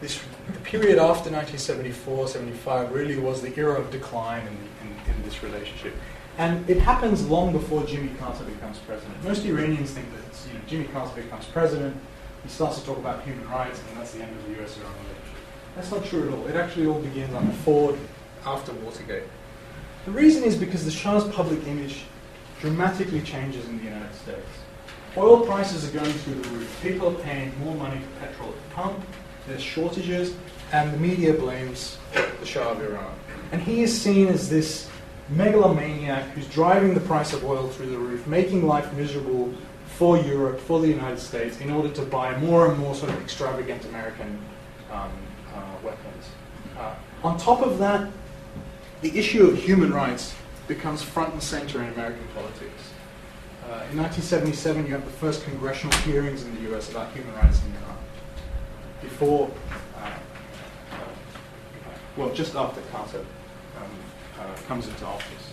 this, 0.01 0.19
the 0.47 0.59
period 0.61 0.97
after 0.97 1.29
1974 1.29 2.29
75 2.29 2.91
really 2.91 3.17
was 3.17 3.41
the 3.41 3.55
era 3.55 3.79
of 3.79 3.91
decline 3.91 4.47
in, 4.47 4.87
in, 4.87 5.15
in 5.15 5.23
this 5.23 5.43
relationship. 5.43 5.93
And 6.37 6.67
it 6.67 6.79
happens 6.79 7.27
long 7.27 7.51
before 7.51 7.83
Jimmy 7.83 8.09
Carter 8.17 8.45
becomes 8.45 8.79
president. 8.79 9.23
Most 9.23 9.45
Iranians 9.45 9.91
think 9.91 10.07
that 10.13 10.47
you 10.47 10.53
know, 10.53 10.65
Jimmy 10.65 10.85
Carter 10.85 11.21
becomes 11.21 11.45
president, 11.45 11.95
he 12.41 12.49
starts 12.49 12.79
to 12.79 12.85
talk 12.85 12.97
about 12.97 13.23
human 13.23 13.47
rights, 13.49 13.79
and 13.89 13.99
that's 13.99 14.13
the 14.13 14.23
end 14.23 14.35
of 14.35 14.43
the 14.45 14.63
US 14.63 14.77
Iran 14.77 14.93
relationship. 14.93 15.45
That's 15.75 15.91
not 15.91 16.05
true 16.05 16.27
at 16.29 16.33
all. 16.33 16.47
It 16.47 16.55
actually 16.55 16.87
all 16.87 17.01
begins 17.01 17.33
under 17.35 17.51
Ford 17.51 17.99
after 18.45 18.71
Watergate. 18.73 19.23
The 20.05 20.11
reason 20.11 20.43
is 20.43 20.55
because 20.55 20.85
the 20.85 20.91
Shah's 20.91 21.25
public 21.25 21.67
image 21.67 22.05
dramatically 22.59 23.21
changes 23.21 23.65
in 23.65 23.77
the 23.77 23.83
United 23.83 24.13
States. 24.15 24.47
Oil 25.17 25.45
prices 25.45 25.87
are 25.87 25.97
going 25.97 26.11
through 26.11 26.35
the 26.35 26.49
roof. 26.49 26.79
People 26.81 27.09
are 27.09 27.21
paying 27.21 27.57
more 27.59 27.75
money 27.75 27.99
for 27.99 28.25
petrol 28.25 28.49
at 28.49 28.55
the 28.55 28.75
pump. 28.75 29.05
There's 29.47 29.61
shortages, 29.61 30.35
and 30.71 30.91
the 30.93 30.97
media 30.97 31.33
blames 31.33 31.97
the 32.13 32.45
Shah 32.45 32.71
of 32.71 32.81
Iran. 32.81 33.13
And 33.51 33.61
he 33.61 33.83
is 33.83 33.99
seen 33.99 34.27
as 34.27 34.49
this 34.49 34.89
megalomaniac 35.29 36.25
who's 36.29 36.47
driving 36.47 36.93
the 36.93 36.99
price 36.99 37.33
of 37.33 37.45
oil 37.45 37.69
through 37.69 37.91
the 37.91 37.97
roof, 37.97 38.27
making 38.27 38.65
life 38.65 38.91
miserable 38.93 39.53
for 39.85 40.17
Europe, 40.17 40.59
for 40.59 40.81
the 40.81 40.87
United 40.87 41.19
States, 41.19 41.61
in 41.61 41.71
order 41.71 41.89
to 41.89 42.01
buy 42.01 42.37
more 42.37 42.69
and 42.69 42.77
more 42.77 42.93
sort 42.93 43.11
of 43.11 43.21
extravagant 43.21 43.85
American 43.85 44.37
um, 44.91 45.11
uh, 45.53 45.61
weapons. 45.83 46.25
Uh, 46.77 46.93
on 47.23 47.37
top 47.37 47.61
of 47.61 47.79
that, 47.79 48.11
the 49.01 49.17
issue 49.17 49.47
of 49.47 49.57
human 49.57 49.93
rights 49.93 50.35
becomes 50.67 51.01
front 51.01 51.33
and 51.33 51.41
center 51.41 51.81
in 51.81 51.89
American 51.93 52.27
politics. 52.33 52.91
Uh, 53.63 53.81
in 53.91 53.97
1977, 53.97 54.85
you 54.85 54.91
have 54.91 55.05
the 55.05 55.11
first 55.11 55.43
congressional 55.43 55.95
hearings 55.99 56.43
in 56.43 56.53
the 56.55 56.75
US 56.75 56.91
about 56.91 57.11
human 57.13 57.33
rights 57.35 57.61
in 57.63 57.71
Iran. 57.71 57.97
Before, 59.01 59.51
uh, 59.97 60.11
well, 62.15 62.33
just 62.33 62.55
after 62.55 62.81
Carter 62.91 63.19
um, 63.77 63.83
uh, 64.39 64.55
comes 64.67 64.87
into 64.87 65.05
office. 65.05 65.51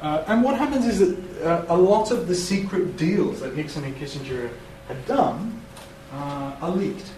Uh, 0.00 0.24
and 0.26 0.42
what 0.42 0.56
happens 0.56 0.86
is 0.86 0.98
that 0.98 1.44
uh, 1.44 1.64
a 1.68 1.76
lot 1.76 2.10
of 2.10 2.26
the 2.28 2.34
secret 2.34 2.96
deals 2.96 3.40
that 3.40 3.56
Nixon 3.56 3.84
and 3.84 3.96
Kissinger 3.96 4.50
had 4.88 5.04
done 5.06 5.60
are 6.12 6.70
leaked. 6.70 7.10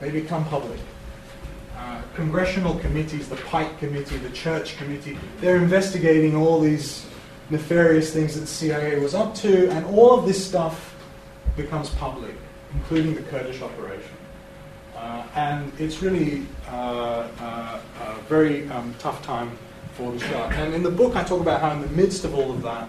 They 0.00 0.10
become 0.10 0.44
public. 0.46 0.80
Congressional 2.14 2.78
committees, 2.78 3.28
the 3.28 3.36
Pike 3.36 3.78
Committee, 3.78 4.16
the 4.16 4.30
Church 4.30 4.76
Committee, 4.76 5.18
they're 5.40 5.56
investigating 5.56 6.34
all 6.34 6.60
these 6.60 7.06
nefarious 7.50 8.12
things 8.12 8.34
that 8.34 8.40
the 8.40 8.46
CIA 8.46 8.98
was 8.98 9.14
up 9.14 9.34
to, 9.36 9.70
and 9.70 9.86
all 9.86 10.18
of 10.18 10.26
this 10.26 10.44
stuff 10.44 10.94
becomes 11.56 11.90
public, 11.90 12.34
including 12.74 13.14
the 13.14 13.22
Kurdish 13.22 13.62
operation. 13.62 14.10
Uh, 14.96 15.22
and 15.36 15.72
it's 15.78 16.02
really 16.02 16.44
uh, 16.68 17.28
uh, 17.40 17.80
a 18.00 18.20
very 18.28 18.68
um, 18.70 18.94
tough 18.98 19.22
time 19.22 19.56
for 19.92 20.12
the 20.12 20.18
Shah. 20.18 20.48
And 20.50 20.74
in 20.74 20.82
the 20.82 20.90
book, 20.90 21.14
I 21.16 21.22
talk 21.22 21.40
about 21.40 21.60
how, 21.60 21.72
in 21.72 21.80
the 21.80 21.88
midst 21.88 22.24
of 22.24 22.34
all 22.34 22.50
of 22.50 22.62
that, 22.62 22.88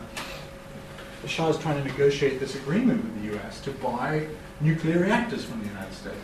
the 1.21 1.27
Shah 1.27 1.49
is 1.49 1.57
trying 1.57 1.83
to 1.83 1.87
negotiate 1.87 2.39
this 2.39 2.55
agreement 2.55 3.03
with 3.03 3.21
the 3.21 3.37
US 3.37 3.61
to 3.61 3.71
buy 3.71 4.27
nuclear 4.61 4.99
reactors 4.99 5.45
from 5.45 5.61
the 5.61 5.67
United 5.67 5.93
States. 5.93 6.17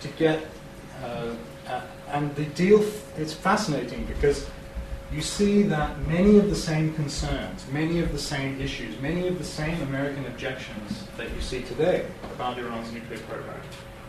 To 0.00 0.08
get, 0.08 0.46
Uh, 1.02 1.34
and 2.08 2.34
the 2.36 2.44
deal, 2.46 2.84
it's 3.16 3.32
fascinating 3.32 4.04
because 4.04 4.46
you 5.12 5.20
see 5.20 5.62
that 5.62 5.98
many 6.08 6.38
of 6.38 6.50
the 6.50 6.56
same 6.56 6.94
concerns, 6.94 7.64
many 7.70 8.00
of 8.00 8.12
the 8.12 8.18
same 8.18 8.60
issues, 8.60 9.00
many 9.00 9.28
of 9.28 9.38
the 9.38 9.44
same 9.44 9.80
American 9.82 10.26
objections 10.26 11.04
that 11.16 11.32
you 11.34 11.40
see 11.40 11.62
today 11.62 12.06
about 12.34 12.58
Iran's 12.58 12.92
nuclear 12.92 13.18
program 13.20 13.60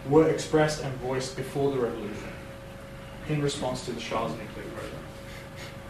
were 0.10 0.28
expressed 0.30 0.84
and 0.84 0.94
voiced 0.98 1.36
before 1.36 1.72
the 1.72 1.78
revolution 1.78 2.32
in 3.30 3.42
response 3.42 3.86
to 3.86 3.92
the 3.92 4.00
Shah's 4.00 4.32
nuclear 4.32 4.66
program. 4.76 5.04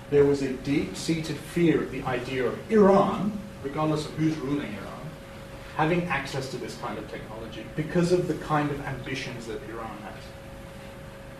There 0.09 0.25
was 0.25 0.41
a 0.41 0.53
deep 0.53 0.95
seated 0.95 1.37
fear 1.37 1.83
of 1.83 1.91
the 1.91 2.03
idea 2.03 2.45
of 2.45 2.71
Iran, 2.71 3.37
regardless 3.63 4.05
of 4.05 4.13
who's 4.13 4.35
ruling 4.37 4.73
Iran, 4.73 5.09
having 5.75 6.05
access 6.05 6.49
to 6.49 6.57
this 6.57 6.77
kind 6.77 6.97
of 6.97 7.09
technology 7.09 7.65
because 7.75 8.11
of 8.11 8.27
the 8.27 8.33
kind 8.35 8.71
of 8.71 8.81
ambitions 8.81 9.45
that 9.47 9.61
Iran 9.69 9.97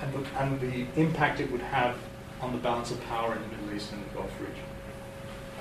and 0.02 0.14
the, 0.14 0.40
and 0.40 0.60
the 0.60 1.02
impact 1.02 1.40
it 1.40 1.52
would 1.52 1.62
have 1.62 1.98
on 2.42 2.52
the 2.52 2.58
balance 2.60 2.92
of 2.92 3.02
power 3.06 3.36
in 3.36 3.42
the 3.42 3.48
Middle 3.48 3.76
East 3.76 3.92
and 3.92 4.06
the 4.06 4.10
Gulf 4.14 4.32
region. 4.40 4.64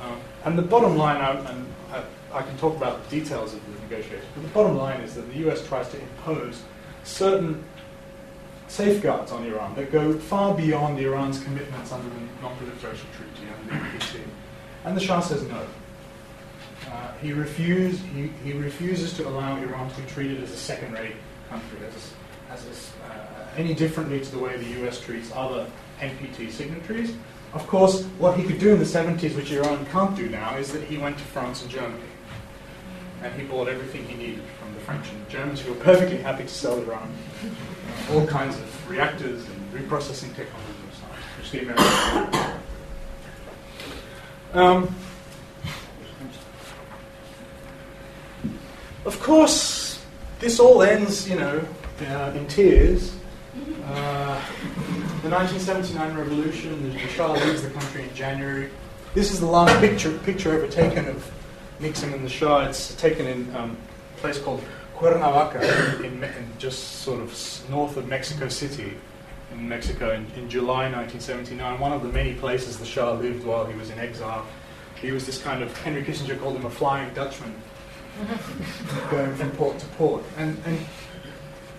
Um, 0.02 0.20
and 0.44 0.58
the 0.58 0.62
bottom 0.62 0.96
line, 0.96 1.16
I, 1.16 1.32
and 1.50 1.66
I, 1.90 2.04
I, 2.32 2.42
can 2.42 2.56
talk 2.58 2.76
about 2.76 3.02
the 3.04 3.20
details 3.20 3.54
of 3.54 3.60
the 3.64 3.80
negotiations, 3.80 4.26
but 4.34 4.42
the 4.42 4.48
bottom 4.48 4.76
line 4.76 5.00
is 5.00 5.14
that 5.14 5.22
the 5.32 5.48
US 5.48 5.66
tries 5.66 5.88
to 5.90 6.00
impose 6.00 6.62
certain 7.02 7.64
safeguards 8.68 9.32
on 9.32 9.44
Iran 9.44 9.74
that 9.76 9.90
go 9.90 10.12
far 10.18 10.54
beyond 10.54 10.98
Iran's 10.98 11.42
commitments 11.42 11.92
under 11.92 12.08
the 12.08 12.20
Non-Proliferation 12.42 13.06
Treaty 13.16 13.48
and 13.50 13.70
the 13.70 13.74
NPT. 13.74 14.20
And 14.84 14.96
the 14.96 15.00
Shah 15.00 15.20
says 15.20 15.42
no. 15.44 15.66
Uh, 16.90 17.12
he, 17.22 17.32
refuse, 17.32 18.00
he, 18.14 18.28
he, 18.44 18.52
refuses 18.52 19.12
to 19.14 19.26
allow 19.26 19.56
Iran 19.56 19.90
to 19.90 20.00
be 20.00 20.08
treated 20.08 20.42
as 20.42 20.50
a 20.52 20.56
second-rate 20.56 21.16
country, 21.48 21.78
as, 21.86 22.12
as 22.50 22.64
a, 22.64 22.70
uh, 22.70 22.95
any 23.56 23.74
differently 23.74 24.20
to 24.20 24.30
the 24.30 24.38
way 24.38 24.56
the 24.56 24.86
US 24.86 25.00
treats 25.00 25.32
other 25.34 25.66
NPT 26.00 26.50
signatories. 26.50 27.14
Of 27.54 27.66
course, 27.66 28.04
what 28.18 28.38
he 28.38 28.44
could 28.44 28.58
do 28.58 28.72
in 28.72 28.78
the 28.78 28.84
70s, 28.84 29.34
which 29.34 29.50
Iran 29.50 29.86
can't 29.86 30.14
do 30.14 30.28
now, 30.28 30.56
is 30.56 30.72
that 30.72 30.82
he 30.84 30.98
went 30.98 31.16
to 31.18 31.24
France 31.24 31.62
and 31.62 31.70
Germany. 31.70 32.02
And 33.22 33.32
he 33.34 33.46
bought 33.46 33.68
everything 33.68 34.04
he 34.06 34.14
needed 34.14 34.44
from 34.60 34.74
the 34.74 34.80
French 34.80 35.10
and 35.10 35.28
Germans, 35.28 35.60
who 35.60 35.72
were 35.72 35.80
perfectly 35.80 36.18
happy 36.18 36.42
to 36.42 36.48
sell 36.48 36.78
Iran 36.78 37.12
all 38.12 38.26
kinds 38.26 38.56
of 38.56 38.90
reactors 38.90 39.46
and 39.48 39.72
reprocessing 39.72 40.34
technology 40.34 40.72
and 40.82 41.38
which 41.38 41.50
the 41.50 41.60
Americans 41.62 42.60
um, 44.52 44.94
Of 49.04 49.20
course, 49.20 50.04
this 50.40 50.58
all 50.58 50.82
ends, 50.82 51.28
you 51.28 51.36
know, 51.36 51.64
uh, 52.00 52.32
in 52.34 52.46
tears. 52.48 53.15
Uh, 53.86 54.42
the 55.22 55.30
1979 55.30 56.16
revolution, 56.16 56.92
the 56.92 56.98
Shah 57.08 57.32
leaves 57.32 57.62
the 57.62 57.70
country 57.70 58.02
in 58.02 58.12
January. 58.16 58.68
This 59.14 59.30
is 59.30 59.38
the 59.38 59.46
last 59.46 59.78
picture, 59.78 60.10
picture 60.18 60.52
ever 60.52 60.66
taken 60.66 61.06
of 61.06 61.30
Nixon 61.78 62.12
and 62.12 62.24
the 62.24 62.28
Shah. 62.28 62.66
It's 62.66 62.96
taken 62.96 63.26
in 63.28 63.54
um, 63.54 63.76
a 64.16 64.20
place 64.20 64.40
called 64.40 64.60
Cuernavaca, 64.96 66.04
in, 66.04 66.24
in, 66.24 66.48
just 66.58 67.02
sort 67.02 67.20
of 67.20 67.30
north 67.70 67.96
of 67.96 68.08
Mexico 68.08 68.48
City, 68.48 68.92
in 69.52 69.68
Mexico, 69.68 70.12
in, 70.12 70.26
in 70.36 70.50
July 70.50 70.90
1979. 70.90 71.78
One 71.78 71.92
of 71.92 72.02
the 72.02 72.08
many 72.08 72.34
places 72.34 72.78
the 72.78 72.86
Shah 72.86 73.12
lived 73.12 73.44
while 73.44 73.66
he 73.66 73.78
was 73.78 73.90
in 73.90 74.00
exile. 74.00 74.44
He 75.00 75.12
was 75.12 75.26
this 75.26 75.40
kind 75.40 75.62
of, 75.62 75.76
Henry 75.82 76.02
Kissinger 76.02 76.40
called 76.40 76.56
him 76.56 76.66
a 76.66 76.70
flying 76.70 77.14
Dutchman, 77.14 77.54
going 79.12 79.32
from 79.36 79.52
port 79.52 79.78
to 79.78 79.86
port. 79.90 80.24
And, 80.38 80.60
and 80.64 80.84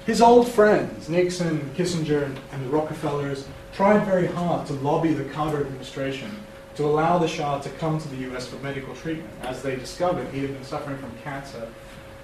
his 0.08 0.22
old 0.22 0.48
friends, 0.48 1.10
Nixon, 1.10 1.70
Kissinger, 1.76 2.34
and, 2.54 2.66
the 2.66 2.70
Rockefellers, 2.70 3.46
tried 3.74 4.06
very 4.06 4.26
hard 4.26 4.66
to 4.68 4.74
lobby 4.76 5.12
the 5.14 5.26
Carter 5.26 5.60
administration 5.60 6.32
to 6.76 6.86
allow 6.86 7.18
the 7.18 7.28
Shah 7.28 7.60
to 7.60 7.70
come 7.72 8.00
to 8.00 8.08
the 8.08 8.32
US 8.32 8.48
for 8.48 8.56
medical 8.64 8.96
treatment. 8.96 9.30
As 9.42 9.62
they 9.62 9.76
discovered, 9.76 10.26
he 10.34 10.40
had 10.40 10.54
been 10.54 10.64
suffering 10.64 10.98
from 10.98 11.12
cancer. 11.26 11.68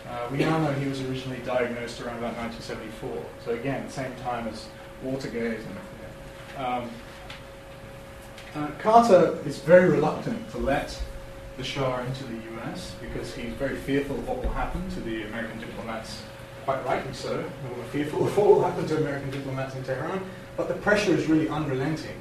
Uh, 0.09 0.27
we 0.31 0.37
now 0.37 0.59
know 0.59 0.71
he 0.71 0.87
was 0.87 1.01
originally 1.01 1.39
diagnosed 1.39 1.99
around 1.99 2.19
about 2.19 2.37
1974. 2.37 3.21
So 3.43 3.51
again, 3.51 3.89
same 3.89 4.15
time 4.23 4.47
as 4.47 4.67
Watergate. 5.01 5.59
And, 6.57 6.65
um, 6.65 6.89
uh, 8.55 8.67
Carter 8.79 9.37
is 9.45 9.59
very 9.59 9.89
reluctant 9.89 10.49
to 10.51 10.57
let 10.57 10.97
the 11.57 11.65
Shah 11.65 11.99
into 11.99 12.23
the 12.23 12.37
US 12.55 12.95
because 13.01 13.35
he's 13.35 13.53
very 13.55 13.75
fearful 13.75 14.17
of 14.19 14.27
what 14.29 14.41
will 14.41 14.51
happen 14.51 14.89
to 14.91 15.01
the 15.01 15.23
American 15.23 15.59
diplomats 15.59 16.21
quite 16.65 16.85
rightly 16.85 17.13
so, 17.13 17.43
we 17.63 17.75
were 17.75 17.83
fearful 17.85 18.25
of 18.25 18.37
what 18.37 18.47
will 18.47 18.63
happen 18.63 18.87
to 18.87 18.97
American 18.97 19.29
diplomats 19.31 19.75
in 19.75 19.83
Tehran, 19.83 20.21
but 20.55 20.67
the 20.67 20.75
pressure 20.75 21.13
is 21.13 21.27
really 21.27 21.49
unrelenting. 21.49 22.15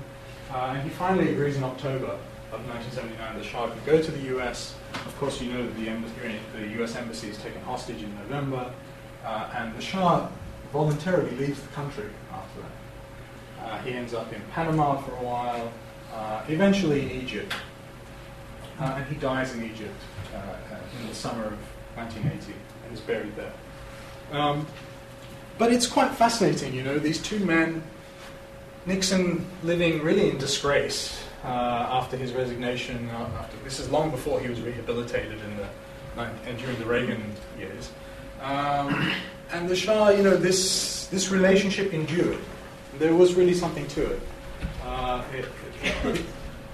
Uh, 0.51 0.74
and 0.74 0.82
he 0.82 0.90
finally 0.90 1.32
agrees 1.32 1.57
in 1.57 1.64
October 1.64 2.18
of 2.53 2.61
1979 2.68 3.38
that 3.38 3.45
Shah 3.45 3.70
could 3.70 3.84
go 3.86 4.03
to 4.03 4.11
the 4.11 4.36
US. 4.36 4.74
Of 4.95 5.16
course, 5.18 5.40
you 5.40 5.53
know 5.53 5.64
that 5.64 5.74
the, 5.76 5.88
embassy, 5.88 6.14
the 6.55 6.82
US 6.82 6.97
embassy 6.97 7.28
is 7.28 7.38
taken 7.38 7.61
hostage 7.62 8.03
in 8.03 8.14
November, 8.16 8.72
uh, 9.24 9.51
and 9.55 9.74
the 9.74 9.80
Shah 9.80 10.28
voluntarily 10.72 11.34
leaves 11.36 11.61
the 11.61 11.68
country 11.68 12.09
after 12.32 12.61
that. 12.61 13.64
Uh, 13.64 13.78
he 13.82 13.93
ends 13.93 14.12
up 14.12 14.32
in 14.32 14.40
Panama 14.53 14.97
for 14.97 15.12
a 15.12 15.22
while, 15.22 15.72
uh, 16.12 16.43
eventually 16.49 17.03
in 17.03 17.11
Egypt, 17.22 17.55
uh, 18.80 18.95
and 18.97 19.07
he 19.07 19.14
dies 19.14 19.55
in 19.55 19.64
Egypt 19.64 19.95
uh, 20.34 20.76
in 21.01 21.09
the 21.09 21.14
summer 21.14 21.45
of 21.45 21.59
1980 21.95 22.53
and 22.84 22.93
is 22.93 23.01
buried 23.01 23.34
there. 23.36 23.53
Um, 24.33 24.66
but 25.59 25.72
it's 25.72 25.87
quite 25.87 26.12
fascinating, 26.12 26.74
you 26.74 26.83
know, 26.83 26.99
these 26.99 27.20
two 27.20 27.39
men, 27.45 27.83
Nixon 28.87 29.47
living 29.62 30.03
really 30.03 30.30
in 30.30 30.39
disgrace 30.39 31.22
uh, 31.45 31.47
after 31.47 32.16
his 32.16 32.33
resignation. 32.33 33.09
Uh, 33.11 33.28
after, 33.39 33.57
this 33.62 33.78
is 33.78 33.91
long 33.91 34.11
before 34.11 34.41
he 34.41 34.49
was 34.49 34.61
rehabilitated 34.61 35.41
in 35.41 35.57
the 35.57 35.68
and 36.47 36.59
during 36.59 36.78
the 36.78 36.85
Reagan 36.85 37.22
years. 37.59 37.91
Um, 38.43 39.12
and 39.51 39.68
the 39.68 39.76
Shah, 39.76 40.11
you 40.11 40.22
know, 40.22 40.37
this 40.37 41.07
this 41.07 41.30
relationship 41.30 41.95
endured. 41.95 42.39
There 42.99 43.14
was 43.14 43.35
really 43.35 43.55
something 43.55 43.87
to 43.89 44.12
it. 44.12 44.20
Uh, 44.85 45.22
it, 45.33 45.45
it, 45.83 46.07
it 46.07 46.24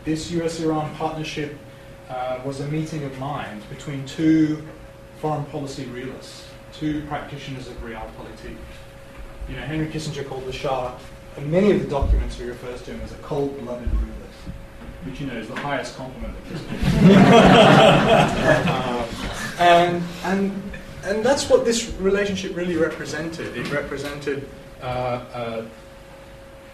this 0.05 0.31
U.S.-Iran 0.31 0.95
partnership 0.95 1.57
uh, 2.09 2.41
was 2.45 2.61
a 2.61 2.69
meeting 2.69 3.05
of 3.05 3.17
minds 3.19 3.65
between 3.67 4.07
two 4.07 4.67
foreign 5.21 5.45
policy 5.47 5.85
realists 5.87 6.48
two 6.79 7.03
practitioners 7.09 7.67
of 7.69 7.75
realpolitik. 7.83 8.57
You 9.49 9.57
know, 9.57 9.63
Henry 9.63 9.87
Kissinger 9.87 10.29
called 10.29 10.45
the 10.45 10.53
Shah, 10.53 10.97
and 11.37 11.51
many 11.51 11.73
of 11.73 11.81
the 11.81 11.89
documents 11.89 12.37
he 12.37 12.45
refers 12.45 12.83
to 12.83 12.93
him 12.93 13.01
as 13.01 13.13
a 13.13 13.17
cold-blooded 13.17 13.91
ruler, 13.93 14.13
which 15.05 15.21
you 15.21 15.27
know 15.27 15.35
is 15.35 15.49
the 15.49 15.57
highest 15.57 15.97
compliment 15.97 16.35
that 16.35 16.55
Kissinger. 16.55 17.09
um, 18.71 19.09
and, 19.59 20.03
and, 20.25 20.63
and 21.05 21.25
that's 21.25 21.49
what 21.51 21.65
this 21.65 21.91
relationship 21.95 22.55
really 22.57 22.77
represented. 22.77 23.57
It 23.57 23.71
represented 23.73 24.49
uh, 24.81 24.85
uh, 24.85 25.65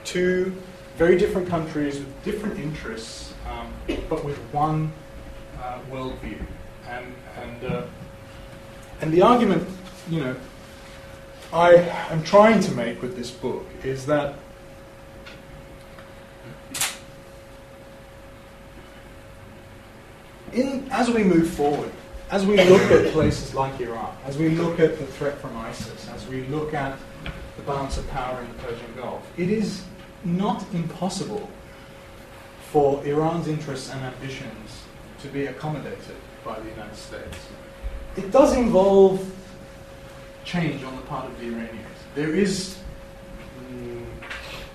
two 0.04 0.54
very 0.96 1.16
different 1.16 1.48
countries 1.48 1.98
with 1.98 2.24
different 2.24 2.58
interests, 2.58 3.32
um, 3.48 3.72
but 4.08 4.24
with 4.24 4.36
one 4.52 4.92
uh, 5.60 5.78
worldview. 5.90 6.38
And, 6.86 7.14
and, 7.40 7.64
uh, 7.64 7.86
and 9.00 9.12
the 9.12 9.22
argument, 9.22 9.66
you 10.08 10.20
know, 10.20 10.36
I 11.52 11.74
am 12.10 12.22
trying 12.24 12.60
to 12.60 12.72
make 12.72 13.00
with 13.00 13.16
this 13.16 13.30
book 13.30 13.66
is 13.82 14.06
that 14.06 14.34
in, 20.52 20.88
as 20.90 21.10
we 21.10 21.22
move 21.22 21.48
forward, 21.48 21.90
as 22.30 22.44
we 22.44 22.56
look 22.56 22.82
at 22.90 23.12
places 23.12 23.54
like 23.54 23.80
Iraq, 23.80 24.16
as 24.24 24.36
we 24.36 24.48
look 24.50 24.80
at 24.80 24.98
the 24.98 25.06
threat 25.06 25.38
from 25.38 25.56
ISIS, 25.56 26.08
as 26.08 26.26
we 26.26 26.44
look 26.46 26.74
at 26.74 26.98
the 27.56 27.62
balance 27.62 27.96
of 27.98 28.08
power 28.10 28.40
in 28.40 28.48
the 28.48 28.62
Persian 28.62 28.94
Gulf, 28.96 29.22
it 29.38 29.48
is 29.48 29.84
not 30.24 30.64
impossible 30.72 31.48
for 32.70 33.04
Iran's 33.06 33.46
interests 33.46 33.92
and 33.92 34.02
ambitions 34.02 34.82
to 35.22 35.28
be 35.28 35.46
accommodated 35.46 36.16
by 36.44 36.58
the 36.58 36.68
United 36.70 36.96
States. 36.96 37.38
It 38.16 38.30
does 38.30 38.56
involve 38.56 39.32
change 40.44 40.82
on 40.84 40.96
the 40.96 41.02
part 41.02 41.26
of 41.26 41.38
the 41.38 41.46
Iranians. 41.46 41.98
There 42.14 42.34
is, 42.34 42.78
mm, 43.70 44.04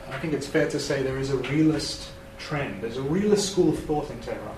I 0.09 0.20
think 0.20 0.34
it's 0.34 0.47
fair 0.47 0.70
to 0.70 0.80
say, 0.80 1.03
there 1.03 1.17
is 1.17 1.30
a 1.32 1.38
realist 1.38 2.09
trend. 2.38 2.82
There's 2.82 2.97
a 2.97 3.01
realist 3.01 3.51
school 3.51 3.70
of 3.70 3.80
thought 3.84 4.09
in 4.09 4.20
Tehran 4.22 4.55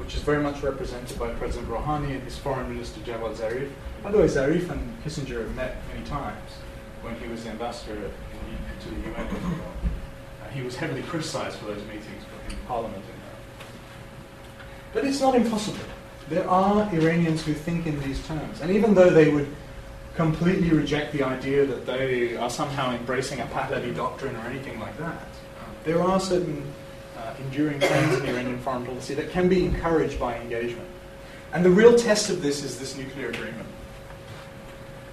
which 0.00 0.16
is 0.16 0.22
very 0.22 0.42
much 0.42 0.62
represented 0.62 1.18
by 1.18 1.28
President 1.34 1.68
Rouhani 1.68 2.12
and 2.12 2.22
his 2.22 2.38
foreign 2.38 2.72
minister 2.74 3.00
Javad 3.00 3.36
Zarif. 3.36 3.70
By 4.02 4.10
the 4.10 4.18
way, 4.18 4.24
Zarif 4.24 4.70
and 4.70 5.04
Kissinger 5.04 5.42
have 5.42 5.54
met 5.54 5.76
many 5.92 6.04
times 6.06 6.50
when 7.02 7.14
he 7.16 7.28
was 7.28 7.44
the 7.44 7.50
ambassador 7.50 8.10
to 8.80 8.88
the 8.88 9.10
UN. 9.10 9.26
Uh, 9.26 10.48
he 10.52 10.62
was 10.62 10.74
heavily 10.74 11.02
criticized 11.02 11.58
for 11.58 11.66
those 11.66 11.82
meetings 11.84 12.24
in 12.48 12.56
Parliament. 12.66 13.04
But 14.94 15.04
it's 15.04 15.20
not 15.20 15.34
impossible. 15.34 15.84
There 16.30 16.48
are 16.48 16.88
Iranians 16.94 17.44
who 17.44 17.52
think 17.52 17.86
in 17.86 18.00
these 18.00 18.26
terms. 18.26 18.62
And 18.62 18.70
even 18.70 18.94
though 18.94 19.10
they 19.10 19.28
would 19.28 19.54
completely 20.20 20.68
reject 20.68 21.14
the 21.14 21.22
idea 21.22 21.64
that 21.64 21.86
they 21.86 22.36
are 22.36 22.50
somehow 22.50 22.94
embracing 22.94 23.40
a 23.40 23.46
Pahlavi 23.46 23.96
doctrine 23.96 24.36
or 24.36 24.40
anything 24.40 24.78
like 24.78 24.94
that, 24.98 25.14
uh, 25.14 25.64
there 25.82 26.02
are 26.02 26.20
certain 26.20 26.62
uh, 27.16 27.32
enduring 27.38 27.80
trends 27.80 28.20
in 28.20 28.26
Iranian 28.26 28.58
foreign 28.58 28.84
policy 28.84 29.14
that 29.14 29.30
can 29.30 29.48
be 29.48 29.64
encouraged 29.64 30.20
by 30.20 30.36
engagement. 30.36 30.86
And 31.54 31.64
the 31.64 31.70
real 31.70 31.96
test 31.96 32.28
of 32.28 32.42
this 32.42 32.62
is 32.62 32.78
this 32.78 32.98
nuclear 32.98 33.30
agreement. 33.30 33.66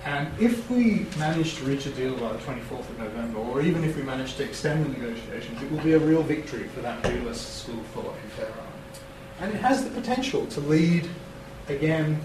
And 0.04 0.28
if 0.42 0.70
we 0.70 1.06
manage 1.18 1.56
to 1.56 1.64
reach 1.64 1.86
a 1.86 1.92
deal 1.92 2.14
by 2.18 2.34
the 2.34 2.40
24th 2.40 2.90
of 2.90 3.00
November, 3.00 3.40
or 3.40 3.62
even 3.62 3.86
if 3.86 3.96
we 3.96 4.04
manage 4.04 4.36
to 4.36 4.44
extend 4.44 4.86
the 4.86 4.90
negotiations, 4.90 5.62
it 5.62 5.72
will 5.72 5.84
be 5.84 5.94
a 5.94 6.00
real 6.00 6.22
victory 6.22 6.68
for 6.76 6.82
that 6.82 7.08
realist 7.08 7.64
school 7.64 7.80
of 7.80 7.86
thought 7.88 8.16
in 8.26 8.30
Tehran. 8.36 8.68
And 9.40 9.54
it 9.54 9.62
has 9.62 9.86
the 9.86 9.90
potential 9.92 10.46
to 10.48 10.60
lead, 10.60 11.08
again, 11.70 12.20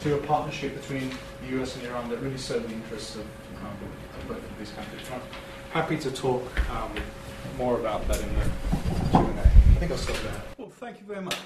to 0.00 0.14
a 0.14 0.18
partnership 0.18 0.78
between 0.78 1.10
the 1.40 1.60
US 1.60 1.76
and 1.76 1.86
Iran 1.86 2.08
that 2.10 2.18
really 2.20 2.38
serve 2.38 2.66
the 2.68 2.74
interests 2.74 3.16
of, 3.16 3.22
um, 3.62 3.76
of 4.18 4.28
both 4.28 4.38
of 4.38 4.58
these 4.58 4.70
countries. 4.70 5.02
And 5.12 5.22
I'm 5.22 5.28
happy 5.70 5.98
to 5.98 6.10
talk 6.10 6.70
um, 6.70 6.94
more 7.56 7.78
about 7.78 8.06
that 8.08 8.20
in 8.20 8.34
the 8.34 8.44
Q&A. 9.10 9.40
I 9.40 9.80
think 9.80 9.92
I'll 9.92 9.98
stop 9.98 10.16
there. 10.22 10.42
Well, 10.56 10.70
thank 10.70 11.00
you 11.00 11.06
very 11.06 11.20
much. 11.20 11.36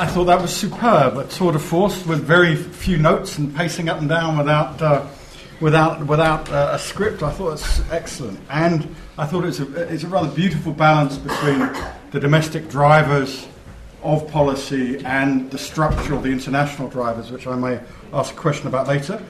I 0.00 0.06
thought 0.06 0.26
that 0.26 0.40
was 0.40 0.54
superb, 0.54 1.16
a 1.16 1.24
tour 1.24 1.50
de 1.50 1.58
force 1.58 2.06
with 2.06 2.20
very 2.20 2.54
few 2.54 2.98
notes 2.98 3.36
and 3.36 3.54
pacing 3.54 3.88
up 3.88 3.98
and 3.98 4.08
down 4.08 4.38
without, 4.38 4.80
uh, 4.80 5.04
without, 5.60 6.06
without 6.06 6.48
uh, 6.50 6.70
a 6.72 6.78
script. 6.78 7.22
I 7.22 7.30
thought 7.30 7.48
it 7.48 7.50
was 7.52 7.90
excellent. 7.90 8.40
And 8.50 8.94
I 9.16 9.26
thought 9.26 9.44
it's 9.44 9.60
a, 9.60 9.92
it's 9.92 10.04
a 10.04 10.08
rather 10.08 10.28
beautiful 10.28 10.72
balance 10.72 11.16
between 11.18 11.58
the 12.10 12.20
domestic 12.20 12.68
drivers 12.68 13.46
of 14.02 14.28
policy 14.28 15.04
and 15.04 15.50
the 15.50 15.58
structural, 15.58 16.20
the 16.20 16.30
international 16.30 16.88
drivers, 16.88 17.30
which 17.30 17.46
I 17.46 17.56
may 17.56 17.80
ask 18.12 18.32
a 18.32 18.36
question 18.36 18.68
about 18.68 18.86
later. 18.86 19.22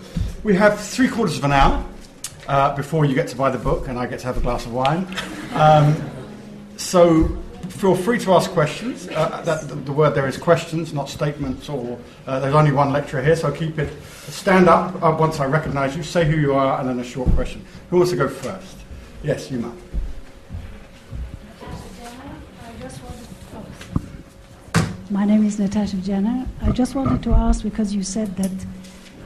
We 0.44 0.54
have 0.56 0.78
three 0.78 1.08
quarters 1.08 1.38
of 1.38 1.44
an 1.44 1.52
hour 1.52 1.84
uh, 2.46 2.76
before 2.76 3.04
you 3.04 3.14
get 3.14 3.28
to 3.28 3.36
buy 3.36 3.50
the 3.50 3.58
book 3.58 3.88
and 3.88 3.98
I 3.98 4.06
get 4.06 4.20
to 4.20 4.26
have 4.26 4.36
a 4.36 4.40
glass 4.40 4.66
of 4.66 4.72
wine. 4.72 5.06
Um, 5.54 5.96
so 6.76 7.42
feel 7.78 7.94
free 7.94 8.18
to 8.18 8.32
ask 8.32 8.50
questions. 8.50 9.08
Uh, 9.08 9.40
that, 9.44 9.68
the, 9.68 9.76
the, 9.76 9.92
word 9.92 10.14
there 10.14 10.26
is 10.26 10.36
questions, 10.36 10.92
not 10.92 11.08
statements, 11.08 11.68
or 11.68 11.98
uh, 12.26 12.40
there's 12.40 12.54
only 12.54 12.72
one 12.72 12.92
lecturer 12.92 13.22
here, 13.22 13.36
so 13.36 13.52
keep 13.52 13.78
it. 13.78 13.92
Stand 14.28 14.68
up 14.68 15.00
uh, 15.02 15.16
once 15.18 15.38
I 15.38 15.46
recognize 15.46 15.96
you, 15.96 16.02
say 16.02 16.24
who 16.24 16.36
you 16.36 16.54
are, 16.54 16.80
and 16.80 16.88
then 16.88 16.98
a 16.98 17.04
short 17.04 17.30
question. 17.34 17.64
Who 17.90 17.98
wants 17.98 18.10
to 18.10 18.18
go 18.18 18.28
first? 18.28 18.78
Yes, 19.22 19.50
you, 19.50 19.60
Matt. 19.60 19.72
My 25.10 25.24
name 25.24 25.46
is 25.46 25.58
Natasha 25.58 25.96
Jenner. 25.98 26.46
I 26.60 26.70
just 26.72 26.94
wanted 26.94 27.22
to 27.22 27.32
ask 27.32 27.62
because 27.62 27.94
you 27.94 28.02
said 28.02 28.36
that 28.36 28.50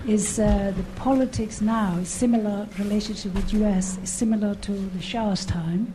is 0.07 0.39
uh, 0.39 0.73
the 0.77 0.83
politics 0.95 1.61
now 1.61 1.97
is 1.99 2.09
similar 2.09 2.69
relationship 2.79 3.35
with 3.35 3.53
U.S. 3.55 3.99
is 4.03 4.11
similar 4.11 4.55
to 4.57 4.73
the 4.73 5.01
Shah's 5.01 5.45
time, 5.47 5.93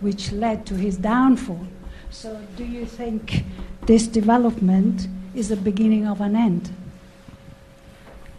which 0.00 0.32
led 0.32 0.66
to 0.66 0.74
his 0.74 0.96
downfall. 0.96 1.66
So, 2.12 2.38
do 2.56 2.64
you 2.64 2.84
think 2.84 3.42
this 3.86 4.06
development 4.06 5.08
is 5.34 5.48
the 5.48 5.56
beginning 5.56 6.06
of 6.06 6.20
an 6.20 6.36
end? 6.36 6.70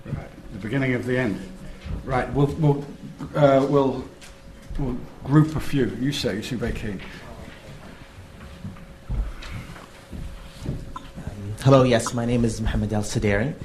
Right, 0.06 0.30
the 0.54 0.60
beginning 0.60 0.94
of 0.94 1.08
the 1.08 1.18
end. 1.18 1.42
Right, 2.06 2.32
we'll 2.34 2.54
we'll 2.60 2.86
uh, 3.36 3.66
we'll, 3.68 4.08
we'll 4.78 4.98
group 5.24 5.56
a 5.56 5.60
few. 5.60 5.88
You 6.00 6.12
say 6.12 6.36
you 6.36 6.44
seem 6.44 6.60
very 6.60 6.74
keen. 6.74 7.02
Hello, 11.62 11.82
yes, 11.82 12.14
my 12.14 12.26
name 12.26 12.46
is 12.46 12.62
Mohammed 12.62 12.94
Al 12.94 13.02
Saderi. 13.02 13.56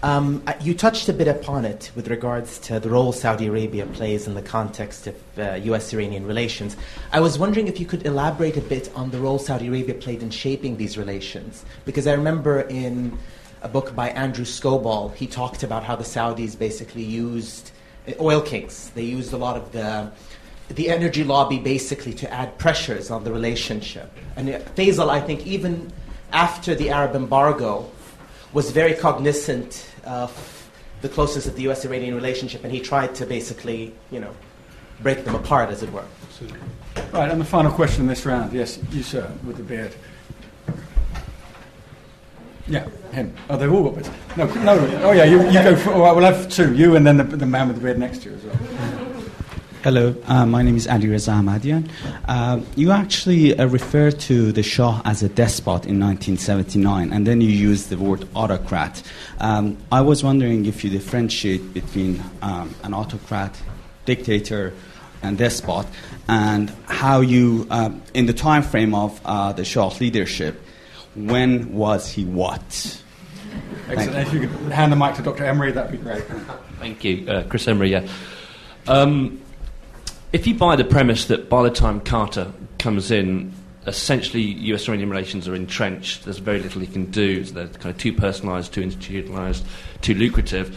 Um, 0.00 0.44
you 0.60 0.74
touched 0.74 1.08
a 1.08 1.12
bit 1.12 1.26
upon 1.26 1.64
it 1.64 1.90
with 1.96 2.06
regards 2.06 2.60
to 2.60 2.78
the 2.78 2.88
role 2.88 3.12
Saudi 3.12 3.46
Arabia 3.46 3.84
plays 3.84 4.28
in 4.28 4.34
the 4.34 4.42
context 4.42 5.08
of 5.08 5.16
uh, 5.36 5.54
US 5.54 5.92
Iranian 5.92 6.24
relations. 6.24 6.76
I 7.12 7.18
was 7.18 7.36
wondering 7.36 7.66
if 7.66 7.80
you 7.80 7.86
could 7.86 8.06
elaborate 8.06 8.56
a 8.56 8.60
bit 8.60 8.92
on 8.94 9.10
the 9.10 9.18
role 9.18 9.40
Saudi 9.40 9.66
Arabia 9.66 9.94
played 9.94 10.22
in 10.22 10.30
shaping 10.30 10.76
these 10.76 10.96
relations. 10.96 11.64
Because 11.84 12.06
I 12.06 12.12
remember 12.12 12.60
in 12.60 13.18
a 13.62 13.68
book 13.68 13.96
by 13.96 14.10
Andrew 14.10 14.44
Scott 14.44 14.84
Cooper, 14.84 15.16
he 15.16 15.26
talked 15.26 15.64
about 15.64 15.82
how 15.82 15.96
the 15.96 16.04
Saudis 16.04 16.56
basically 16.56 17.02
used 17.02 17.72
uh, 18.06 18.12
oil 18.20 18.40
kings. 18.40 18.90
They 18.94 19.02
used 19.02 19.32
a 19.32 19.36
lot 19.36 19.56
of 19.56 19.72
the 19.72 20.12
the 20.68 20.90
energy 20.90 21.24
lobby 21.24 21.58
basically 21.58 22.12
to 22.12 22.30
add 22.32 22.56
pressures 22.58 23.10
on 23.10 23.24
the 23.24 23.32
relationship. 23.32 24.12
And 24.36 24.48
Faisal, 24.76 25.08
I 25.08 25.20
think, 25.20 25.46
even 25.46 25.90
after 26.32 26.74
the 26.74 26.90
Arab 26.90 27.16
embargo, 27.16 27.90
was 28.52 28.70
very 28.70 28.94
cognizant 28.94 29.90
of 30.04 30.70
the 31.02 31.08
closeness 31.08 31.46
of 31.46 31.54
the 31.54 31.62
U.S. 31.62 31.84
Iranian 31.84 32.14
relationship, 32.14 32.64
and 32.64 32.72
he 32.72 32.80
tried 32.80 33.14
to 33.16 33.26
basically, 33.26 33.94
you 34.10 34.20
know, 34.20 34.34
break 35.00 35.24
them 35.24 35.34
apart, 35.34 35.70
as 35.70 35.82
it 35.82 35.92
were. 35.92 36.04
Right, 37.12 37.30
and 37.30 37.40
the 37.40 37.44
final 37.44 37.70
question 37.70 38.02
in 38.02 38.08
this 38.08 38.26
round. 38.26 38.52
Yes, 38.52 38.78
you, 38.90 39.02
sir, 39.02 39.30
with 39.44 39.56
the 39.56 39.62
beard. 39.62 39.94
Yeah, 42.66 42.86
him. 43.12 43.34
Oh, 43.48 43.56
they've 43.56 43.72
all 43.72 43.84
got 43.84 43.94
beards. 43.94 44.10
No, 44.36 44.46
no. 44.62 45.00
Oh, 45.02 45.12
yeah, 45.12 45.24
you, 45.24 45.46
you 45.46 45.54
go 45.54 45.74
for. 45.76 45.92
Oh, 45.92 46.02
well, 46.02 46.16
we'll 46.16 46.24
have 46.24 46.50
two. 46.50 46.74
You 46.74 46.96
and 46.96 47.06
then 47.06 47.16
the, 47.16 47.24
the 47.24 47.46
man 47.46 47.68
with 47.68 47.76
the 47.76 47.82
beard 47.82 47.98
next 47.98 48.22
to 48.22 48.30
you 48.30 48.36
as 48.36 48.44
well. 48.44 48.58
Hello, 49.84 50.12
uh, 50.26 50.44
my 50.44 50.60
name 50.62 50.76
is 50.76 50.88
Ali 50.88 51.06
Reza 51.06 51.30
Ahmadian. 51.30 51.88
Uh, 52.26 52.60
you 52.74 52.90
actually 52.90 53.56
uh, 53.56 53.64
refer 53.66 54.10
to 54.10 54.50
the 54.50 54.62
Shah 54.62 55.00
as 55.04 55.22
a 55.22 55.28
despot 55.28 55.86
in 55.86 56.00
1979, 56.00 57.12
and 57.12 57.24
then 57.24 57.40
you 57.40 57.48
use 57.48 57.86
the 57.86 57.96
word 57.96 58.26
autocrat. 58.34 59.00
Um, 59.38 59.78
I 59.92 60.00
was 60.00 60.24
wondering 60.24 60.66
if 60.66 60.82
you 60.82 60.90
differentiate 60.90 61.72
between 61.72 62.20
um, 62.42 62.74
an 62.82 62.92
autocrat, 62.92 63.56
dictator, 64.04 64.74
and 65.22 65.38
despot, 65.38 65.86
and 66.26 66.70
how 66.86 67.20
you, 67.20 67.68
um, 67.70 68.02
in 68.14 68.26
the 68.26 68.32
time 68.32 68.64
frame 68.64 68.96
of 68.96 69.20
uh, 69.24 69.52
the 69.52 69.64
Shah's 69.64 70.00
leadership, 70.00 70.60
when 71.14 71.72
was 71.72 72.10
he 72.10 72.24
what? 72.24 73.00
Excellent. 73.88 74.26
If 74.26 74.34
you 74.34 74.40
could 74.40 74.72
hand 74.72 74.90
the 74.90 74.96
mic 74.96 75.14
to 75.14 75.22
Dr. 75.22 75.44
Emery, 75.44 75.70
that'd 75.70 75.92
be 75.92 75.98
great. 75.98 76.24
Thank 76.80 77.04
you, 77.04 77.30
uh, 77.30 77.44
Chris 77.44 77.68
Emery. 77.68 77.92
Yeah. 77.92 78.08
Um, 78.88 79.40
if 80.32 80.46
you 80.46 80.54
buy 80.54 80.76
the 80.76 80.84
premise 80.84 81.26
that 81.26 81.48
by 81.48 81.62
the 81.62 81.70
time 81.70 82.00
Carter 82.00 82.52
comes 82.78 83.10
in, 83.10 83.52
essentially 83.86 84.42
US 84.42 84.88
Iranian 84.88 85.10
relations 85.10 85.48
are 85.48 85.54
entrenched, 85.54 86.24
there's 86.24 86.38
very 86.38 86.60
little 86.60 86.80
he 86.80 86.86
can 86.86 87.06
do, 87.10 87.44
they're 87.44 87.68
kind 87.68 87.94
of 87.94 87.98
too 87.98 88.12
personalised, 88.12 88.72
too 88.72 88.82
institutionalised, 88.82 89.64
too 90.02 90.14
lucrative, 90.14 90.76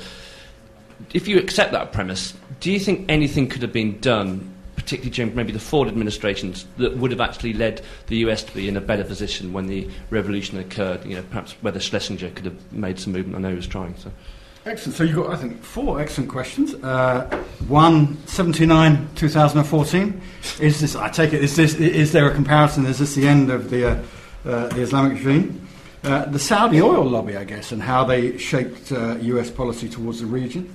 if 1.14 1.28
you 1.28 1.38
accept 1.38 1.72
that 1.72 1.92
premise, 1.92 2.34
do 2.60 2.72
you 2.72 2.80
think 2.80 3.06
anything 3.10 3.48
could 3.48 3.62
have 3.62 3.74
been 3.74 4.00
done, 4.00 4.54
particularly 4.76 5.12
during 5.12 5.36
maybe 5.36 5.52
the 5.52 5.60
Ford 5.60 5.88
administrations, 5.88 6.66
that 6.78 6.98
would 6.98 7.12
have 7.12 7.22
actually 7.22 7.54
led 7.54 7.82
the 8.08 8.18
US 8.18 8.44
to 8.44 8.54
be 8.54 8.68
in 8.68 8.78
a 8.78 8.82
better 8.82 9.04
position 9.04 9.54
when 9.54 9.68
the 9.68 9.90
revolution 10.10 10.58
occurred? 10.58 11.06
You 11.06 11.16
know, 11.16 11.24
perhaps 11.24 11.54
whether 11.62 11.80
Schlesinger 11.80 12.30
could 12.32 12.46
have 12.46 12.72
made 12.72 13.00
some 13.00 13.14
movement. 13.14 13.38
I 13.38 13.40
know 13.40 13.50
he 13.50 13.56
was 13.56 13.68
trying. 13.68 13.96
So. 13.98 14.12
Excellent. 14.64 14.96
So 14.96 15.04
you've 15.04 15.16
got, 15.16 15.32
I 15.32 15.38
think, 15.38 15.64
four 15.64 16.00
excellent 16.00 16.30
questions. 16.30 16.76
Uh, 16.76 17.26
one, 17.68 18.16
79, 18.28 19.10
2014. 19.16 20.22
Is 20.60 20.80
this, 20.80 20.96
I 20.96 21.10
take 21.10 21.34
it, 21.34 21.44
is, 21.44 21.56
this, 21.56 21.74
is 21.74 22.12
there 22.12 22.30
a 22.30 22.34
comparison? 22.36 22.86
Is 22.86 23.00
this 23.00 23.16
the 23.16 23.28
end 23.28 23.50
of 23.50 23.72
the, 23.72 23.90
uh, 23.90 24.04
uh, 24.46 24.68
the 24.68 24.82
Islamic 24.82 25.14
regime? 25.14 25.68
Uh, 26.04 26.26
the 26.26 26.38
Saudi 26.38 26.80
oil 26.80 27.04
lobby, 27.04 27.38
I 27.38 27.44
guess, 27.44 27.72
and 27.72 27.82
how 27.82 28.04
they 28.04 28.38
shaped 28.38 28.92
US 28.92 29.50
uh, 29.50 29.54
policy 29.54 29.90
towards 29.90 30.20
the 30.20 30.28
region. 30.28 30.72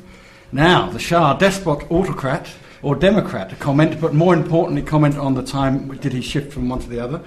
Now, 0.50 0.90
the 0.90 0.98
Shah, 0.98 1.34
despot, 1.34 1.88
autocrat, 1.88 2.48
or 2.82 2.96
Democrat, 2.96 3.50
to 3.50 3.56
comment, 3.56 4.00
but 4.00 4.14
more 4.14 4.34
importantly, 4.34 4.82
comment 4.82 5.16
on 5.16 5.34
the 5.34 5.44
time 5.44 5.96
did 5.98 6.12
he 6.12 6.22
shift 6.22 6.52
from 6.52 6.68
one 6.68 6.80
to 6.80 6.88
the 6.88 6.98
other. 6.98 7.20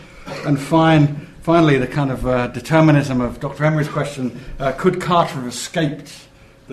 And 0.45 0.60
fine, 0.60 1.26
finally, 1.41 1.78
the 1.78 1.88
kind 1.88 2.12
of 2.12 2.28
uh, 2.28 2.47
determinism 2.47 3.22
of 3.22 3.39
Dr. 3.39 3.64
Emery's 3.64 3.88
question 3.88 4.38
could 4.78 4.99
Carter 4.99 5.36
have 5.36 5.47
escaped? 5.47 6.26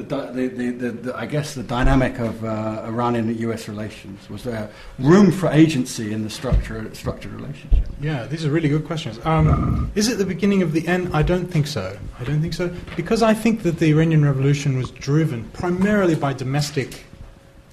The, 0.03 0.49
the, 0.49 0.71
the, 0.71 0.91
the, 0.91 1.17
I 1.17 1.27
guess 1.27 1.55
the 1.55 1.63
dynamic 1.63 2.19
of 2.19 2.45
uh, 2.45 2.83
Iranian 2.87 3.37
US 3.39 3.69
relations? 3.69 4.29
Was 4.29 4.45
there 4.45 4.71
room 4.99 5.33
for 5.33 5.49
agency 5.49 6.13
in 6.13 6.23
the 6.23 6.31
structure, 6.31 6.93
structured 6.95 7.33
relationship? 7.33 7.87
Yeah, 8.01 8.27
these 8.27 8.45
are 8.45 8.51
really 8.51 8.69
good 8.69 8.87
questions. 8.87 9.19
Um, 9.25 9.91
is 9.95 10.09
it 10.09 10.19
the 10.19 10.27
beginning 10.27 10.63
of 10.63 10.73
the 10.73 10.87
end? 10.87 11.11
I 11.15 11.23
don't 11.23 11.47
think 11.47 11.67
so. 11.67 11.99
I 12.21 12.25
don't 12.25 12.41
think 12.41 12.55
so. 12.55 12.75
Because 12.95 13.23
I 13.23 13.35
think 13.35 13.63
that 13.63 13.79
the 13.79 13.91
Iranian 13.91 14.25
Revolution 14.25 14.77
was 14.77 14.91
driven 14.91 15.45
primarily 15.51 16.15
by 16.15 16.33
domestic 16.33 17.05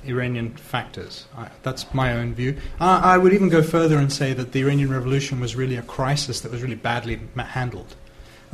Iranian 0.06 0.52
factors. 0.56 1.26
I, 1.38 1.50
that's 1.62 1.94
my 1.94 2.14
own 2.14 2.34
view. 2.34 2.58
Uh, 2.80 3.02
I 3.04 3.18
would 3.18 3.34
even 3.34 3.50
go 3.50 3.62
further 3.62 3.98
and 3.98 4.12
say 4.12 4.34
that 4.34 4.52
the 4.52 4.62
Iranian 4.62 4.92
Revolution 4.92 5.40
was 5.40 5.56
really 5.56 5.76
a 5.76 5.82
crisis 5.82 6.42
that 6.42 6.52
was 6.52 6.62
really 6.62 6.76
badly 6.76 7.20
handled 7.38 7.96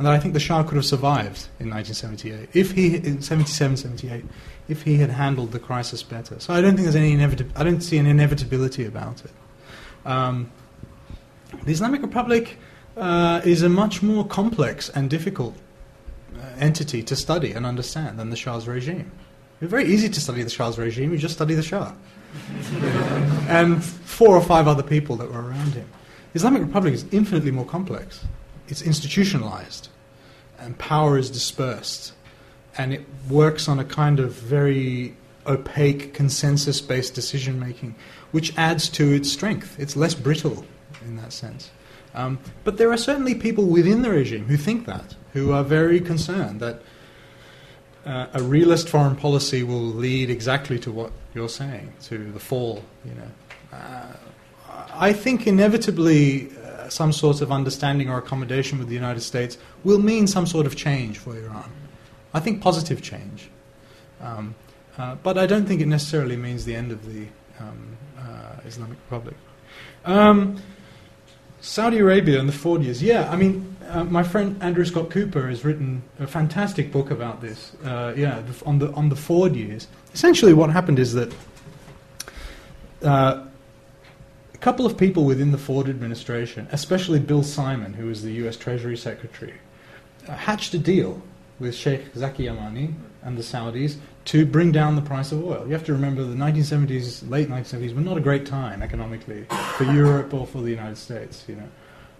and 0.00 0.06
that 0.06 0.14
I 0.14 0.18
think 0.18 0.32
the 0.32 0.40
Shah 0.40 0.62
could 0.62 0.76
have 0.76 0.86
survived 0.86 1.48
in 1.58 1.68
1978 1.68 2.48
if 2.54 2.70
he 2.70 2.96
in 2.96 3.20
77, 3.20 3.76
78, 3.76 4.24
if 4.66 4.80
he 4.80 4.96
had 4.96 5.10
handled 5.10 5.52
the 5.52 5.58
crisis 5.58 6.02
better. 6.02 6.40
So 6.40 6.54
I 6.54 6.62
don't 6.62 6.70
think 6.70 6.84
there's 6.84 6.96
any 6.96 7.12
inevitability. 7.12 7.60
I 7.60 7.64
don't 7.64 7.82
see 7.82 7.98
an 7.98 8.06
inevitability 8.06 8.86
about 8.86 9.22
it. 9.22 9.30
Um, 10.06 10.50
the 11.64 11.72
Islamic 11.72 12.00
Republic 12.00 12.56
uh, 12.96 13.42
is 13.44 13.62
a 13.62 13.68
much 13.68 14.02
more 14.02 14.26
complex 14.26 14.88
and 14.88 15.10
difficult 15.10 15.54
uh, 16.34 16.46
entity 16.58 17.02
to 17.02 17.14
study 17.14 17.52
and 17.52 17.66
understand 17.66 18.18
than 18.18 18.30
the 18.30 18.36
Shah's 18.36 18.66
regime. 18.66 19.12
It's 19.60 19.70
very 19.70 19.84
easy 19.84 20.08
to 20.08 20.18
study 20.18 20.42
the 20.42 20.48
Shah's 20.48 20.78
regime. 20.78 21.12
You 21.12 21.18
just 21.18 21.34
study 21.34 21.52
the 21.52 21.62
Shah 21.62 21.92
and 23.50 23.84
four 23.84 24.34
or 24.34 24.42
five 24.42 24.66
other 24.66 24.82
people 24.82 25.16
that 25.16 25.30
were 25.30 25.42
around 25.42 25.74
him. 25.74 25.90
The 26.32 26.38
Islamic 26.38 26.62
Republic 26.62 26.94
is 26.94 27.04
infinitely 27.12 27.50
more 27.50 27.66
complex 27.66 28.24
it's 28.70 28.82
institutionalized 28.82 29.88
and 30.60 30.78
power 30.78 31.18
is 31.18 31.30
dispersed. 31.30 32.12
And 32.78 32.92
it 32.92 33.04
works 33.28 33.68
on 33.68 33.78
a 33.78 33.84
kind 33.84 34.20
of 34.20 34.32
very 34.32 35.16
opaque 35.46 36.14
consensus 36.14 36.80
based 36.80 37.14
decision 37.14 37.58
making 37.58 37.94
which 38.30 38.56
adds 38.56 38.88
to 38.88 39.12
its 39.12 39.30
strength. 39.30 39.78
It's 39.78 39.96
less 39.96 40.14
brittle 40.14 40.64
in 41.04 41.16
that 41.16 41.32
sense. 41.32 41.70
Um, 42.14 42.38
but 42.64 42.76
there 42.76 42.90
are 42.92 42.96
certainly 42.96 43.34
people 43.34 43.66
within 43.66 44.02
the 44.02 44.10
regime 44.10 44.46
who 44.46 44.56
think 44.56 44.86
that 44.86 45.14
who 45.32 45.52
are 45.52 45.62
very 45.62 46.00
concerned 46.00 46.60
that 46.60 46.82
uh, 48.04 48.26
a 48.32 48.42
realist 48.42 48.88
foreign 48.88 49.14
policy 49.14 49.62
will 49.62 49.80
lead 49.80 50.30
exactly 50.30 50.78
to 50.80 50.90
what 50.90 51.12
you're 51.34 51.48
saying 51.48 51.92
to 52.02 52.32
the 52.32 52.40
fall 52.40 52.82
you 53.04 53.12
know. 53.14 53.30
Uh, 53.72 54.12
I 54.92 55.12
think 55.12 55.46
inevitably 55.46 56.50
some 56.90 57.12
sort 57.12 57.40
of 57.40 57.52
understanding 57.52 58.10
or 58.10 58.18
accommodation 58.18 58.78
with 58.78 58.88
the 58.88 58.94
United 58.94 59.20
States 59.20 59.58
will 59.84 59.98
mean 59.98 60.26
some 60.26 60.46
sort 60.46 60.66
of 60.66 60.76
change 60.76 61.18
for 61.18 61.36
Iran. 61.36 61.70
I 62.34 62.40
think 62.40 62.60
positive 62.60 63.02
change. 63.02 63.50
Um, 64.20 64.54
uh, 64.98 65.14
but 65.22 65.38
I 65.38 65.46
don't 65.46 65.66
think 65.66 65.80
it 65.80 65.86
necessarily 65.86 66.36
means 66.36 66.64
the 66.64 66.74
end 66.74 66.92
of 66.92 67.06
the 67.06 67.26
um, 67.58 67.96
uh, 68.18 68.66
Islamic 68.66 68.98
Republic. 69.08 69.36
Um, 70.04 70.60
Saudi 71.60 71.98
Arabia 71.98 72.40
and 72.40 72.48
the 72.48 72.52
Ford 72.52 72.82
years. 72.82 73.02
Yeah, 73.02 73.30
I 73.30 73.36
mean, 73.36 73.76
uh, 73.88 74.04
my 74.04 74.22
friend 74.22 74.62
Andrew 74.62 74.84
Scott 74.84 75.10
Cooper 75.10 75.48
has 75.48 75.64
written 75.64 76.02
a 76.18 76.26
fantastic 76.26 76.90
book 76.90 77.10
about 77.10 77.40
this. 77.40 77.74
Uh, 77.84 78.14
yeah, 78.16 78.42
on 78.64 78.78
the 78.78 78.90
on 78.92 79.08
the 79.08 79.16
Ford 79.16 79.54
years. 79.54 79.86
Essentially, 80.14 80.54
what 80.54 80.70
happened 80.70 80.98
is 80.98 81.12
that 81.14 81.32
uh, 83.02 83.46
couple 84.60 84.84
of 84.84 84.98
people 84.98 85.24
within 85.24 85.52
the 85.52 85.58
Ford 85.58 85.88
administration, 85.88 86.68
especially 86.70 87.18
Bill 87.18 87.42
Simon, 87.42 87.94
who 87.94 88.06
was 88.06 88.22
the 88.22 88.32
US 88.46 88.56
Treasury 88.56 88.96
Secretary, 88.96 89.54
uh, 90.28 90.36
hatched 90.36 90.74
a 90.74 90.78
deal 90.78 91.22
with 91.58 91.74
Sheikh 91.74 92.14
Zaki 92.14 92.44
Yamani 92.44 92.94
and 93.22 93.36
the 93.36 93.42
Saudis 93.42 93.96
to 94.26 94.44
bring 94.46 94.70
down 94.70 94.96
the 94.96 95.02
price 95.02 95.32
of 95.32 95.44
oil. 95.44 95.64
You 95.66 95.72
have 95.72 95.84
to 95.84 95.92
remember 95.92 96.24
the 96.24 96.34
1970s, 96.34 97.28
late 97.28 97.48
1970s, 97.48 97.94
were 97.94 98.00
not 98.00 98.16
a 98.16 98.20
great 98.20 98.46
time 98.46 98.82
economically 98.82 99.46
for 99.76 99.84
Europe 99.84 100.32
or 100.34 100.46
for 100.46 100.62
the 100.62 100.70
United 100.70 100.96
States, 100.98 101.44
you 101.48 101.56
know. 101.56 101.68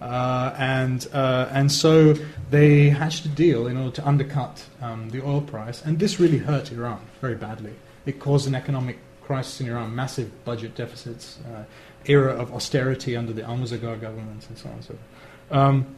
Uh, 0.00 0.54
and 0.58 1.08
uh, 1.12 1.48
and 1.50 1.70
so 1.70 2.14
they 2.48 2.88
hatched 2.88 3.26
a 3.26 3.28
deal 3.28 3.66
in 3.66 3.76
order 3.76 3.90
to 3.90 4.08
undercut 4.08 4.64
um, 4.80 5.10
the 5.10 5.22
oil 5.22 5.42
price, 5.42 5.84
and 5.84 5.98
this 5.98 6.18
really 6.18 6.38
hurt 6.38 6.72
Iran 6.72 7.02
very 7.20 7.34
badly. 7.34 7.74
It 8.06 8.18
caused 8.18 8.48
an 8.48 8.54
economic 8.54 8.98
crisis 9.30 9.60
in 9.60 9.68
Iran, 9.68 9.94
massive 9.94 10.44
budget 10.44 10.74
deficits, 10.74 11.38
uh, 11.54 11.62
era 12.04 12.32
of 12.32 12.52
austerity 12.52 13.16
under 13.16 13.32
the 13.32 13.42
Amouzegar 13.42 14.00
government 14.00 14.44
and 14.48 14.58
so 14.58 14.68
on 14.68 14.74
and 14.74 14.84
so 14.84 14.94
forth. 14.94 15.56
Um, 15.56 15.94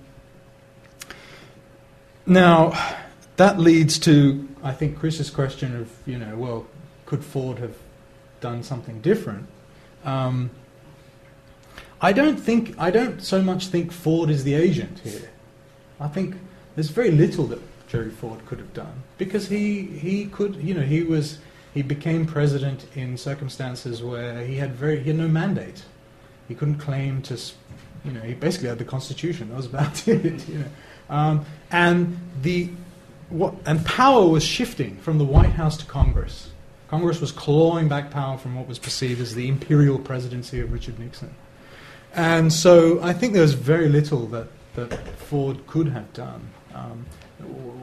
now, 2.26 2.98
that 3.38 3.58
leads 3.58 3.98
to, 4.00 4.46
I 4.62 4.72
think, 4.72 4.98
Chris's 4.98 5.30
question 5.30 5.74
of, 5.74 5.90
you 6.04 6.18
know, 6.18 6.36
well, 6.36 6.66
could 7.06 7.24
Ford 7.24 7.58
have 7.58 7.74
done 8.42 8.62
something 8.62 9.00
different? 9.00 9.46
Um, 10.04 10.50
I 12.02 12.12
don't 12.12 12.36
think, 12.36 12.74
I 12.78 12.90
don't 12.90 13.22
so 13.22 13.40
much 13.40 13.68
think 13.68 13.92
Ford 13.92 14.28
is 14.28 14.44
the 14.44 14.52
agent 14.52 14.98
here. 14.98 15.30
I 15.98 16.08
think 16.08 16.34
there's 16.74 16.90
very 16.90 17.10
little 17.10 17.46
that 17.46 17.62
Jerry 17.88 18.10
Ford 18.10 18.44
could 18.44 18.58
have 18.58 18.74
done 18.74 19.02
because 19.16 19.48
he, 19.48 19.84
he 19.84 20.26
could, 20.26 20.56
you 20.56 20.74
know, 20.74 20.82
he 20.82 21.02
was, 21.02 21.38
he 21.74 21.82
became 21.82 22.26
president 22.26 22.86
in 22.94 23.16
circumstances 23.16 24.02
where 24.02 24.44
he 24.44 24.56
had 24.56 24.74
very, 24.74 25.00
he 25.00 25.08
had 25.08 25.18
no 25.18 25.28
mandate. 25.28 25.84
He 26.48 26.54
couldn't 26.54 26.78
claim 26.78 27.22
to, 27.22 27.40
you 28.04 28.12
know, 28.12 28.20
he 28.20 28.34
basically 28.34 28.68
had 28.68 28.78
the 28.78 28.84
Constitution. 28.84 29.48
That 29.48 29.56
was 29.56 29.66
about 29.66 30.06
it. 30.08 30.48
You 30.48 30.58
know. 30.58 30.66
Um, 31.08 31.44
and 31.70 32.18
the 32.42 32.70
what 33.28 33.54
and 33.64 33.84
power 33.86 34.26
was 34.26 34.44
shifting 34.44 34.96
from 34.98 35.16
the 35.16 35.24
White 35.24 35.52
House 35.52 35.76
to 35.78 35.86
Congress. 35.86 36.50
Congress 36.88 37.20
was 37.20 37.32
clawing 37.32 37.88
back 37.88 38.10
power 38.10 38.36
from 38.36 38.54
what 38.54 38.68
was 38.68 38.78
perceived 38.78 39.20
as 39.20 39.34
the 39.34 39.48
imperial 39.48 39.98
presidency 39.98 40.60
of 40.60 40.70
Richard 40.70 40.98
Nixon. 40.98 41.34
And 42.14 42.52
so 42.52 43.02
I 43.02 43.14
think 43.14 43.32
there 43.32 43.40
was 43.40 43.54
very 43.54 43.88
little 43.88 44.26
that, 44.26 44.48
that 44.74 45.16
Ford 45.16 45.66
could 45.66 45.88
have 45.88 46.12
done. 46.12 46.50
Um, 46.74 47.06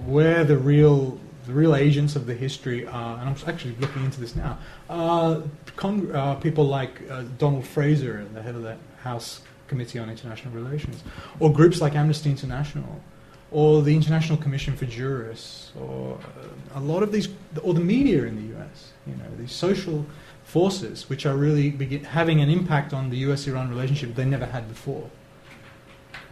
where 0.05 0.43
the 0.43 0.57
real 0.57 1.19
the 1.49 1.55
real 1.55 1.75
agents 1.75 2.15
of 2.15 2.27
the 2.27 2.33
history 2.35 2.85
are, 2.85 3.19
and 3.19 3.27
I'm 3.27 3.35
actually 3.47 3.75
looking 3.79 4.05
into 4.05 4.21
this 4.21 4.35
now, 4.35 4.59
are 4.87 5.41
con- 5.75 6.11
uh, 6.15 6.35
people 6.35 6.65
like 6.65 7.01
uh, 7.09 7.23
Donald 7.39 7.65
Fraser, 7.65 8.23
the 8.35 8.41
head 8.41 8.53
of 8.53 8.61
the 8.61 8.77
House 9.01 9.41
Committee 9.67 9.97
on 9.97 10.11
International 10.11 10.53
Relations, 10.53 11.03
or 11.39 11.51
groups 11.51 11.81
like 11.81 11.95
Amnesty 11.95 12.29
International, 12.29 13.01
or 13.49 13.81
the 13.81 13.95
International 13.95 14.37
Commission 14.37 14.77
for 14.77 14.85
Jurists, 14.85 15.71
or 15.75 16.19
uh, 16.19 16.79
a 16.79 16.81
lot 16.81 17.01
of 17.01 17.11
these, 17.11 17.29
or 17.63 17.73
the 17.73 17.79
media 17.79 18.25
in 18.25 18.35
the 18.35 18.55
US, 18.55 18.91
you 19.07 19.15
know, 19.15 19.25
these 19.39 19.51
social 19.51 20.05
forces 20.43 21.09
which 21.09 21.25
are 21.25 21.35
really 21.35 21.71
begin- 21.71 22.03
having 22.03 22.41
an 22.41 22.49
impact 22.49 22.93
on 22.93 23.09
the 23.09 23.17
US-Iran 23.17 23.69
relationship 23.69 24.13
they 24.13 24.25
never 24.25 24.45
had 24.45 24.67
before. 24.67 25.09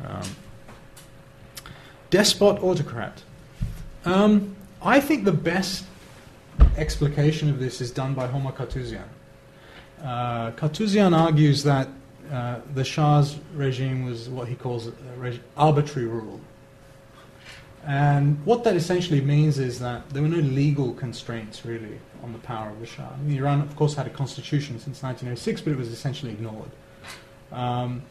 Um, 0.05 0.29
despot 2.11 2.61
autocrat. 2.61 3.23
Um, 4.05 4.56
I 4.81 4.99
think 4.99 5.25
the 5.25 5.31
best 5.31 5.85
explication 6.75 7.49
of 7.49 7.59
this 7.59 7.81
is 7.81 7.91
done 7.91 8.13
by 8.13 8.27
Homa 8.27 8.51
Katouzian. 8.51 9.03
Uh, 10.03 10.51
argues 11.13 11.63
that 11.63 11.87
uh, 12.31 12.59
the 12.73 12.83
Shah's 12.83 13.37
regime 13.53 14.05
was 14.05 14.29
what 14.29 14.47
he 14.47 14.55
calls 14.55 14.89
reg- 15.17 15.41
arbitrary 15.55 16.07
rule. 16.07 16.39
And 17.85 18.45
what 18.45 18.63
that 18.65 18.75
essentially 18.75 19.21
means 19.21 19.59
is 19.59 19.79
that 19.79 20.09
there 20.09 20.21
were 20.21 20.27
no 20.27 20.37
legal 20.37 20.93
constraints 20.93 21.65
really 21.65 21.99
on 22.21 22.33
the 22.33 22.39
power 22.39 22.69
of 22.69 22.79
the 22.79 22.85
Shah. 22.85 23.09
Iran, 23.27 23.61
of 23.61 23.75
course, 23.75 23.95
had 23.95 24.05
a 24.05 24.11
constitution 24.11 24.77
since 24.79 25.01
1906, 25.01 25.61
but 25.61 25.71
it 25.71 25.77
was 25.77 25.87
essentially 25.87 26.33
ignored. 26.33 26.69
Um, 27.51 28.03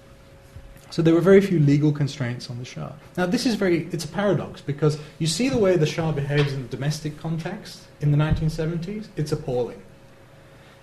So 0.96 1.02
there 1.02 1.12
were 1.12 1.20
very 1.20 1.42
few 1.42 1.58
legal 1.58 1.92
constraints 1.92 2.48
on 2.48 2.58
the 2.58 2.64
Shah. 2.64 2.92
Now 3.18 3.26
this 3.26 3.44
is 3.44 3.54
very, 3.54 3.86
it's 3.92 4.06
a 4.06 4.08
paradox 4.08 4.62
because 4.62 4.98
you 5.18 5.26
see 5.26 5.50
the 5.50 5.58
way 5.58 5.76
the 5.76 5.84
Shah 5.84 6.10
behaves 6.10 6.54
in 6.54 6.62
the 6.62 6.68
domestic 6.68 7.18
context 7.18 7.82
in 8.00 8.12
the 8.12 8.16
1970s, 8.16 9.08
it's 9.14 9.30
appalling. 9.30 9.82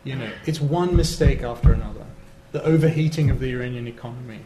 You 0.04 0.18
know, 0.18 0.30
it's 0.46 0.62
one 0.62 0.96
mistake 0.96 1.42
after 1.42 1.74
another. 1.74 2.06
The 2.52 2.64
overheating 2.64 3.32
of 3.32 3.40
the 3.40 3.50
Iranian 3.54 3.88
economy, 3.88 4.42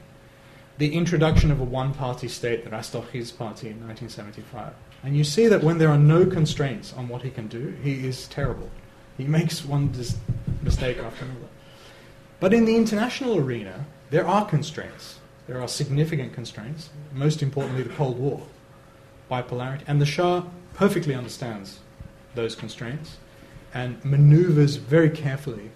the 0.78 0.96
introduction 0.96 1.52
of 1.52 1.60
a 1.60 1.66
one-party 1.66 2.30
state, 2.30 2.64
the 2.64 2.70
Rastakhiz 2.70 3.38
party 3.38 3.68
in 3.68 3.86
1975. 3.86 4.74
And 5.04 5.18
you 5.18 5.26
see 5.26 5.48
that 5.48 5.66
when 5.66 5.80
there 5.80 5.90
are 5.90 5.98
no 5.98 6.26
constraints 6.26 6.94
on 6.94 7.10
what 7.10 7.24
he 7.24 7.30
can 7.30 7.50
do, 7.50 7.76
he 7.84 8.08
is 8.08 8.30
terrible. 8.30 8.70
He 9.18 9.26
makes 9.26 9.66
one 9.66 9.92
dis- 9.92 10.16
mistake 10.62 10.98
after 11.00 11.26
another. 11.26 11.50
But 12.40 12.54
in 12.54 12.64
the 12.64 12.78
international 12.78 13.38
arena, 13.38 13.86
there 14.12 14.26
are 14.26 14.46
constraints. 14.46 15.20
There 15.48 15.62
are 15.62 15.68
significant 15.68 16.34
constraints, 16.34 16.90
most 17.14 17.42
importantly, 17.42 17.84
the 17.84 17.94
Cold 17.94 18.20
War, 18.20 18.46
bipolarity. 19.32 19.84
And 19.88 20.02
the 20.02 20.06
Shah 20.06 20.44
perfectly 20.74 21.16
understands 21.16 21.80
those 22.36 22.54
constraints 22.54 23.18
and 23.74 24.04
maneuvers 24.04 24.76
very 24.76 25.10
carefully 25.10 25.72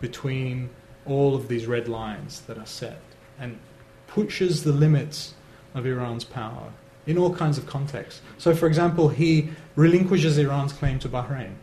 between 0.00 0.68
all 1.06 1.34
of 1.34 1.48
these 1.48 1.66
red 1.66 1.88
lines 1.88 2.42
that 2.42 2.58
are 2.58 2.66
set 2.66 3.00
and 3.40 3.58
pushes 4.06 4.64
the 4.64 4.72
limits 4.72 5.34
of 5.74 5.86
Iran's 5.86 6.24
power 6.24 6.72
in 7.06 7.16
all 7.16 7.34
kinds 7.34 7.56
of 7.56 7.66
contexts. 7.66 8.20
So, 8.36 8.54
for 8.54 8.66
example, 8.66 9.08
he 9.08 9.50
relinquishes 9.76 10.36
Iran's 10.36 10.74
claim 10.74 10.98
to 11.00 11.08
Bahrain 11.08 11.54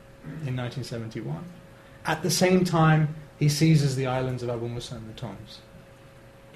in 0.46 0.56
1971. 0.56 1.44
At 2.06 2.24
the 2.24 2.32
same 2.32 2.64
time, 2.66 3.16
he 3.38 3.48
seizes 3.48 3.96
the 3.96 4.08
islands 4.08 4.42
of 4.42 4.50
Abu 4.50 4.68
Musa 4.68 4.96
and 4.96 5.08
the 5.08 5.22
Tunbs 5.22 5.60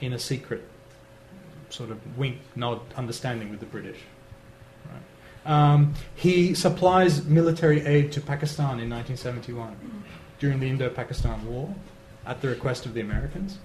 in 0.01 0.13
a 0.13 0.19
secret 0.19 0.63
sort 1.69 1.91
of 1.91 2.17
wink, 2.17 2.37
nod, 2.55 2.81
understanding 2.95 3.49
with 3.49 3.59
the 3.59 3.65
British. 3.65 3.99
Um, 5.45 5.93
he 6.15 6.53
supplies 6.53 7.25
military 7.25 7.85
aid 7.85 8.11
to 8.13 8.21
Pakistan 8.21 8.79
in 8.79 8.89
1971 8.89 10.03
during 10.39 10.59
the 10.59 10.67
Indo-Pakistan 10.67 11.45
War 11.45 11.73
at 12.25 12.41
the 12.41 12.49
request 12.49 12.85
of 12.85 12.93
the 12.93 13.01
Americans. 13.01 13.57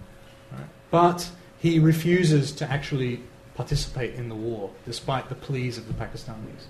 Right. 0.53 0.67
But 0.91 1.31
he 1.59 1.79
refuses 1.79 2.53
to 2.53 2.71
actually 2.71 3.21
participate 3.55 4.15
in 4.15 4.29
the 4.29 4.35
war, 4.35 4.71
despite 4.87 5.29
the 5.29 5.35
pleas 5.35 5.77
of 5.77 5.87
the 5.87 5.95
Pakistanis. 5.95 6.67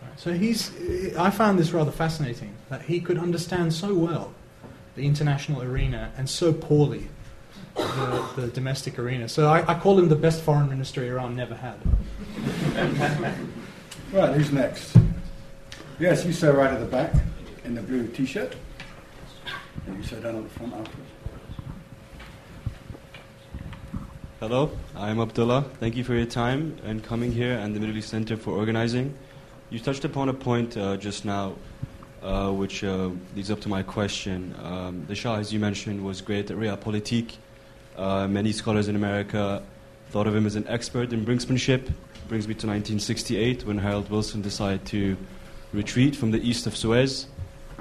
Right. 0.00 0.16
So 0.16 0.32
he's, 0.32 0.70
I 1.16 1.30
found 1.30 1.58
this 1.58 1.72
rather 1.72 1.92
fascinating 1.92 2.54
that 2.68 2.82
he 2.82 3.00
could 3.00 3.18
understand 3.18 3.74
so 3.74 3.94
well 3.94 4.32
the 4.94 5.06
international 5.06 5.62
arena 5.62 6.12
and 6.16 6.28
so 6.28 6.52
poorly 6.52 7.08
the, 7.76 8.28
the 8.36 8.46
domestic 8.48 8.98
arena. 8.98 9.28
So 9.28 9.48
I, 9.48 9.64
I, 9.70 9.78
call 9.78 9.98
him 9.98 10.08
the 10.08 10.16
best 10.16 10.42
foreign 10.42 10.68
minister 10.68 11.04
Iran 11.04 11.36
never 11.36 11.54
had. 11.54 11.76
right, 14.12 14.34
who's 14.34 14.52
next? 14.52 14.96
Yes, 15.98 16.24
you 16.24 16.32
sir, 16.32 16.56
right 16.56 16.72
at 16.72 16.80
the 16.80 16.86
back 16.86 17.14
in 17.64 17.74
the 17.74 17.82
blue 17.82 18.06
T-shirt. 18.08 18.54
And 19.86 19.96
you 19.96 20.02
sir 20.02 20.20
down 20.20 20.36
at 20.36 20.44
the 20.44 20.50
front 20.50 20.74
afterwards. 20.74 21.10
Hello, 24.40 24.70
I'm 24.96 25.20
Abdullah. 25.20 25.62
Thank 25.78 25.96
you 25.96 26.02
for 26.02 26.14
your 26.14 26.26
time 26.26 26.76
and 26.84 27.02
coming 27.02 27.30
here 27.30 27.56
and 27.58 27.76
the 27.76 27.80
Middle 27.80 27.96
East 27.96 28.08
Center 28.08 28.36
for 28.36 28.50
organizing. 28.50 29.14
You 29.70 29.78
touched 29.78 30.04
upon 30.04 30.28
a 30.28 30.34
point 30.34 30.76
uh, 30.76 30.96
just 30.96 31.24
now 31.24 31.54
uh, 32.22 32.50
which 32.50 32.84
uh, 32.84 33.10
leads 33.34 33.50
up 33.50 33.60
to 33.60 33.68
my 33.68 33.82
question. 33.82 34.54
Um, 34.62 35.04
the 35.06 35.14
Shah, 35.14 35.36
as 35.36 35.52
you 35.52 35.58
mentioned, 35.58 36.04
was 36.04 36.20
great 36.20 36.50
at 36.50 36.56
realpolitik. 36.56 37.36
Uh, 37.96 38.26
many 38.26 38.52
scholars 38.52 38.88
in 38.88 38.96
America 38.96 39.62
thought 40.10 40.26
of 40.26 40.34
him 40.34 40.46
as 40.46 40.56
an 40.56 40.66
expert 40.68 41.12
in 41.12 41.24
brinksmanship. 41.24 41.90
Brings 42.28 42.48
me 42.48 42.54
to 42.54 42.66
1968 42.66 43.66
when 43.66 43.78
Harold 43.78 44.10
Wilson 44.10 44.40
decided 44.40 44.86
to 44.86 45.16
retreat 45.72 46.16
from 46.16 46.30
the 46.30 46.40
east 46.46 46.66
of 46.66 46.76
Suez, 46.76 47.26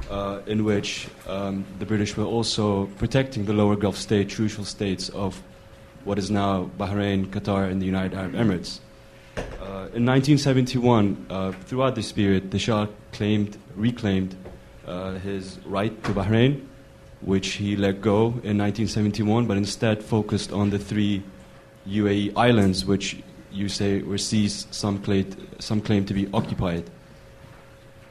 uh, 0.09 0.41
in 0.47 0.63
which 0.63 1.07
um, 1.27 1.65
the 1.79 1.85
British 1.85 2.17
were 2.17 2.25
also 2.25 2.87
protecting 2.97 3.45
the 3.45 3.53
lower 3.53 3.75
Gulf 3.75 3.97
states, 3.97 4.35
crucial 4.35 4.65
states 4.65 5.09
of 5.09 5.41
what 6.03 6.17
is 6.17 6.31
now 6.31 6.69
Bahrain, 6.77 7.27
Qatar, 7.27 7.69
and 7.69 7.81
the 7.81 7.85
United 7.85 8.17
Arab 8.17 8.33
Emirates. 8.33 8.79
Uh, 9.37 9.87
in 9.93 10.05
1971, 10.05 11.25
uh, 11.29 11.51
throughout 11.51 11.95
this 11.95 12.11
period, 12.11 12.51
the 12.51 12.59
Shah 12.59 12.87
claimed, 13.13 13.57
reclaimed 13.75 14.35
uh, 14.87 15.13
his 15.19 15.59
right 15.65 16.03
to 16.03 16.11
Bahrain, 16.11 16.65
which 17.21 17.53
he 17.53 17.75
let 17.75 18.01
go 18.01 18.25
in 18.43 18.57
1971, 18.57 19.45
but 19.45 19.57
instead 19.57 20.03
focused 20.03 20.51
on 20.51 20.69
the 20.69 20.79
three 20.79 21.23
UAE 21.87 22.33
islands, 22.35 22.85
which 22.85 23.17
you 23.51 23.69
say 23.69 24.01
were 24.01 24.17
seized, 24.17 24.73
some, 24.73 25.03
some 25.59 25.81
claim 25.81 26.05
to 26.05 26.13
be 26.13 26.27
occupied. 26.33 26.89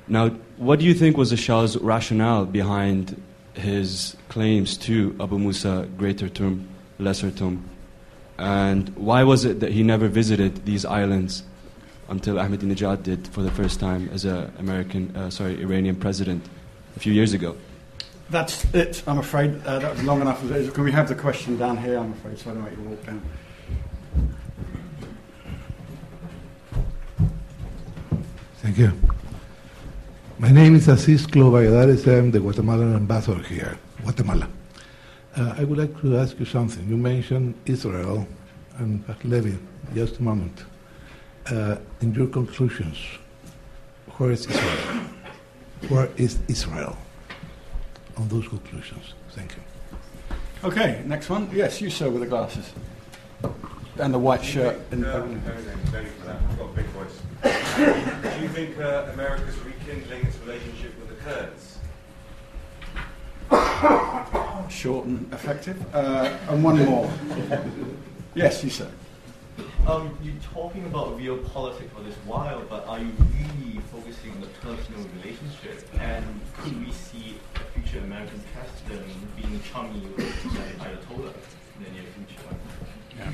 Now, 0.06 0.28
what 0.56 0.78
do 0.80 0.84
you 0.84 0.94
think 0.94 1.16
was 1.16 1.30
the 1.30 1.36
Shah's 1.36 1.76
rationale 1.76 2.44
behind 2.44 3.20
his 3.54 4.16
claims 4.28 4.76
to 4.78 5.16
Abu 5.20 5.38
Musa, 5.38 5.88
Greater 5.96 6.28
Tunb, 6.28 6.68
Lesser 6.98 7.30
Tunb? 7.30 7.68
And 8.38 8.88
why 8.96 9.22
was 9.24 9.44
it 9.44 9.60
that 9.60 9.72
he 9.72 9.82
never 9.82 10.08
visited 10.08 10.64
these 10.64 10.84
islands 10.84 11.44
until 12.08 12.36
Ahmadinejad 12.36 13.02
did 13.02 13.28
for 13.28 13.42
the 13.42 13.50
first 13.50 13.78
time 13.78 14.08
as 14.12 14.24
an 14.24 14.52
American, 14.58 15.14
uh, 15.16 15.30
sorry, 15.30 15.60
Iranian 15.62 15.96
president 15.96 16.44
a 16.96 17.00
few 17.00 17.12
years 17.12 17.32
ago? 17.32 17.56
That's 18.30 18.64
it, 18.72 19.02
I'm 19.08 19.18
afraid. 19.18 19.60
Uh, 19.66 19.80
that 19.80 19.90
was 19.90 20.04
long 20.04 20.20
enough. 20.20 20.40
Can 20.72 20.84
we 20.84 20.92
have 20.92 21.08
the 21.08 21.16
question 21.16 21.58
down 21.58 21.76
here, 21.76 21.98
I'm 21.98 22.12
afraid, 22.12 22.38
so 22.38 22.50
I 22.50 22.54
don't 22.54 22.62
make 22.62 22.76
you 22.76 22.84
walk 22.84 23.04
down. 23.04 23.22
Thank 28.58 28.78
you. 28.78 28.92
My 30.38 30.52
name 30.52 30.76
is 30.76 30.86
Acisclo 30.86 31.50
Valladares. 31.50 32.06
I'm 32.06 32.30
the 32.30 32.38
Guatemalan 32.38 32.94
ambassador 32.94 33.42
here, 33.42 33.76
Guatemala. 34.02 34.48
Uh, 35.36 35.54
I 35.58 35.64
would 35.64 35.78
like 35.78 36.00
to 36.02 36.16
ask 36.16 36.38
you 36.38 36.46
something. 36.46 36.88
You 36.88 36.96
mentioned 36.96 37.54
Israel 37.66 38.28
and 38.78 39.04
Levy 39.24 39.58
just 39.92 40.18
a 40.18 40.22
moment. 40.22 40.64
Uh, 41.50 41.78
in 42.00 42.14
your 42.14 42.28
conclusions, 42.28 42.96
where 44.18 44.30
is 44.30 44.46
Israel? 44.46 45.04
Where 45.88 46.08
is 46.16 46.38
Israel? 46.46 46.96
On 48.20 48.28
those 48.28 48.46
conclusions. 48.48 49.14
Thank 49.30 49.56
you. 49.56 50.36
Okay, 50.62 51.02
next 51.06 51.30
one. 51.30 51.48
Yes, 51.52 51.80
you 51.80 51.88
sir 51.90 52.10
with 52.10 52.20
the 52.20 52.28
glasses 52.28 52.72
and 53.98 54.12
the 54.12 54.18
white 54.18 54.44
shirt. 54.44 54.78
In, 54.92 55.04
uh, 55.04 55.24
no, 55.24 55.40
for 55.40 56.26
that. 56.26 56.36
I've 56.36 56.58
got 56.58 56.70
a 56.70 56.72
big 56.74 56.86
voice. 56.86 57.20
Do 57.42 58.42
you 58.42 58.48
think 58.48 58.78
uh, 58.78 59.08
America's 59.14 59.56
rekindling 59.58 60.26
its 60.26 60.38
relationship 60.38 60.92
with 61.00 61.08
the 61.08 61.16
Kurds? 61.24 61.78
Short 64.70 65.06
and 65.06 65.32
effective. 65.32 65.82
Uh, 65.94 66.36
and 66.48 66.62
one 66.62 66.84
more. 66.84 67.10
yes, 68.34 68.62
you 68.62 68.70
sir. 68.70 68.90
Um, 69.86 70.16
you're 70.22 70.34
talking 70.54 70.84
about 70.86 71.18
realpolitik 71.18 71.90
for 71.90 72.02
this 72.02 72.14
while, 72.26 72.62
but 72.68 72.86
are 72.86 72.98
you 72.98 73.12
really 73.34 73.80
focusing 73.92 74.32
on 74.32 74.40
the 74.40 74.46
personal 74.60 75.06
relationship? 75.16 75.88
And 75.98 76.24
could 76.58 76.84
we 76.84 76.92
see 76.92 77.36
a 77.56 77.80
future 77.80 78.04
American 78.04 78.40
president 78.54 79.36
being 79.36 79.60
chummy 79.62 80.00
with 80.16 80.26
Ayatollah 80.78 81.34
in 81.78 81.84
the 81.84 81.90
near 81.90 82.02
future. 82.14 82.42
Yeah. 83.18 83.32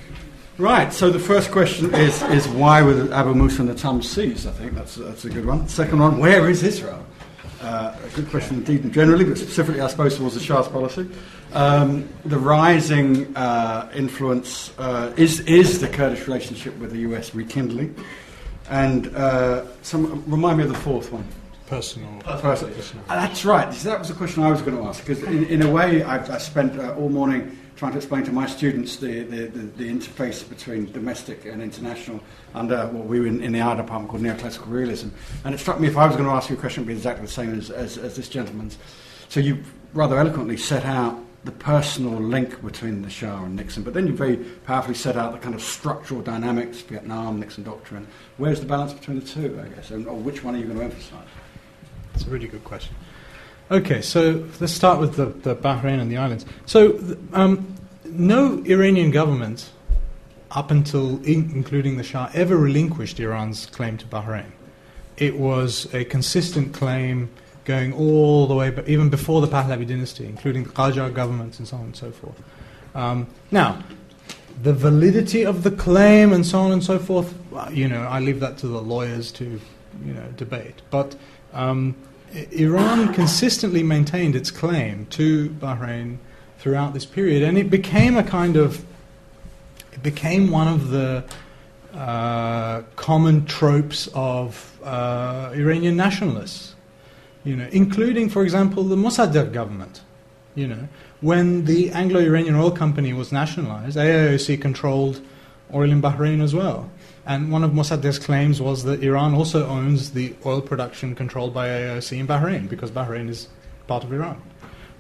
Right, 0.59 0.93
so 0.93 1.11
the 1.11 1.19
first 1.19 1.51
question 1.51 1.95
is, 1.95 2.23
is 2.23 2.49
why 2.49 2.83
were 2.83 3.13
Abu 3.13 3.35
Musa 3.35 3.61
and 3.61 3.69
the 3.69 3.75
Tunb 3.75 4.03
seized? 4.03 4.47
I 4.47 4.53
think 4.53 4.75
that's, 4.75 4.95
that's 4.95 5.25
a 5.25 5.31
good 5.31 5.45
one. 5.45 5.69
Second 5.69 5.99
one, 5.99 6.19
where 6.19 6.49
is 6.49 6.63
Israel? 6.63 7.05
Uh, 7.61 7.95
a 8.05 8.09
good 8.17 8.29
question 8.31 8.57
indeed, 8.57 8.85
and 8.85 8.93
generally, 8.93 9.25
but 9.25 9.37
specifically, 9.37 9.81
I 9.81 9.89
suppose, 9.89 10.17
towards 10.17 10.35
the 10.35 10.41
Shah's 10.41 10.69
policy. 10.69 11.09
Um, 11.57 12.07
the 12.27 12.39
rising 12.39 13.35
uh, 13.35 13.91
influence 13.95 14.79
uh, 14.79 15.15
is, 15.17 15.41
is 15.41 15.81
the 15.81 15.89
Kurdish 15.89 16.27
relationship 16.27 16.77
with 16.77 16.91
the 16.91 16.99
US 16.99 17.35
rekindling. 17.35 17.97
And 18.69 19.07
uh, 19.17 19.65
some, 19.81 20.23
remind 20.27 20.59
me 20.59 20.65
of 20.65 20.69
the 20.69 20.77
fourth 20.77 21.11
one 21.11 21.27
personal. 21.67 22.11
personal. 22.75 23.03
Uh, 23.09 23.27
that's 23.27 23.47
right. 23.47 23.73
That 23.73 23.99
was 23.99 24.09
the 24.09 24.15
question 24.15 24.43
I 24.43 24.51
was 24.51 24.61
going 24.61 24.77
to 24.77 24.83
ask. 24.85 25.01
Because 25.01 25.23
in, 25.23 25.47
in 25.47 25.63
a 25.63 25.71
way, 25.71 26.03
I've, 26.03 26.29
I 26.29 26.37
spent 26.37 26.79
uh, 26.79 26.95
all 26.95 27.09
morning 27.09 27.57
trying 27.75 27.93
to 27.93 27.99
explain 27.99 28.25
to 28.25 28.33
my 28.33 28.47
students 28.47 28.97
the, 28.97 29.23
the, 29.23 29.47
the, 29.47 29.63
the 29.83 29.89
interface 29.89 30.47
between 30.47 30.93
domestic 30.93 31.47
and 31.47 31.63
international 31.63 32.21
under 32.55 32.87
what 32.89 33.07
we 33.07 33.19
were 33.19 33.29
in, 33.29 33.43
in 33.43 33.53
the 33.53 33.63
art 33.63 33.79
department 33.79 34.11
called 34.11 34.23
neoclassical 34.23 34.69
realism. 34.69 35.09
And 35.47 35.55
it 35.55 35.59
struck 35.59 35.81
me 35.81 35.89
if 35.89 35.97
I 35.97 36.07
was 36.07 36.17
going 36.17 36.29
to 36.29 36.35
ask 36.35 36.51
you 36.51 36.57
a 36.57 36.61
question, 36.61 36.83
it 36.83 36.87
would 36.87 36.93
be 36.93 36.97
exactly 36.99 37.25
the 37.25 37.33
same 37.33 37.59
as, 37.59 37.71
as, 37.71 37.97
as 37.97 38.15
this 38.15 38.29
gentleman's. 38.29 38.77
So 39.31 39.41
you 39.41 39.63
rather 39.95 40.19
eloquently 40.19 40.59
set 40.59 40.85
out 40.85 41.19
the 41.47 41.53
personal 41.53 42.21
link 42.21 42.63
between 42.63 43.03
the 43.03 43.11
Shah 43.11 43.45
and 43.45 43.57
Nixon, 43.57 43.83
but 43.83 43.95
then 43.95 44.07
you 44.07 44.13
very 44.13 44.37
powerfully 44.37 44.95
set 44.95 45.17
out 45.17 45.33
the 45.33 45.39
kind 45.39 45.55
of 45.55 45.63
structural 45.63 46.21
dynamics, 46.21 46.81
Vietnam, 46.81 47.41
Nixon 47.41 47.65
doctrine. 47.65 48.07
Where's 48.37 48.61
the 48.61 48.67
balance 48.67 48.93
between 48.93 49.21
the 49.21 49.27
two, 49.27 49.59
I 49.65 49.69
guess, 49.75 49.91
and, 49.91 50.07
or 50.07 50.17
which 50.17 50.45
one 50.45 50.55
are 50.55 50.59
you 50.59 50.65
going 50.65 50.79
to 50.79 50.85
emphasize? 50.85 51.27
It's 52.15 52.27
a 52.27 52.31
really 52.31 52.49
good 52.49 52.65
question. 52.65 52.95
Okay, 53.71 54.03
so 54.03 54.47
let's 54.61 54.73
start 54.73 55.01
with 55.01 55.17
the, 55.17 55.27
the 55.27 55.57
Bahrain 55.57 56.01
and 56.01 56.11
the 56.11 56.19
islands. 56.19 56.45
So, 56.67 57.17
um, 57.33 57.75
no 58.05 58.63
Iranian 58.65 59.11
government 59.11 59.71
up 60.51 60.71
until 60.71 61.23
in- 61.25 61.51
including 61.55 61.97
the 61.97 62.05
Shah, 62.05 62.31
ever 62.35 62.57
relinquished 62.57 63.19
Iran's 63.21 63.67
claim 63.67 63.99
to 63.99 64.07
Bahrain. 64.07 64.51
It 65.17 65.39
was 65.39 65.93
a 65.95 66.05
consistent 66.05 66.75
claim 66.75 67.31
going 67.67 67.93
all 67.93 68.47
the 68.47 68.55
way, 68.55 68.71
but 68.71 68.89
even 68.89 69.11
before 69.11 69.41
the 69.41 69.49
Pahlavi 69.49 69.87
dynasty, 69.87 70.25
including 70.25 70.63
the 70.63 70.71
Qajar 70.71 71.13
governments 71.13 71.59
and 71.59 71.69
so 71.69 71.77
on 71.77 71.83
and 71.87 71.97
so 71.97 72.11
forth. 72.11 72.41
Um, 72.95 73.27
now, 73.51 73.83
the 74.63 74.73
validity 74.73 75.45
of 75.45 75.65
the 75.65 75.71
claim 75.71 76.33
and 76.33 76.47
so 76.47 76.61
on 76.61 76.73
and 76.73 76.83
so 76.83 76.99
forth, 76.99 77.35
well, 77.51 77.71
you 77.71 77.89
know, 77.89 78.03
I 78.03 78.21
leave 78.21 78.41
that 78.41 78.57
to 78.59 78.69
the 78.69 78.81
lawyers 78.81 79.33
to, 79.33 79.45
you 79.45 80.15
know, 80.15 80.27
debate. 80.37 80.81
But 80.91 81.17
um, 81.53 81.97
Iran 82.53 83.13
consistently 83.13 83.83
maintained 83.83 84.37
its 84.37 84.51
claim 84.51 85.07
to 85.07 85.51
Bahrain 85.51 86.19
throughout 86.59 86.95
this 86.95 87.05
period, 87.05 87.43
and 87.43 87.59
it 87.59 87.69
became 87.69 88.17
a 88.17 88.23
kind 88.23 88.57
of, 88.57 88.85
it 89.93 90.03
became 90.03 90.51
one 90.51 90.69
of 90.69 90.89
the 90.91 91.25
uh, 91.93 92.83
common 92.95 93.45
tropes 93.45 94.09
of 94.15 94.79
uh, 94.85 95.51
Iranian 95.53 95.97
nationalists. 95.97 96.76
You 97.47 97.55
know, 97.55 97.69
including, 97.71 98.29
for 98.29 98.43
example, 98.43 98.83
the 98.83 98.97
Mossadegh 98.97 99.53
government. 99.53 100.03
You 100.57 100.67
know, 100.67 100.89
when 101.21 101.65
the 101.67 101.91
Anglo-Iranian 101.91 102.57
Oil 102.57 102.73
Company 102.73 103.13
was 103.13 103.31
nationalized, 103.31 103.97
AIOC 103.97 104.61
controlled 104.61 105.21
oil 105.73 105.91
in 105.91 106.03
Bahrain 106.03 106.43
as 106.43 106.55
well. 106.55 106.91
And 107.25 107.53
one 107.53 107.63
of 107.63 107.71
Mossadegh's 107.73 108.19
claims 108.19 108.61
was 108.61 108.85
that 108.85 109.03
Iran 109.03 109.35
also 109.35 109.67
owns 109.69 110.11
the 110.11 110.35
oil 110.45 110.61
production 110.61 111.15
controlled 111.15 111.55
by 111.55 111.69
AIOC 111.69 112.19
in 112.19 112.27
Bahrain 112.27 112.69
because 112.69 112.91
Bahrain 112.91 113.29
is 113.29 113.49
part 113.87 114.03
of 114.03 114.13
Iran. 114.13 114.43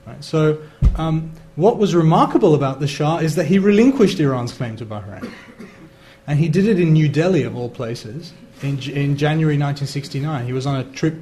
Right? 0.06 0.22
So, 0.22 0.60
um, 0.96 1.32
what 1.56 1.78
was 1.78 1.94
remarkable 1.94 2.54
about 2.54 2.78
the 2.78 2.86
Shah 2.86 3.18
is 3.18 3.34
that 3.34 3.46
he 3.46 3.58
relinquished 3.58 4.20
Iran's 4.20 4.52
claim 4.52 4.76
to 4.76 4.86
Bahrain. 4.86 5.28
And 6.28 6.38
he 6.38 6.48
did 6.48 6.66
it 6.66 6.78
in 6.78 6.92
New 6.92 7.08
Delhi, 7.08 7.42
of 7.44 7.56
all 7.56 7.70
places, 7.70 8.32
in, 8.62 8.78
in 8.90 9.16
January 9.16 9.56
1969. 9.56 10.46
He 10.46 10.52
was 10.52 10.66
on 10.66 10.76
a 10.76 10.84
trip 10.84 11.14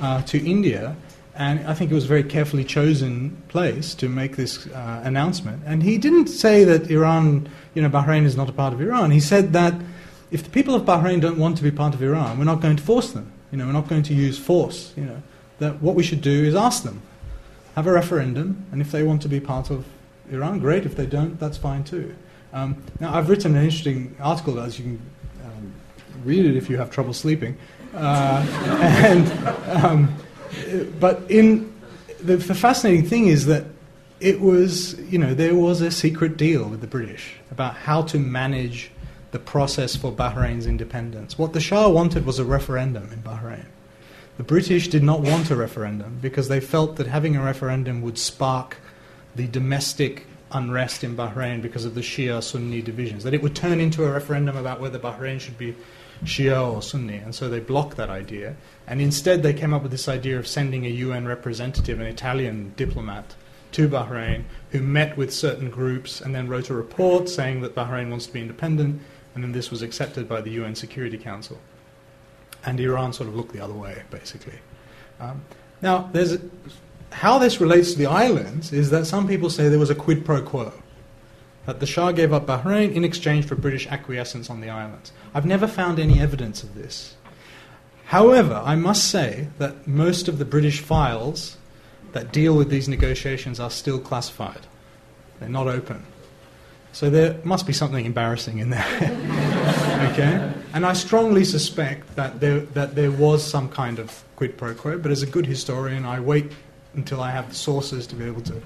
uh, 0.00 0.22
to 0.22 0.38
India, 0.38 0.96
and 1.34 1.66
I 1.68 1.74
think 1.74 1.90
it 1.90 1.94
was 1.94 2.04
a 2.04 2.08
very 2.08 2.24
carefully 2.24 2.64
chosen 2.64 3.40
place 3.48 3.94
to 3.96 4.08
make 4.08 4.36
this 4.36 4.66
uh, 4.66 5.02
announcement. 5.04 5.62
And 5.64 5.82
he 5.82 5.96
didn't 5.96 6.26
say 6.26 6.64
that 6.64 6.90
Iran, 6.90 7.48
you 7.74 7.82
know, 7.82 7.88
Bahrain 7.88 8.24
is 8.24 8.36
not 8.36 8.48
a 8.48 8.52
part 8.52 8.72
of 8.72 8.80
Iran. 8.80 9.12
He 9.12 9.20
said 9.20 9.52
that 9.52 9.74
if 10.30 10.42
the 10.42 10.50
people 10.50 10.74
of 10.74 10.82
Bahrain 10.82 11.20
don't 11.20 11.38
want 11.38 11.56
to 11.58 11.62
be 11.62 11.70
part 11.70 11.94
of 11.94 12.02
Iran, 12.02 12.38
we're 12.38 12.44
not 12.44 12.60
going 12.60 12.76
to 12.76 12.82
force 12.82 13.12
them. 13.12 13.32
You 13.52 13.58
know, 13.58 13.66
we're 13.66 13.72
not 13.72 13.88
going 13.88 14.02
to 14.04 14.14
use 14.14 14.36
force. 14.36 14.92
You 14.96 15.04
know, 15.04 15.22
that 15.60 15.80
what 15.80 15.94
we 15.94 16.02
should 16.02 16.20
do 16.20 16.44
is 16.44 16.54
ask 16.54 16.82
them, 16.82 17.02
have 17.76 17.86
a 17.86 17.92
referendum, 17.92 18.66
and 18.72 18.80
if 18.80 18.90
they 18.90 19.02
want 19.04 19.22
to 19.22 19.28
be 19.28 19.40
part 19.40 19.70
of 19.70 19.86
Iran, 20.30 20.58
great. 20.58 20.84
If 20.84 20.96
they 20.96 21.06
don't, 21.06 21.38
that's 21.38 21.56
fine 21.56 21.84
too. 21.84 22.14
Um, 22.52 22.82
now, 22.98 23.14
I've 23.14 23.28
written 23.28 23.54
an 23.56 23.62
interesting 23.62 24.16
article, 24.20 24.58
as 24.58 24.78
you 24.78 24.84
can 24.84 25.00
um, 25.44 25.72
read 26.24 26.46
it 26.46 26.56
if 26.56 26.68
you 26.68 26.78
have 26.78 26.90
trouble 26.90 27.12
sleeping. 27.12 27.56
Uh, 27.98 28.46
and, 29.04 29.28
um, 29.82 30.14
but 31.00 31.28
in 31.30 31.72
the, 32.20 32.36
the 32.36 32.54
fascinating 32.54 33.04
thing 33.04 33.26
is 33.26 33.46
that 33.46 33.64
it 34.20 34.40
was, 34.40 34.98
you 35.00 35.18
know, 35.18 35.34
there 35.34 35.54
was 35.54 35.80
a 35.80 35.90
secret 35.90 36.36
deal 36.36 36.68
with 36.68 36.80
the 36.80 36.86
British 36.86 37.34
about 37.50 37.74
how 37.74 38.02
to 38.02 38.18
manage 38.18 38.90
the 39.30 39.38
process 39.38 39.94
for 39.94 40.10
Bahrain's 40.10 40.66
independence. 40.66 41.38
What 41.38 41.52
the 41.52 41.60
Shah 41.60 41.88
wanted 41.88 42.24
was 42.24 42.38
a 42.38 42.44
referendum 42.44 43.12
in 43.12 43.22
Bahrain. 43.22 43.66
The 44.36 44.44
British 44.44 44.88
did 44.88 45.02
not 45.02 45.20
want 45.20 45.50
a 45.50 45.56
referendum 45.56 46.18
because 46.22 46.48
they 46.48 46.60
felt 46.60 46.96
that 46.96 47.08
having 47.08 47.36
a 47.36 47.42
referendum 47.42 48.02
would 48.02 48.18
spark 48.18 48.78
the 49.34 49.46
domestic 49.46 50.26
unrest 50.52 51.04
in 51.04 51.16
Bahrain 51.16 51.60
because 51.60 51.84
of 51.84 51.94
the 51.94 52.00
Shia 52.00 52.42
Sunni 52.42 52.80
divisions, 52.80 53.24
that 53.24 53.34
it 53.34 53.42
would 53.42 53.54
turn 53.54 53.80
into 53.80 54.04
a 54.04 54.10
referendum 54.10 54.56
about 54.56 54.80
whether 54.80 54.98
Bahrain 54.98 55.40
should 55.40 55.58
be 55.58 55.76
Shia 56.24 56.72
or 56.72 56.82
Sunni, 56.82 57.16
and 57.16 57.34
so 57.34 57.48
they 57.48 57.60
blocked 57.60 57.96
that 57.96 58.10
idea. 58.10 58.56
And 58.86 59.00
instead, 59.00 59.42
they 59.42 59.52
came 59.52 59.72
up 59.72 59.82
with 59.82 59.92
this 59.92 60.08
idea 60.08 60.38
of 60.38 60.46
sending 60.46 60.84
a 60.84 60.90
UN 60.90 61.26
representative, 61.26 62.00
an 62.00 62.06
Italian 62.06 62.72
diplomat, 62.76 63.34
to 63.72 63.88
Bahrain 63.88 64.44
who 64.70 64.80
met 64.80 65.16
with 65.16 65.32
certain 65.32 65.70
groups 65.70 66.20
and 66.20 66.34
then 66.34 66.48
wrote 66.48 66.70
a 66.70 66.74
report 66.74 67.28
saying 67.28 67.60
that 67.60 67.74
Bahrain 67.74 68.10
wants 68.10 68.26
to 68.26 68.32
be 68.32 68.40
independent, 68.40 69.00
and 69.34 69.44
then 69.44 69.52
this 69.52 69.70
was 69.70 69.82
accepted 69.82 70.28
by 70.28 70.40
the 70.40 70.50
UN 70.52 70.74
Security 70.74 71.18
Council. 71.18 71.58
And 72.64 72.80
Iran 72.80 73.12
sort 73.12 73.28
of 73.28 73.36
looked 73.36 73.52
the 73.52 73.60
other 73.60 73.74
way, 73.74 74.02
basically. 74.10 74.58
Um, 75.20 75.42
now, 75.80 76.10
there's 76.12 76.34
a, 76.34 76.40
how 77.12 77.38
this 77.38 77.60
relates 77.60 77.92
to 77.92 77.98
the 77.98 78.06
islands 78.06 78.72
is 78.72 78.90
that 78.90 79.06
some 79.06 79.28
people 79.28 79.50
say 79.50 79.68
there 79.68 79.78
was 79.78 79.90
a 79.90 79.94
quid 79.94 80.24
pro 80.24 80.42
quo. 80.42 80.72
That 81.68 81.80
the 81.80 81.86
Shah 81.86 82.12
gave 82.12 82.32
up 82.32 82.46
Bahrain 82.46 82.94
in 82.94 83.04
exchange 83.04 83.44
for 83.44 83.54
British 83.54 83.86
acquiescence 83.88 84.48
on 84.48 84.62
the 84.62 84.70
islands. 84.70 85.12
I've 85.34 85.44
never 85.44 85.66
found 85.66 85.98
any 85.98 86.18
evidence 86.18 86.62
of 86.62 86.74
this. 86.74 87.14
However, 88.06 88.62
I 88.64 88.74
must 88.74 89.10
say 89.10 89.48
that 89.58 89.86
most 89.86 90.28
of 90.28 90.38
the 90.38 90.46
British 90.46 90.80
files 90.80 91.58
that 92.12 92.32
deal 92.32 92.56
with 92.56 92.70
these 92.70 92.88
negotiations 92.88 93.60
are 93.60 93.68
still 93.68 93.98
classified. 93.98 94.62
They're 95.40 95.50
not 95.50 95.66
open. 95.66 96.06
So 96.92 97.10
there 97.10 97.38
must 97.44 97.66
be 97.66 97.74
something 97.74 98.06
embarrassing 98.06 98.60
in 98.60 98.70
there. 98.70 98.86
okay? 100.10 100.50
And 100.72 100.86
I 100.86 100.94
strongly 100.94 101.44
suspect 101.44 102.16
that 102.16 102.40
there, 102.40 102.60
that 102.60 102.94
there 102.94 103.10
was 103.10 103.46
some 103.46 103.68
kind 103.68 103.98
of 103.98 104.24
quid 104.36 104.56
pro 104.56 104.72
quo, 104.72 104.96
but 104.96 105.10
as 105.12 105.22
a 105.22 105.26
good 105.26 105.44
historian, 105.44 106.06
I 106.06 106.18
wait 106.18 106.50
until 106.94 107.20
I 107.20 107.30
have 107.30 107.50
the 107.50 107.54
sources 107.54 108.06
to 108.06 108.16
be 108.16 108.24
able 108.24 108.40
to, 108.40 108.62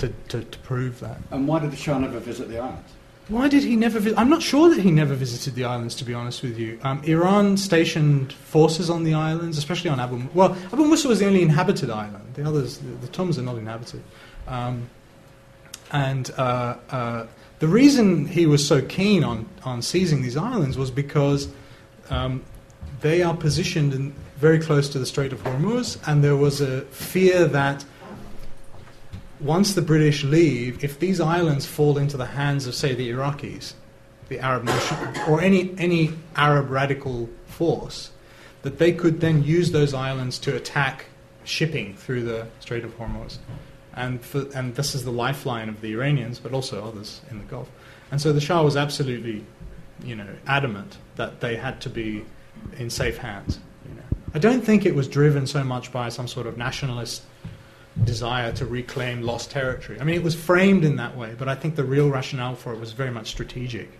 to, 0.00 0.08
to, 0.28 0.42
to 0.42 0.58
prove 0.60 1.00
that. 1.00 1.18
And 1.30 1.46
why 1.46 1.60
did 1.60 1.70
the 1.70 1.76
Shah 1.76 1.98
never 1.98 2.18
visit 2.18 2.48
the 2.48 2.58
islands? 2.58 2.92
Why 3.28 3.46
did 3.48 3.62
he 3.62 3.76
never 3.76 4.00
visit? 4.00 4.18
I'm 4.18 4.28
not 4.28 4.42
sure 4.42 4.68
that 4.70 4.80
he 4.80 4.90
never 4.90 5.14
visited 5.14 5.54
the 5.54 5.64
islands, 5.64 5.94
to 5.96 6.04
be 6.04 6.14
honest 6.14 6.42
with 6.42 6.58
you. 6.58 6.80
Um, 6.82 7.00
Iran 7.04 7.56
stationed 7.56 8.32
forces 8.32 8.90
on 8.90 9.04
the 9.04 9.14
islands, 9.14 9.56
especially 9.56 9.90
on 9.90 10.00
Abu 10.00 10.28
Well, 10.34 10.56
Abu 10.72 10.84
Musa 10.84 11.06
was 11.06 11.20
the 11.20 11.26
only 11.26 11.42
inhabited 11.42 11.90
island. 11.90 12.34
The 12.34 12.44
others, 12.44 12.78
the, 12.78 12.90
the 12.90 13.06
Tunbs 13.06 13.38
are 13.38 13.42
not 13.42 13.56
inhabited. 13.56 14.02
Um, 14.48 14.90
and 15.92 16.30
uh, 16.36 16.76
uh, 16.90 17.26
the 17.60 17.68
reason 17.68 18.26
he 18.26 18.46
was 18.46 18.66
so 18.66 18.82
keen 18.82 19.22
on, 19.22 19.48
on 19.64 19.82
seizing 19.82 20.22
these 20.22 20.36
islands 20.36 20.76
was 20.76 20.90
because 20.90 21.48
um, 22.08 22.42
they 23.00 23.22
are 23.22 23.36
positioned 23.36 23.94
in, 23.94 24.12
very 24.38 24.58
close 24.58 24.88
to 24.88 24.98
the 24.98 25.06
Strait 25.06 25.32
of 25.32 25.42
Hormuz, 25.44 25.98
and 26.08 26.24
there 26.24 26.36
was 26.36 26.60
a 26.60 26.80
fear 26.86 27.44
that 27.46 27.84
once 29.40 29.74
the 29.74 29.82
British 29.82 30.24
leave, 30.24 30.82
if 30.84 30.98
these 30.98 31.20
islands 31.20 31.66
fall 31.66 31.98
into 31.98 32.16
the 32.16 32.26
hands 32.26 32.66
of, 32.66 32.74
say, 32.74 32.94
the 32.94 33.10
Iraqis, 33.10 33.74
the 34.28 34.38
Arab 34.38 34.64
nation, 34.64 34.96
or 35.28 35.40
any, 35.40 35.74
any 35.78 36.12
Arab 36.36 36.70
radical 36.70 37.28
force, 37.46 38.10
that 38.62 38.78
they 38.78 38.92
could 38.92 39.20
then 39.20 39.42
use 39.42 39.72
those 39.72 39.94
islands 39.94 40.38
to 40.38 40.54
attack 40.54 41.06
shipping 41.44 41.96
through 41.96 42.22
the 42.22 42.46
Strait 42.60 42.84
of 42.84 42.96
Hormuz. 42.98 43.38
And, 43.94 44.20
for, 44.20 44.46
and 44.54 44.74
this 44.76 44.94
is 44.94 45.04
the 45.04 45.10
lifeline 45.10 45.68
of 45.68 45.80
the 45.80 45.92
Iranians, 45.92 46.38
but 46.38 46.52
also 46.52 46.84
others 46.84 47.20
in 47.30 47.38
the 47.38 47.44
Gulf. 47.44 47.70
And 48.10 48.20
so 48.20 48.32
the 48.32 48.40
Shah 48.40 48.62
was 48.62 48.76
absolutely, 48.76 49.44
you 50.04 50.14
know, 50.14 50.28
adamant 50.46 50.98
that 51.16 51.40
they 51.40 51.56
had 51.56 51.80
to 51.82 51.90
be 51.90 52.24
in 52.78 52.90
safe 52.90 53.18
hands. 53.18 53.58
You 53.88 53.94
know. 53.96 54.02
I 54.34 54.38
don't 54.38 54.62
think 54.62 54.84
it 54.84 54.94
was 54.94 55.08
driven 55.08 55.46
so 55.46 55.64
much 55.64 55.92
by 55.92 56.08
some 56.08 56.28
sort 56.28 56.46
of 56.46 56.56
nationalist 56.56 57.22
desire 58.04 58.52
to 58.52 58.66
reclaim 58.66 59.22
lost 59.22 59.50
territory. 59.50 60.00
I 60.00 60.04
mean, 60.04 60.14
it 60.14 60.22
was 60.22 60.34
framed 60.34 60.84
in 60.84 60.96
that 60.96 61.16
way, 61.16 61.34
but 61.36 61.48
I 61.48 61.54
think 61.54 61.76
the 61.76 61.84
real 61.84 62.10
rationale 62.10 62.54
for 62.54 62.72
it 62.72 62.80
was 62.80 62.92
very 62.92 63.10
much 63.10 63.28
strategic. 63.28 63.90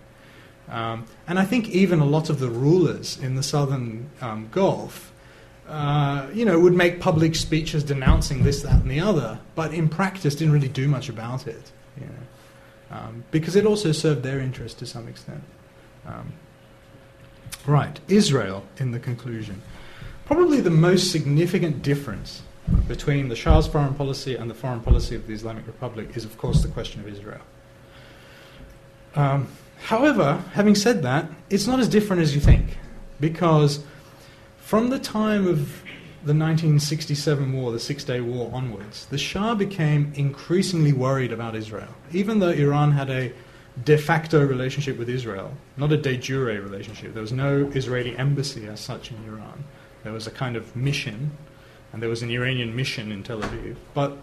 Um, 0.68 1.06
and 1.26 1.38
I 1.38 1.44
think 1.44 1.68
even 1.70 2.00
a 2.00 2.04
lot 2.04 2.30
of 2.30 2.38
the 2.38 2.48
rulers 2.48 3.18
in 3.18 3.34
the 3.34 3.42
southern 3.42 4.08
um, 4.20 4.48
Gulf, 4.52 5.12
uh, 5.68 6.28
you 6.32 6.44
know, 6.44 6.58
would 6.60 6.74
make 6.74 7.00
public 7.00 7.34
speeches 7.34 7.82
denouncing 7.84 8.42
this, 8.42 8.62
that, 8.62 8.82
and 8.82 8.90
the 8.90 9.00
other, 9.00 9.40
but 9.54 9.74
in 9.74 9.88
practice 9.88 10.34
didn't 10.34 10.52
really 10.52 10.68
do 10.68 10.88
much 10.88 11.08
about 11.08 11.46
it, 11.46 11.72
you 11.98 12.06
know, 12.06 12.96
um, 12.96 13.24
because 13.30 13.56
it 13.56 13.66
also 13.66 13.92
served 13.92 14.22
their 14.22 14.40
interest 14.40 14.78
to 14.78 14.86
some 14.86 15.08
extent. 15.08 15.42
Um, 16.06 16.32
right, 17.66 17.98
Israel 18.08 18.64
in 18.78 18.92
the 18.92 18.98
conclusion. 18.98 19.62
Probably 20.24 20.60
the 20.60 20.70
most 20.70 21.10
significant 21.10 21.82
difference 21.82 22.42
between 22.88 23.28
the 23.28 23.36
Shah's 23.36 23.66
foreign 23.66 23.94
policy 23.94 24.36
and 24.36 24.50
the 24.50 24.54
foreign 24.54 24.80
policy 24.80 25.14
of 25.14 25.26
the 25.26 25.32
Islamic 25.32 25.66
Republic 25.66 26.16
is, 26.16 26.24
of 26.24 26.36
course, 26.38 26.62
the 26.62 26.68
question 26.68 27.00
of 27.00 27.08
Israel. 27.08 27.40
Um, 29.14 29.48
however, 29.78 30.42
having 30.52 30.74
said 30.74 31.02
that, 31.02 31.30
it's 31.48 31.66
not 31.66 31.80
as 31.80 31.88
different 31.88 32.22
as 32.22 32.34
you 32.34 32.40
think, 32.40 32.78
because 33.18 33.84
from 34.58 34.90
the 34.90 34.98
time 34.98 35.46
of 35.46 35.82
the 36.22 36.34
1967 36.34 37.52
war, 37.52 37.72
the 37.72 37.80
Six 37.80 38.04
Day 38.04 38.20
War 38.20 38.50
onwards, 38.52 39.06
the 39.06 39.18
Shah 39.18 39.54
became 39.54 40.12
increasingly 40.14 40.92
worried 40.92 41.32
about 41.32 41.56
Israel. 41.56 41.94
Even 42.12 42.40
though 42.40 42.50
Iran 42.50 42.92
had 42.92 43.08
a 43.08 43.32
de 43.84 43.96
facto 43.96 44.44
relationship 44.44 44.98
with 44.98 45.08
Israel, 45.08 45.54
not 45.76 45.92
a 45.92 45.96
de 45.96 46.16
jure 46.18 46.60
relationship, 46.60 47.14
there 47.14 47.22
was 47.22 47.32
no 47.32 47.70
Israeli 47.74 48.16
embassy 48.18 48.66
as 48.66 48.80
such 48.80 49.10
in 49.10 49.16
Iran. 49.26 49.64
There 50.04 50.12
was 50.12 50.26
a 50.26 50.30
kind 50.30 50.56
of 50.56 50.76
mission 50.76 51.30
and 51.92 52.02
there 52.02 52.08
was 52.08 52.22
an 52.22 52.30
Iranian 52.30 52.74
mission 52.74 53.10
in 53.12 53.22
Tel 53.22 53.40
Aviv. 53.40 53.76
But 53.94 54.16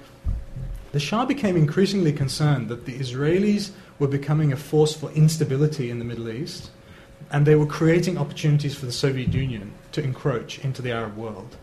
the 0.92 1.00
Shah 1.00 1.26
became 1.26 1.58
increasingly 1.58 2.14
concerned 2.14 2.70
that 2.70 2.86
the 2.86 2.98
Israelis 2.98 3.72
were 4.00 4.08
becoming 4.08 4.54
a 4.54 4.58
force 4.58 4.94
for 4.94 5.12
instability 5.12 5.90
in 5.90 6.00
the 6.00 6.06
Middle 6.06 6.30
East, 6.30 6.72
and 7.32 7.46
they 7.46 7.56
were 7.56 7.66
creating 7.66 8.18
opportunities 8.18 8.76
for 8.76 8.86
the 8.86 8.92
Soviet 8.92 9.34
Union 9.34 9.74
to 9.92 10.04
encroach 10.04 10.60
into 10.60 10.82
the 10.82 10.92
Arab 10.92 11.18
world 11.18 11.58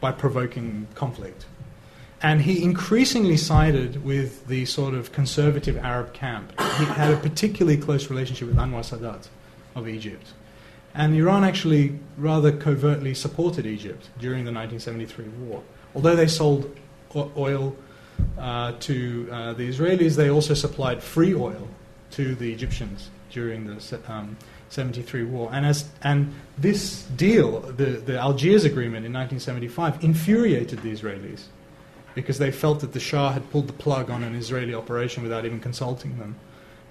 by 0.00 0.10
provoking 0.10 0.88
conflict. 0.94 1.46
And 2.20 2.42
he 2.42 2.62
increasingly 2.62 3.36
sided 3.36 4.02
with 4.02 4.46
the 4.46 4.64
sort 4.64 4.94
of 4.94 5.12
conservative 5.12 5.76
Arab 5.76 6.14
camp. 6.14 6.58
He 6.78 6.84
had 6.84 7.12
a 7.12 7.16
particularly 7.18 7.76
close 7.76 8.08
relationship 8.08 8.48
with 8.48 8.56
Anwar 8.56 8.80
Sadat 8.80 9.28
of 9.74 9.86
Egypt. 9.86 10.32
And 10.94 11.14
Iran 11.14 11.42
actually 11.42 11.98
rather 12.16 12.52
covertly 12.52 13.14
supported 13.14 13.66
Egypt 13.66 14.08
during 14.18 14.44
the 14.44 14.52
1973 14.52 15.24
war. 15.46 15.62
Although 15.94 16.16
they 16.16 16.28
sold 16.28 16.76
oil 17.36 17.76
uh, 18.38 18.72
to 18.80 19.28
uh, 19.30 19.52
the 19.54 19.68
Israelis, 19.68 20.16
they 20.16 20.30
also 20.30 20.54
supplied 20.54 21.02
free 21.02 21.34
oil 21.34 21.68
to 22.12 22.34
the 22.36 22.52
Egyptians 22.52 23.10
during 23.30 23.66
the 23.66 24.00
um, 24.06 24.36
73 24.68 25.24
war. 25.24 25.50
And, 25.52 25.66
as, 25.66 25.88
and 26.02 26.32
this 26.56 27.02
deal, 27.02 27.60
the, 27.60 27.84
the 27.84 28.18
Algiers 28.18 28.64
Agreement 28.64 29.04
in 29.04 29.12
1975, 29.12 30.04
infuriated 30.04 30.82
the 30.82 30.92
Israelis 30.92 31.46
because 32.14 32.38
they 32.38 32.52
felt 32.52 32.80
that 32.80 32.92
the 32.92 33.00
Shah 33.00 33.32
had 33.32 33.50
pulled 33.50 33.66
the 33.66 33.72
plug 33.72 34.10
on 34.10 34.22
an 34.22 34.36
Israeli 34.36 34.74
operation 34.74 35.24
without 35.24 35.44
even 35.44 35.58
consulting 35.58 36.16
them. 36.18 36.36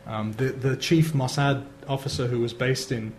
Um, 0.06 0.34
the, 0.34 0.49
the 0.49 0.76
chief 0.76 1.14
Mossad 1.14 1.66
officer 1.88 2.28
who 2.28 2.39
was 2.41 2.54
based 2.54 2.91
in 2.91 3.14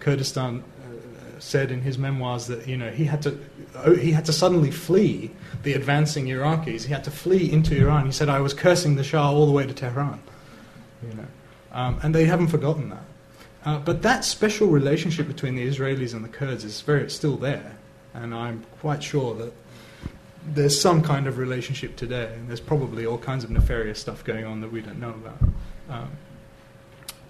Kurdistan 0.00 0.62
uh, 0.62 1.40
said 1.40 1.70
in 1.70 1.82
his 1.82 1.98
memoirs 1.98 2.46
that 2.46 2.66
you 2.66 2.76
know 2.76 2.90
he 2.90 3.04
had 3.04 3.22
to 3.22 3.38
oh, 3.76 3.94
he 3.94 4.12
had 4.12 4.24
to 4.26 4.32
suddenly 4.32 4.70
flee 4.70 5.30
the 5.62 5.74
advancing 5.74 6.26
Iraqis. 6.26 6.84
He 6.84 6.92
had 6.92 7.04
to 7.04 7.10
flee 7.10 7.50
into 7.50 7.76
Iran. 7.76 8.06
He 8.06 8.12
said, 8.12 8.28
"I 8.28 8.40
was 8.40 8.54
cursing 8.54 8.96
the 8.96 9.04
Shah 9.04 9.30
all 9.30 9.46
the 9.46 9.52
way 9.52 9.66
to 9.66 9.72
Tehran," 9.72 10.20
you 11.02 11.14
know, 11.14 11.26
um, 11.72 12.00
and 12.02 12.14
they 12.14 12.24
haven't 12.24 12.48
forgotten 12.48 12.90
that. 12.90 13.04
Uh, 13.64 13.78
but 13.78 14.02
that 14.02 14.24
special 14.24 14.68
relationship 14.68 15.26
between 15.26 15.54
the 15.54 15.66
Israelis 15.66 16.14
and 16.14 16.24
the 16.24 16.28
Kurds 16.28 16.64
is 16.64 16.80
very 16.80 17.10
still 17.10 17.36
there, 17.36 17.76
and 18.14 18.34
I'm 18.34 18.64
quite 18.80 19.02
sure 19.02 19.34
that 19.34 19.52
there's 20.54 20.80
some 20.80 21.02
kind 21.02 21.26
of 21.26 21.38
relationship 21.38 21.96
today, 21.96 22.32
and 22.34 22.48
there's 22.48 22.60
probably 22.60 23.04
all 23.04 23.18
kinds 23.18 23.44
of 23.44 23.50
nefarious 23.50 23.98
stuff 23.98 24.24
going 24.24 24.44
on 24.44 24.60
that 24.60 24.72
we 24.72 24.80
don't 24.80 25.00
know 25.00 25.10
about. 25.10 25.38
Um, 25.90 26.10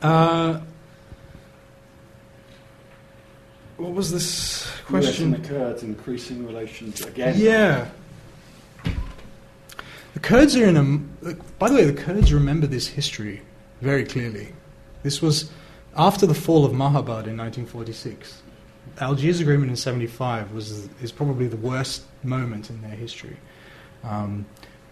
uh, 0.02 0.60
what 3.78 3.92
was 3.92 4.10
this 4.10 4.66
US 4.66 4.80
question? 4.86 5.34
and 5.34 5.44
the 5.44 5.48
Kurds 5.48 5.82
increasing 5.82 6.46
relations 6.46 7.00
again. 7.00 7.34
Yeah. 7.36 7.88
The 10.14 10.20
Kurds 10.20 10.56
are 10.56 10.66
in 10.66 10.76
a. 10.76 11.34
By 11.58 11.68
the 11.68 11.76
way, 11.76 11.84
the 11.84 11.92
Kurds 11.92 12.32
remember 12.32 12.66
this 12.66 12.88
history 12.88 13.42
very 13.80 14.04
clearly. 14.04 14.52
This 15.02 15.22
was 15.22 15.50
after 15.96 16.26
the 16.26 16.34
fall 16.34 16.64
of 16.64 16.72
Mahabad 16.72 17.26
in 17.26 17.36
1946. 17.36 18.42
Algiers 19.00 19.40
Agreement 19.40 19.70
in 19.70 19.76
75 19.76 20.52
was 20.52 20.88
is 21.00 21.12
probably 21.12 21.46
the 21.46 21.56
worst 21.56 22.02
moment 22.24 22.70
in 22.70 22.82
their 22.82 22.90
history. 22.90 23.36
Um, 24.02 24.44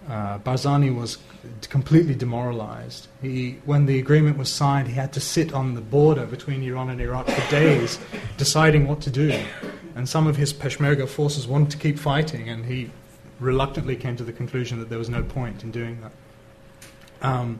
uh, 0.09 0.39
Barzani 0.39 0.95
was 0.95 1.19
completely 1.69 2.15
demoralized. 2.15 3.09
He, 3.21 3.59
when 3.65 3.87
the 3.87 3.99
agreement 3.99 4.39
was 4.39 4.49
signed, 4.49 4.89
he 4.89 4.95
had 4.95 5.13
to 5.15 5.21
sit 5.21 5.53
on 5.53 5.75
the 5.75 5.81
border 5.81 6.27
between 6.27 6.63
Iran 6.63 6.91
and 6.91 7.01
Iraq 7.01 7.27
for 7.27 7.51
days, 7.51 7.99
deciding 8.37 8.87
what 8.87 9.01
to 9.03 9.11
do. 9.11 9.39
And 9.95 10.09
some 10.09 10.27
of 10.27 10.37
his 10.37 10.53
Peshmerga 10.53 11.09
forces 11.09 11.47
wanted 11.47 11.71
to 11.71 11.77
keep 11.79 11.99
fighting, 11.99 12.49
and 12.49 12.67
he 12.67 12.91
reluctantly 13.41 13.97
came 13.97 14.17
to 14.17 14.25
the 14.25 14.33
conclusion 14.33 14.79
that 14.79 14.89
there 14.89 14.99
was 14.99 15.09
no 15.09 15.23
point 15.23 15.63
in 15.63 15.71
doing 15.71 16.01
that. 16.01 16.13
Um, 17.23 17.59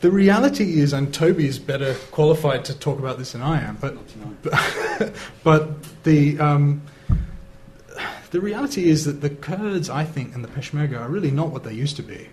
the 0.00 0.10
reality 0.10 0.80
is, 0.80 0.92
and 0.92 1.14
Toby 1.14 1.46
is 1.46 1.58
better 1.58 1.94
qualified 2.10 2.64
to 2.66 2.78
talk 2.78 2.98
about 2.98 3.18
this 3.18 3.32
than 3.32 3.42
I 3.42 3.60
am, 3.62 3.76
but 3.76 3.96
but, 4.42 5.12
but 5.44 6.02
the 6.02 6.40
um, 6.40 6.82
the 8.32 8.40
reality 8.40 8.88
is 8.88 9.04
that 9.04 9.20
the 9.20 9.30
Kurds, 9.30 9.88
I 9.90 10.04
think, 10.04 10.34
and 10.34 10.42
the 10.42 10.48
Peshmerga 10.48 10.98
are 10.98 11.08
really 11.08 11.30
not 11.30 11.50
what 11.50 11.64
they 11.64 11.72
used 11.74 11.96
to 11.96 12.02
be. 12.02 12.28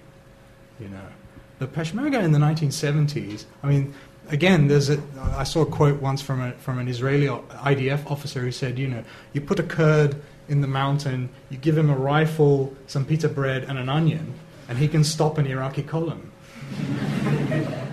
You 0.80 0.88
know, 0.88 1.08
the 1.60 1.68
Peshmerga 1.68 2.24
in 2.24 2.32
the 2.32 2.40
1970s. 2.40 3.44
I 3.62 3.68
mean, 3.68 3.94
again, 4.30 4.70
there's 4.70 4.90
a. 4.90 5.02
I 5.36 5.44
saw 5.44 5.62
a 5.62 5.66
quote 5.66 6.02
once 6.02 6.22
from 6.22 6.42
a, 6.42 6.54
from 6.54 6.80
an 6.80 6.88
Israeli 6.88 7.28
IDF 7.28 8.10
officer 8.10 8.40
who 8.40 8.52
said, 8.52 8.80
you 8.80 8.88
know, 8.88 9.04
you 9.34 9.42
put 9.42 9.60
a 9.60 9.64
Kurd 9.64 10.22
in 10.48 10.62
the 10.62 10.68
mountain, 10.68 11.30
you 11.50 11.58
give 11.58 11.78
him 11.78 11.90
a 11.90 11.98
rifle, 11.98 12.74
some 12.88 13.06
pita 13.06 13.28
bread, 13.28 13.66
and 13.66 13.78
an 13.78 13.90
onion, 13.90 14.34
and 14.70 14.78
he 14.78 14.88
can 14.88 15.04
stop 15.04 15.38
an 15.38 15.46
Iraqi 15.46 15.84
column. 15.84 16.32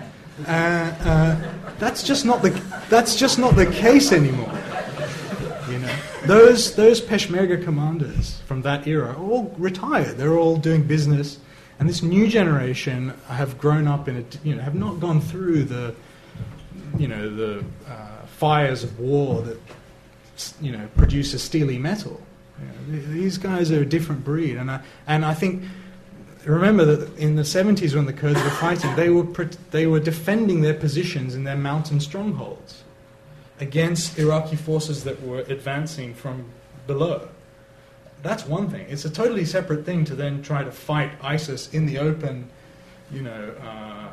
Uh, 0.45 0.93
uh, 1.03 1.35
that's 1.79 2.03
just 2.03 2.23
not 2.23 2.43
the 2.43 2.51
that's 2.89 3.15
just 3.15 3.39
not 3.39 3.55
the 3.55 3.65
case 3.65 4.11
anymore. 4.11 4.53
Those 6.27 6.75
those 6.75 6.99
Peshmerga 6.99 7.63
commanders 7.63 8.41
from 8.45 8.61
that 8.63 8.85
era 8.85 9.11
are 9.11 9.15
all 9.15 9.55
retired. 9.57 10.17
They're 10.17 10.37
all 10.37 10.57
doing 10.57 10.83
business, 10.83 11.39
and 11.79 11.87
this 11.87 12.01
new 12.03 12.27
generation 12.27 13.13
have 13.27 13.57
grown 13.57 13.87
up 13.87 14.09
in 14.09 14.27
you 14.43 14.55
know 14.55 14.61
have 14.61 14.75
not 14.75 14.99
gone 14.99 15.21
through 15.21 15.63
the 15.63 15.95
you 16.97 17.07
know 17.07 17.33
the 17.33 17.63
uh, 17.87 18.25
fires 18.25 18.83
of 18.83 18.99
war 18.99 19.41
that 19.43 19.57
you 20.59 20.73
know 20.73 20.85
produces 20.97 21.41
steely 21.41 21.77
metal. 21.77 22.21
These 22.89 23.37
guys 23.37 23.71
are 23.71 23.81
a 23.81 23.85
different 23.85 24.25
breed, 24.25 24.57
and 24.57 24.69
I 24.69 24.81
and 25.07 25.23
I 25.23 25.33
think 25.33 25.63
remember 26.43 26.83
that 26.83 27.17
in 27.17 27.37
the 27.37 27.43
70s 27.43 27.95
when 27.95 28.05
the 28.05 28.13
Kurds 28.13 28.41
were 28.41 28.49
fighting, 28.49 28.93
they 28.95 29.09
were, 29.09 29.23
they 29.71 29.85
were 29.85 29.99
defending 29.99 30.61
their 30.61 30.73
positions 30.73 31.35
in 31.35 31.43
their 31.43 31.57
mountain 31.57 31.99
strongholds 31.99 32.83
against 33.59 34.17
Iraqi 34.19 34.55
forces 34.55 35.03
that 35.03 35.21
were 35.21 35.39
advancing 35.39 36.13
from 36.13 36.45
below. 36.85 37.27
That's 38.23 38.45
one 38.45 38.69
thing. 38.69 38.85
It's 38.89 39.05
a 39.05 39.09
totally 39.09 39.45
separate 39.45 39.85
thing 39.85 40.05
to 40.05 40.15
then 40.15 40.41
try 40.41 40.63
to 40.63 40.71
fight 40.71 41.11
ISIS 41.21 41.73
in 41.73 41.85
the 41.85 41.99
open, 41.99 42.49
you 43.11 43.21
know, 43.21 43.53
uh, 43.61 44.09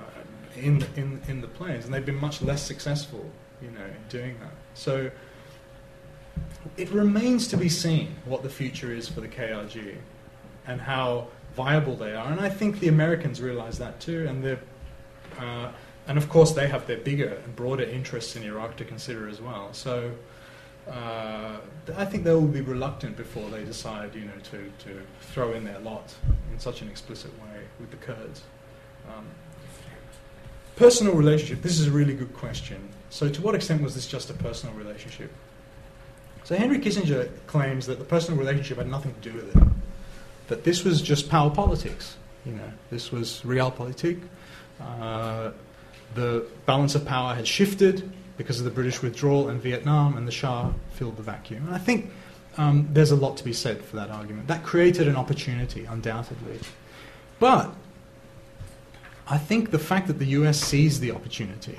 in, 0.56 0.84
in, 0.96 1.20
in 1.28 1.40
the 1.40 1.48
plains. 1.48 1.84
And 1.84 1.92
they've 1.92 2.04
been 2.04 2.20
much 2.20 2.42
less 2.42 2.62
successful, 2.62 3.30
you 3.62 3.70
know, 3.70 3.84
in 3.84 4.08
doing 4.08 4.36
that. 4.40 4.52
So 4.74 5.10
it 6.76 6.90
remains 6.90 7.48
to 7.48 7.56
be 7.56 7.68
seen 7.68 8.14
what 8.24 8.42
the 8.42 8.50
future 8.50 8.92
is 8.92 9.08
for 9.08 9.20
the 9.20 9.28
KRG 9.28 9.96
and 10.66 10.80
how 10.80 11.28
viable 11.56 11.96
they 11.96 12.14
are. 12.14 12.30
And 12.30 12.40
I 12.40 12.48
think 12.48 12.80
the 12.80 12.88
Americans 12.88 13.40
realize 13.40 13.78
that 13.78 14.00
too. 14.00 14.26
And, 14.28 14.42
they're, 14.42 14.60
uh, 15.38 15.70
and 16.06 16.18
of 16.18 16.28
course, 16.28 16.52
they 16.52 16.68
have 16.68 16.86
their 16.86 16.98
bigger 16.98 17.40
and 17.44 17.56
broader 17.56 17.84
interests 17.84 18.36
in 18.36 18.42
Iraq 18.42 18.76
to 18.76 18.84
consider 18.84 19.28
as 19.28 19.40
well. 19.40 19.72
So 19.72 20.12
uh, 20.90 21.56
I 21.96 22.04
think 22.04 22.24
they 22.24 22.32
will 22.32 22.42
be 22.42 22.60
reluctant 22.60 23.16
before 23.16 23.48
they 23.50 23.64
decide, 23.64 24.14
you 24.14 24.26
know, 24.26 24.38
to, 24.50 24.70
to 24.84 25.02
throw 25.20 25.52
in 25.52 25.64
their 25.64 25.78
lot 25.80 26.14
in 26.52 26.58
such 26.58 26.82
an 26.82 26.88
explicit 26.88 27.30
way 27.40 27.60
with 27.80 27.90
the 27.90 27.96
Kurds. 27.96 28.42
Um, 29.08 29.26
personal 30.76 31.14
relationship. 31.14 31.62
This 31.62 31.78
is 31.78 31.86
a 31.86 31.90
really 31.90 32.14
good 32.14 32.34
question. 32.34 32.88
So, 33.10 33.28
to 33.28 33.42
what 33.42 33.54
extent 33.54 33.82
was 33.82 33.94
this 33.94 34.06
just 34.06 34.28
a 34.30 34.34
personal 34.34 34.74
relationship? 34.74 35.30
So, 36.42 36.56
Henry 36.56 36.78
Kissinger 36.78 37.30
claims 37.46 37.86
that 37.86 37.98
the 37.98 38.04
personal 38.04 38.38
relationship 38.38 38.78
had 38.78 38.88
nothing 38.88 39.14
to 39.14 39.30
do 39.30 39.36
with 39.36 39.56
it 39.56 39.68
that 40.48 40.64
this 40.64 40.84
was 40.84 41.00
just 41.00 41.28
power 41.28 41.50
politics. 41.50 42.16
You 42.44 42.52
know, 42.52 42.72
this 42.90 43.10
was 43.10 43.42
realpolitik. 43.44 44.20
Uh, 44.80 45.52
the 46.14 46.46
balance 46.66 46.94
of 46.94 47.04
power 47.04 47.34
had 47.34 47.46
shifted 47.46 48.10
because 48.36 48.58
of 48.58 48.64
the 48.64 48.70
British 48.70 49.02
withdrawal 49.02 49.48
and 49.48 49.60
Vietnam, 49.60 50.16
and 50.16 50.26
the 50.26 50.32
Shah 50.32 50.72
filled 50.92 51.16
the 51.16 51.22
vacuum. 51.22 51.66
And 51.66 51.74
I 51.74 51.78
think 51.78 52.10
um, 52.56 52.88
there's 52.92 53.10
a 53.10 53.16
lot 53.16 53.36
to 53.38 53.44
be 53.44 53.52
said 53.52 53.82
for 53.82 53.96
that 53.96 54.10
argument. 54.10 54.48
That 54.48 54.64
created 54.64 55.08
an 55.08 55.16
opportunity, 55.16 55.84
undoubtedly. 55.84 56.58
But 57.38 57.72
I 59.26 59.38
think 59.38 59.70
the 59.70 59.78
fact 59.78 60.08
that 60.08 60.18
the 60.18 60.26
US 60.26 60.60
seized 60.60 61.00
the 61.00 61.12
opportunity, 61.12 61.78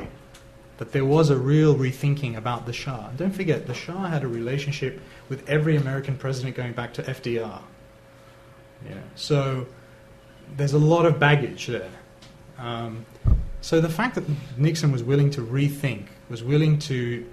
that 0.78 0.92
there 0.92 1.06
was 1.06 1.30
a 1.30 1.38
real 1.38 1.76
rethinking 1.76 2.36
about 2.36 2.66
the 2.66 2.74
Shah. 2.74 3.10
Don't 3.18 3.32
forget, 3.32 3.68
the 3.68 3.74
Shah 3.74 4.08
had 4.08 4.24
a 4.24 4.28
relationship 4.28 5.02
with 5.30 5.48
every 5.50 5.76
American 5.78 6.18
president 6.18 6.56
going 6.56 6.74
back 6.74 6.94
to 6.96 7.04
FDR. 7.04 7.62
Yeah. 8.86 8.96
So 9.16 9.68
there's 10.58 10.74
a 10.74 10.80
lot 10.80 11.06
of 11.06 11.20
baggage 11.20 11.68
there. 11.68 11.92
Um, 12.58 13.06
so 13.66 13.82
the 13.82 13.90
fact 13.90 14.14
that 14.14 14.26
Nixon 14.60 14.92
was 14.92 15.04
willing 15.04 15.32
to 15.32 15.42
rethink, 15.42 16.06
was 16.30 16.44
willing 16.44 16.78
to. 16.82 17.26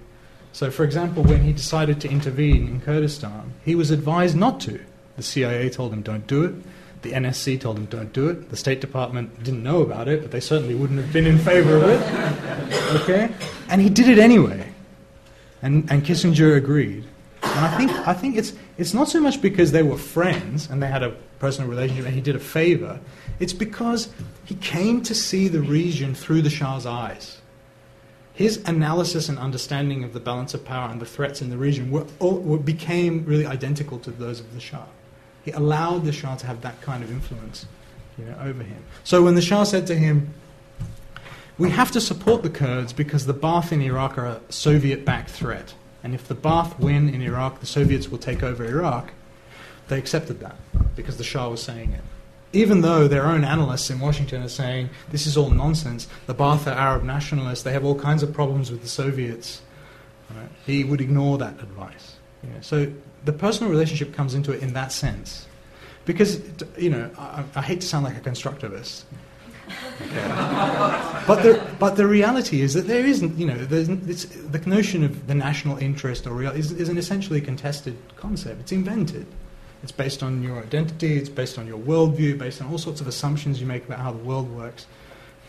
So, 0.51 0.71
for 0.71 0.83
example, 0.83 1.21
when 1.21 1.43
he 1.43 1.53
decided 1.53 2.01
to 2.01 2.09
intervene 2.09 2.67
in 2.67 2.81
Kurdistan, 2.81 3.53
he 3.63 3.75
was 3.75 3.91
advised 3.91 4.35
not 4.35 4.59
to. 4.61 4.83
The 5.15 5.21
CIA 5.21 5.69
told 5.69 5.93
him, 5.93 6.01
don't 6.01 6.25
do 6.25 6.43
it. 6.43 6.55
The 7.03 7.11
NSC 7.11 7.61
told 7.61 7.77
him, 7.77 7.85
don't 7.85 8.11
do 8.13 8.29
it. 8.29 8.49
The 8.49 8.57
State 8.57 8.81
Department 8.81 9.43
didn't 9.43 9.61
know 9.61 9.83
about 9.83 10.07
it, 10.07 10.23
but 10.23 10.31
they 10.31 10.39
certainly 10.39 10.73
wouldn't 10.73 10.99
have 10.99 11.13
been 11.13 11.27
in 11.27 11.37
favor 11.37 11.77
of 11.77 11.83
it. 11.83 12.01
Okay? 13.03 13.31
And 13.69 13.79
he 13.79 13.89
did 13.89 14.09
it 14.09 14.17
anyway. 14.17 14.73
And, 15.61 15.89
and 15.91 16.03
Kissinger 16.03 16.57
agreed. 16.57 17.03
And 17.43 17.65
I 17.65 17.77
think, 17.77 17.91
I 18.07 18.13
think 18.13 18.37
it's, 18.37 18.53
it's 18.77 18.93
not 18.93 19.07
so 19.07 19.19
much 19.19 19.41
because 19.41 19.71
they 19.71 19.83
were 19.83 19.97
friends 19.97 20.69
and 20.69 20.81
they 20.81 20.87
had 20.87 21.03
a 21.03 21.11
personal 21.39 21.69
relationship 21.69 22.05
and 22.05 22.15
he 22.15 22.21
did 22.21 22.35
a 22.35 22.39
favor. 22.39 22.99
It's 23.39 23.53
because 23.53 24.09
he 24.45 24.55
came 24.55 25.01
to 25.03 25.13
see 25.13 25.47
the 25.47 25.61
region 25.61 26.15
through 26.15 26.41
the 26.41 26.49
Shah's 26.49 26.85
eyes. 26.85 27.39
His 28.33 28.63
analysis 28.65 29.29
and 29.29 29.37
understanding 29.37 30.03
of 30.03 30.13
the 30.13 30.19
balance 30.19 30.55
of 30.55 30.65
power 30.65 30.89
and 30.89 30.99
the 30.99 31.05
threats 31.05 31.41
in 31.41 31.51
the 31.51 31.57
region 31.57 31.91
were, 31.91 32.57
became 32.57 33.25
really 33.25 33.45
identical 33.45 33.99
to 33.99 34.11
those 34.11 34.39
of 34.39 34.53
the 34.53 34.59
Shah. 34.59 34.85
He 35.45 35.51
allowed 35.51 36.05
the 36.05 36.11
Shah 36.11 36.35
to 36.37 36.47
have 36.47 36.61
that 36.61 36.81
kind 36.81 37.03
of 37.03 37.11
influence 37.11 37.67
you 38.17 38.25
know, 38.25 38.37
over 38.41 38.63
him. 38.63 38.83
So 39.03 39.23
when 39.23 39.35
the 39.35 39.41
Shah 39.41 39.65
said 39.65 39.85
to 39.87 39.95
him, 39.95 40.33
we 41.59 41.69
have 41.69 41.91
to 41.91 42.01
support 42.01 42.41
the 42.41 42.49
Kurds 42.49 42.93
because 42.93 43.27
the 43.27 43.33
Ba'ath 43.33 43.71
in 43.71 43.81
Iraq 43.81 44.17
are 44.17 44.25
a 44.25 44.41
Soviet 44.49 45.05
backed 45.05 45.29
threat. 45.29 45.75
And 46.03 46.13
if 46.13 46.27
the 46.27 46.35
Ba'ath 46.35 46.77
win 46.79 47.09
in 47.09 47.21
Iraq, 47.21 47.59
the 47.61 47.65
Soviets 47.65 48.09
will 48.09 48.17
take 48.17 48.43
over 48.43 48.65
Iraq. 48.65 49.13
They 49.87 49.97
accepted 49.97 50.39
that 50.41 50.55
because 50.95 51.17
the 51.17 51.23
Shah 51.23 51.49
was 51.49 51.61
saying 51.61 51.93
it. 51.93 52.01
Even 52.51 52.81
though 52.81 53.07
their 53.07 53.25
own 53.25 53.43
analysts 53.43 53.89
in 53.89 53.99
Washington 53.99 54.43
are 54.43 54.49
saying 54.49 54.89
this 55.09 55.25
is 55.25 55.35
all 55.37 55.49
nonsense, 55.49 56.07
the 56.27 56.35
Ba'ath 56.35 56.67
are 56.67 56.77
Arab 56.77 57.03
nationalists, 57.03 57.63
they 57.63 57.71
have 57.73 57.83
all 57.83 57.99
kinds 57.99 58.21
of 58.21 58.33
problems 58.33 58.69
with 58.69 58.81
the 58.81 58.89
Soviets, 58.89 59.61
right? 60.35 60.49
he 60.65 60.83
would 60.83 61.01
ignore 61.01 61.37
that 61.39 61.53
advice. 61.61 62.17
So 62.61 62.91
the 63.23 63.33
personal 63.33 63.71
relationship 63.71 64.13
comes 64.13 64.33
into 64.33 64.51
it 64.51 64.61
in 64.61 64.73
that 64.73 64.91
sense. 64.91 65.47
Because, 66.05 66.41
you 66.77 66.89
know, 66.89 67.09
I, 67.17 67.43
I 67.55 67.61
hate 67.61 67.81
to 67.81 67.87
sound 67.87 68.03
like 68.03 68.17
a 68.17 68.19
constructivist, 68.19 69.03
but, 71.27 71.41
the, 71.41 71.61
but 71.79 71.95
the 71.95 72.05
reality 72.05 72.61
is 72.61 72.73
that 72.73 72.87
there 72.87 73.05
isn't, 73.05 73.37
you 73.37 73.45
know, 73.45 73.57
the 73.57 74.61
notion 74.65 75.03
of 75.03 75.27
the 75.27 75.35
national 75.35 75.77
interest 75.77 76.27
or 76.27 76.33
real, 76.33 76.51
is, 76.51 76.71
is 76.71 76.89
an 76.89 76.97
essentially 76.97 77.39
contested 77.41 77.97
concept. 78.15 78.59
It's 78.61 78.71
invented. 78.71 79.25
It's 79.83 79.91
based 79.91 80.23
on 80.23 80.41
your 80.41 80.59
identity, 80.59 81.17
it's 81.17 81.29
based 81.29 81.59
on 81.59 81.67
your 81.67 81.77
worldview, 81.77 82.37
based 82.37 82.61
on 82.61 82.69
all 82.69 82.77
sorts 82.77 83.01
of 83.01 83.07
assumptions 83.07 83.59
you 83.59 83.67
make 83.67 83.85
about 83.85 83.99
how 83.99 84.11
the 84.11 84.23
world 84.23 84.49
works. 84.49 84.87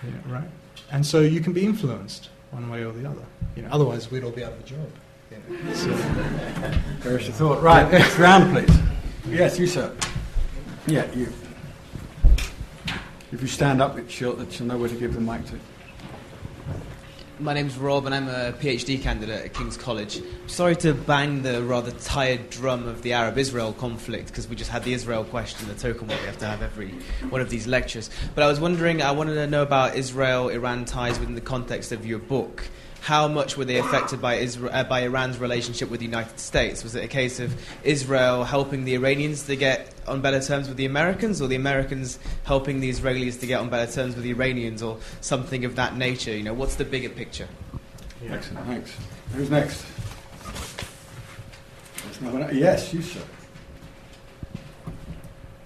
You 0.02 0.10
know, 0.10 0.18
right? 0.26 0.48
And 0.90 1.06
so 1.06 1.20
you 1.20 1.40
can 1.40 1.52
be 1.52 1.64
influenced 1.64 2.30
one 2.50 2.68
way 2.68 2.84
or 2.84 2.92
the 2.92 3.08
other. 3.08 3.22
You 3.54 3.62
know, 3.62 3.68
otherwise, 3.70 4.10
we'd 4.10 4.24
all 4.24 4.32
be 4.32 4.44
out 4.44 4.52
of 4.52 4.60
a 4.60 4.64
job. 4.64 4.90
You 5.30 5.38
know, 5.38 5.72
so. 5.72 5.90
There's 7.00 7.26
your 7.26 7.32
thought. 7.32 7.62
Right, 7.62 7.90
next 7.90 8.18
round, 8.18 8.52
please. 8.52 8.76
Yes, 9.28 9.58
you, 9.58 9.68
sir. 9.68 9.94
Yeah, 10.86 11.10
you. 11.12 11.32
If 13.34 13.42
you 13.42 13.48
stand 13.48 13.82
up, 13.82 13.98
she'll, 14.08 14.48
she'll 14.48 14.66
know 14.66 14.78
where 14.78 14.88
to 14.88 14.94
give 14.94 15.12
the 15.12 15.20
mic 15.20 15.44
to. 15.46 15.58
My 17.40 17.52
name's 17.52 17.76
Rob, 17.76 18.06
and 18.06 18.14
I'm 18.14 18.28
a 18.28 18.52
PhD 18.52 19.02
candidate 19.02 19.46
at 19.46 19.54
King's 19.54 19.76
College. 19.76 20.22
Sorry 20.46 20.76
to 20.76 20.94
bang 20.94 21.42
the 21.42 21.64
rather 21.64 21.90
tired 21.90 22.48
drum 22.50 22.86
of 22.86 23.02
the 23.02 23.12
Arab 23.12 23.36
Israel 23.36 23.72
conflict, 23.72 24.28
because 24.28 24.46
we 24.46 24.54
just 24.54 24.70
had 24.70 24.84
the 24.84 24.92
Israel 24.92 25.24
question, 25.24 25.66
the 25.66 25.74
token 25.74 26.06
one 26.06 26.16
we 26.20 26.26
have 26.26 26.38
to 26.38 26.46
have 26.46 26.62
every 26.62 26.90
one 27.28 27.40
of 27.40 27.50
these 27.50 27.66
lectures. 27.66 28.08
But 28.36 28.44
I 28.44 28.46
was 28.46 28.60
wondering, 28.60 29.02
I 29.02 29.10
wanted 29.10 29.34
to 29.34 29.48
know 29.48 29.62
about 29.62 29.96
Israel 29.96 30.48
Iran 30.48 30.84
ties 30.84 31.18
within 31.18 31.34
the 31.34 31.40
context 31.40 31.90
of 31.90 32.06
your 32.06 32.20
book 32.20 32.62
how 33.04 33.28
much 33.28 33.58
were 33.58 33.66
they 33.66 33.76
affected 33.76 34.18
by, 34.18 34.36
Israel, 34.36 34.70
uh, 34.72 34.82
by 34.82 35.00
Iran's 35.00 35.36
relationship 35.36 35.90
with 35.90 36.00
the 36.00 36.06
United 36.06 36.40
States? 36.40 36.82
Was 36.82 36.94
it 36.94 37.04
a 37.04 37.08
case 37.08 37.38
of 37.38 37.54
Israel 37.82 38.44
helping 38.44 38.86
the 38.86 38.94
Iranians 38.94 39.42
to 39.42 39.56
get 39.56 39.92
on 40.08 40.22
better 40.22 40.40
terms 40.40 40.68
with 40.68 40.78
the 40.78 40.86
Americans, 40.86 41.42
or 41.42 41.46
the 41.46 41.54
Americans 41.54 42.18
helping 42.44 42.80
the 42.80 42.88
Israelis 42.88 43.38
to 43.40 43.46
get 43.46 43.60
on 43.60 43.68
better 43.68 43.92
terms 43.92 44.14
with 44.14 44.24
the 44.24 44.30
Iranians, 44.30 44.82
or 44.82 44.96
something 45.20 45.66
of 45.66 45.76
that 45.76 45.98
nature? 45.98 46.34
You 46.34 46.44
know, 46.44 46.54
what's 46.54 46.76
the 46.76 46.84
bigger 46.86 47.10
picture? 47.10 47.46
Yeah. 48.22 48.36
Excellent, 48.36 48.66
thanks. 48.66 48.96
Who's 49.34 49.50
next? 49.50 49.84
Yes, 52.54 52.94
you, 52.94 53.02
sir. 53.02 53.20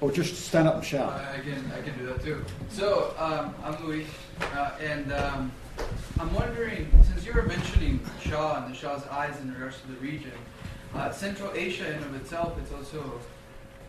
Or 0.01 0.11
just 0.11 0.35
stand 0.45 0.67
up 0.67 0.75
and 0.75 0.85
shout. 0.85 1.13
Uh, 1.13 1.37
I, 1.37 1.39
can, 1.39 1.73
I 1.73 1.83
can 1.83 1.97
do 1.99 2.07
that 2.07 2.21
too. 2.25 2.45
So, 2.71 3.15
um, 3.17 3.55
I'm 3.63 3.87
Luis, 3.87 4.09
uh, 4.41 4.73
and 4.81 5.13
um, 5.13 5.53
I'm 6.21 6.35
wondering, 6.35 6.91
since 7.05 7.25
you 7.25 7.33
were 7.33 7.43
mentioning 7.43 8.01
Shah 8.21 8.65
and 8.65 8.75
the 8.75 8.77
Shah's 8.77 9.07
eyes 9.07 9.39
in 9.41 9.53
regards 9.53 9.81
to 9.83 9.87
the 9.89 9.99
region, 10.01 10.33
uh, 10.95 11.13
Central 11.13 11.53
Asia 11.55 11.95
in 11.95 12.03
of 12.03 12.15
itself, 12.15 12.59
it's 12.59 12.73
also 12.73 13.21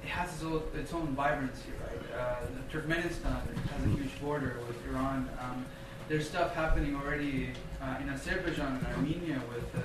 it 0.03 0.07
has 0.07 0.33
its 0.33 0.43
own, 0.43 0.61
its 0.75 0.93
own 0.93 1.07
vibrancy, 1.15 1.69
right? 1.81 2.19
Uh, 2.19 2.35
Turkmenistan 2.71 3.41
has 3.67 3.85
a 3.85 3.89
huge 3.89 4.21
border 4.21 4.57
with 4.67 4.77
Iran. 4.87 5.27
Um, 5.41 5.65
there's 6.07 6.27
stuff 6.27 6.55
happening 6.55 6.95
already 6.95 7.49
uh, 7.81 7.97
in 8.01 8.09
Azerbaijan 8.09 8.77
and 8.77 8.87
Armenia 8.87 9.41
with 9.49 9.83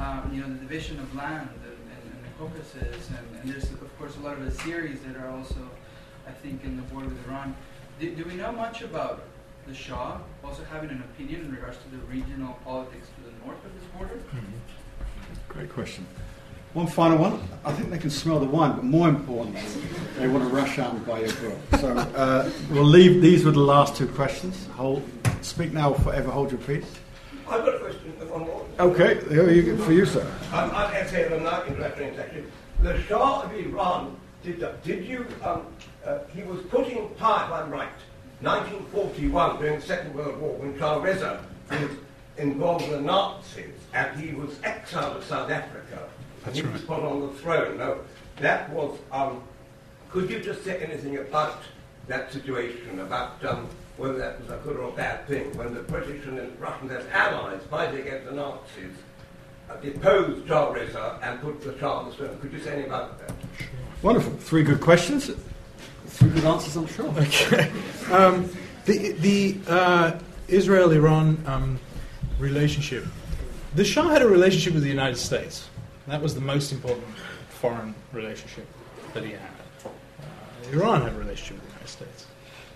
uh, 0.00 0.22
you 0.32 0.40
know 0.40 0.48
the 0.48 0.58
division 0.58 0.98
of 0.98 1.14
land 1.14 1.48
and, 1.62 1.72
and, 1.72 2.14
and 2.14 2.24
the 2.24 2.30
Caucasus, 2.38 3.08
and, 3.10 3.40
and, 3.40 3.52
there's 3.52 3.70
of 3.70 3.98
course 3.98 4.16
a 4.16 4.20
lot 4.20 4.38
of 4.38 4.44
the 4.44 4.50
Syrians 4.62 5.00
that 5.06 5.16
are 5.16 5.28
also, 5.28 5.70
I 6.26 6.32
think, 6.32 6.64
in 6.64 6.76
the 6.76 6.82
border 6.82 7.08
with 7.08 7.28
Iran. 7.28 7.54
Do, 8.00 8.14
do 8.14 8.24
we 8.24 8.34
know 8.34 8.52
much 8.52 8.82
about 8.82 9.24
the 9.66 9.74
Shah 9.74 10.18
also 10.42 10.62
having 10.64 10.90
an 10.90 11.02
opinion 11.02 11.42
in 11.42 11.52
regards 11.52 11.78
to 11.78 11.88
the 11.90 11.98
regional 12.06 12.58
politics 12.64 13.08
to 13.16 13.30
the 13.30 13.46
north 13.46 13.64
of 13.64 13.74
this 13.74 13.84
border? 13.96 14.14
Mm-hmm. 14.14 15.52
Great 15.52 15.70
question. 15.70 16.06
One 16.74 16.88
final 16.88 17.18
one. 17.18 17.40
I 17.64 17.72
think 17.72 17.90
they 17.90 17.98
can 17.98 18.10
smell 18.10 18.40
the 18.40 18.46
wine, 18.46 18.72
but 18.72 18.84
more 18.84 19.08
importantly, 19.08 19.62
they 20.18 20.26
want 20.26 20.42
to 20.42 20.50
rush 20.54 20.78
out 20.80 20.92
and 20.92 21.06
buy 21.06 21.20
your 21.20 21.32
book. 21.34 21.58
So 21.80 21.96
uh, 21.96 22.50
we'll 22.70 22.82
leave. 22.82 23.22
These 23.22 23.44
were 23.44 23.52
the 23.52 23.60
last 23.60 23.94
two 23.96 24.08
questions. 24.08 24.66
Hold, 24.74 25.08
speak 25.40 25.72
now 25.72 25.92
or 25.92 25.98
forever 26.00 26.32
hold 26.32 26.50
your 26.50 26.60
peace. 26.60 26.86
I've 27.48 27.64
got 27.64 27.76
a 27.76 27.78
question. 27.78 28.12
One 28.28 28.40
more. 28.40 28.66
Okay, 28.80 29.20
here 29.28 29.48
you, 29.50 29.76
for 29.78 29.92
you, 29.92 30.04
sir. 30.04 30.26
I'm, 30.52 30.70
I'm 30.72 30.92
F.A. 30.94 31.36
I'm 31.36 31.44
not 31.44 31.68
interested 31.68 32.50
The 32.82 33.00
Shah 33.02 33.42
of 33.42 33.54
Iran 33.54 34.16
did. 34.42 34.64
Did 34.82 35.04
you? 35.04 35.26
Um, 35.44 35.66
uh, 36.04 36.18
he 36.34 36.42
was 36.42 36.60
putting 36.62 37.08
power, 37.10 37.44
if 37.44 37.52
I'm 37.52 37.70
right 37.70 37.88
1941, 38.44 39.58
during 39.58 39.80
the 39.80 39.86
Second 39.86 40.14
World 40.14 40.38
War, 40.40 40.52
when 40.58 40.78
Shah 40.78 41.02
Reza 41.02 41.44
was 41.70 41.90
involved 42.36 42.88
with 42.88 42.98
the 42.98 43.00
Nazis 43.00 43.72
and 43.92 44.20
he 44.20 44.34
was 44.34 44.58
exiled 44.64 45.20
to 45.20 45.26
South 45.26 45.50
Africa. 45.50 46.08
That's 46.44 46.56
he 46.56 46.62
right. 46.62 46.72
was 46.72 46.82
put 46.82 47.00
on 47.00 47.20
the 47.20 47.28
throne. 47.40 47.78
No, 47.78 48.00
that 48.40 48.70
was. 48.70 48.98
Um, 49.12 49.42
could 50.10 50.30
you 50.30 50.40
just 50.40 50.62
say 50.62 50.78
anything 50.82 51.16
about 51.16 51.62
that 52.06 52.32
situation, 52.32 53.00
about 53.00 53.44
um, 53.44 53.66
whether 53.96 54.18
that 54.18 54.40
was 54.40 54.50
a 54.50 54.60
good 54.62 54.76
or 54.76 54.90
a 54.90 54.92
bad 54.92 55.26
thing, 55.26 55.56
when 55.56 55.72
the 55.72 55.80
British 55.80 56.24
and 56.26 56.38
the 56.38 56.46
Russians 56.58 56.92
as 56.92 57.06
allies 57.12 57.60
fighting 57.70 58.00
against 58.00 58.26
the 58.26 58.32
Nazis 58.32 58.94
uh, 59.70 59.76
deposed 59.76 60.46
Shah 60.46 60.70
Reza 60.70 61.18
and 61.22 61.40
put 61.40 61.62
the 61.62 61.78
Shah 61.78 62.00
on 62.00 62.10
the 62.10 62.16
throne? 62.16 62.38
Could 62.40 62.52
you 62.52 62.60
say 62.60 62.72
anything 62.72 62.90
about 62.90 63.18
that? 63.26 63.34
Wonderful. 64.02 64.34
Three 64.34 64.62
good 64.62 64.80
questions. 64.80 65.30
Good 66.18 66.44
answers, 66.44 66.76
I'm 66.76 66.86
sure. 66.86 67.08
Okay. 67.08 67.70
Um, 68.10 68.50
the 68.84 69.12
the 69.12 69.56
uh, 69.66 70.18
Israel 70.48 70.90
Iran 70.90 71.42
um, 71.46 71.78
relationship. 72.38 73.06
The 73.74 73.84
Shah 73.84 74.08
had 74.08 74.22
a 74.22 74.28
relationship 74.28 74.74
with 74.74 74.82
the 74.82 74.88
United 74.88 75.16
States. 75.16 75.68
That 76.06 76.20
was 76.20 76.34
the 76.34 76.40
most 76.40 76.70
important 76.70 77.06
foreign 77.48 77.94
relationship 78.12 78.66
that 79.14 79.24
he 79.24 79.32
had. 79.32 79.40
Uh, 79.84 79.88
Iran 80.72 81.02
had 81.02 81.12
a 81.14 81.18
relationship 81.18 81.56
with 81.56 81.64
the 81.64 81.72
United 81.72 81.88
States, 81.88 82.26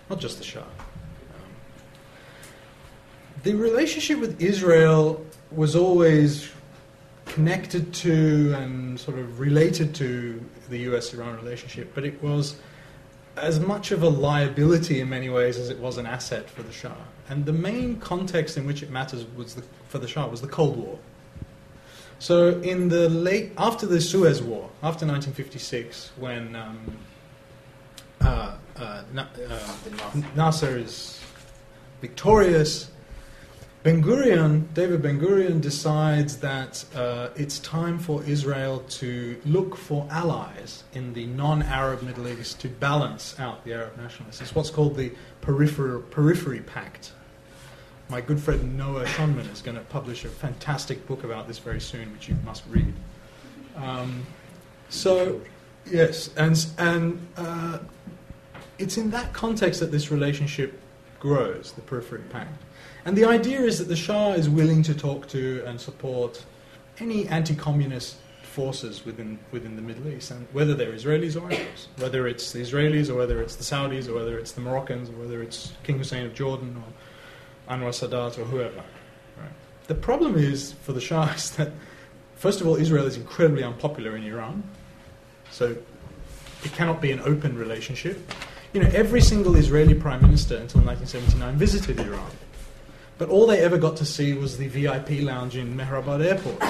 not 0.09 0.19
just 0.19 0.39
the 0.39 0.45
Shah. 0.45 0.61
Um, 0.61 0.67
the 3.43 3.55
relationship 3.55 4.19
with 4.19 4.41
Israel 4.41 5.25
was 5.51 5.77
always 5.77 6.51
connected 7.27 7.93
to 7.95 8.55
and 8.55 8.99
sort 8.99 9.19
of 9.19 9.39
related 9.39 9.95
to 9.97 10.43
the 10.71 10.79
US 10.91 11.15
Iran 11.15 11.37
relationship, 11.37 11.95
but 11.95 12.05
it 12.05 12.21
was 12.23 12.57
as 13.41 13.61
much 13.61 13.91
of 13.91 14.03
a 14.03 14.09
liability 14.09 15.01
in 15.01 15.09
many 15.09 15.29
ways 15.29 15.59
as 15.59 15.71
it 15.71 15.79
was 15.79 15.99
an 15.99 16.07
asset 16.07 16.49
for 16.49 16.63
the 16.63 16.73
Shah. 16.73 16.95
And 17.29 17.45
the 17.45 17.53
main 17.53 17.99
context 18.01 18.57
in 18.57 18.67
which 18.67 18.83
it 18.83 18.91
matters 18.91 19.25
was 19.37 19.55
the, 19.55 19.63
for 19.89 19.99
the 19.99 20.09
Shah 20.09 20.27
was 20.27 20.41
the 20.41 20.49
Cold 20.49 20.77
War. 20.77 20.99
So 22.19 22.61
in 22.61 22.89
the 22.89 23.09
late 23.09 23.53
after 23.57 23.87
the 23.87 24.01
Suez 24.01 24.43
War, 24.43 24.71
after 24.83 25.07
1956, 25.07 26.13
when 26.17 26.57
um, 26.57 26.99
uh, 28.21 28.57
uh, 28.77 29.03
Na- 29.13 29.27
uh, 29.49 30.21
Nasser 30.35 30.79
is 30.79 31.21
victorious, 32.01 32.91
Ben 33.89 34.03
Gurion, 34.03 34.67
David 34.75 35.01
Ben 35.01 35.19
Gurion 35.19 35.63
decides 35.63 36.37
that 36.41 36.85
uh, 36.95 37.31
it's 37.37 37.59
time 37.61 37.99
for 37.99 38.23
Israel 38.25 38.81
to 38.81 39.41
look 39.47 39.77
for 39.79 40.07
allies 40.11 40.85
in 40.93 41.15
the 41.15 41.25
non 41.25 41.63
Arab 41.63 42.03
Middle 42.03 42.29
East 42.29 42.61
to 42.61 42.69
balance 42.69 43.35
out 43.41 43.65
the 43.65 43.73
Arab 43.73 43.97
nationalists. 43.97 44.43
It's 44.43 44.55
what's 44.55 44.69
called 44.69 44.95
the 44.95 45.11
Periphery, 45.41 46.03
Periphery 46.03 46.61
Pact. 46.61 47.13
My 48.11 48.21
good 48.21 48.39
friend 48.39 48.77
Noa 48.77 49.07
Schonmann 49.07 49.51
is 49.51 49.63
going 49.63 49.79
to 49.79 49.85
publish 49.85 50.27
a 50.27 50.29
fantastic 50.29 51.07
book 51.07 51.25
about 51.25 51.49
this 51.49 51.59
very 51.59 51.81
soon, 51.81 52.13
which 52.13 52.29
you 52.29 52.37
must 52.45 52.65
read. 52.69 52.93
Um, 53.75 54.27
so, 54.91 55.41
yes, 55.91 56.29
and, 56.37 56.67
and 56.77 57.27
uh, 57.39 57.79
it's 58.77 58.99
in 58.99 59.09
that 59.13 59.33
context 59.33 59.81
that 59.81 59.91
this 59.91 60.11
relationship 60.11 60.79
grows, 61.21 61.73
the 61.73 61.81
Periphery 61.81 62.21
Pact. 62.29 62.53
And 63.05 63.17
the 63.17 63.25
idea 63.25 63.61
is 63.61 63.79
that 63.79 63.89
the 63.89 63.97
Shah 63.97 64.33
is 64.33 64.49
willing 64.49 64.83
to 64.85 64.95
talk 64.95 65.29
to 65.29 65.63
and 65.67 65.81
support 65.81 66.45
any 67.01 67.29
anti 67.29 67.55
communist 67.55 68.17
forces 68.43 69.05
within 69.05 69.39
within 69.53 69.77
the 69.77 69.83
Middle 69.83 70.09
East, 70.09 70.31
and 70.31 70.47
whether 70.53 70.75
they're 70.75 70.93
Israelis 70.93 71.41
or 71.41 71.53
Arabs, 71.53 71.89
whether 71.99 72.27
it's 72.27 72.53
the 72.53 72.61
Israelis 72.61 73.09
or 73.09 73.15
whether 73.15 73.41
it's 73.41 73.57
the 73.57 73.63
Saudis 73.63 74.09
or 74.09 74.15
whether 74.15 74.39
it's 74.39 74.53
the 74.53 74.61
Moroccans 74.61 75.09
or 75.11 75.13
whether 75.13 75.43
it's 75.43 75.73
King 75.85 75.99
Hussein 75.99 76.27
of 76.27 76.35
Jordan 76.35 76.83
or 76.83 77.75
Anwar 77.75 77.91
Sadat 77.91 78.39
or 78.39 78.45
whoever. 78.45 78.83
Right? 79.37 79.53
The 79.87 79.95
problem 79.95 80.37
is 80.37 80.73
for 80.83 80.93
the 80.93 81.01
Shah 81.01 81.33
is 81.37 81.51
that 81.53 81.71
first 82.35 82.61
of 82.61 82.67
all, 82.67 82.77
Israel 82.77 83.07
is 83.07 83.17
incredibly 83.17 83.63
unpopular 83.63 84.17
in 84.17 84.25
Iran, 84.25 84.63
so 85.51 85.77
it 86.65 86.73
cannot 86.73 87.01
be 87.01 87.13
an 87.13 87.21
open 87.21 87.57
relationship. 87.57 88.33
You 88.73 88.83
know, 88.83 88.91
every 88.93 89.21
single 89.21 89.57
Israeli 89.57 89.95
prime 89.95 90.21
minister 90.21 90.57
until 90.57 90.83
1979 90.83 91.57
visited 91.57 92.01
Iran. 92.01 92.31
But 93.19 93.29
all 93.31 93.47
they 93.47 93.59
ever 93.61 93.79
got 93.79 93.97
to 93.97 94.07
see 94.07 94.33
was 94.33 94.59
the 94.59 94.69
VIP 94.69 95.23
lounge 95.23 95.57
in 95.57 95.77
Mehrabad 95.77 96.25
Airport, 96.25 96.63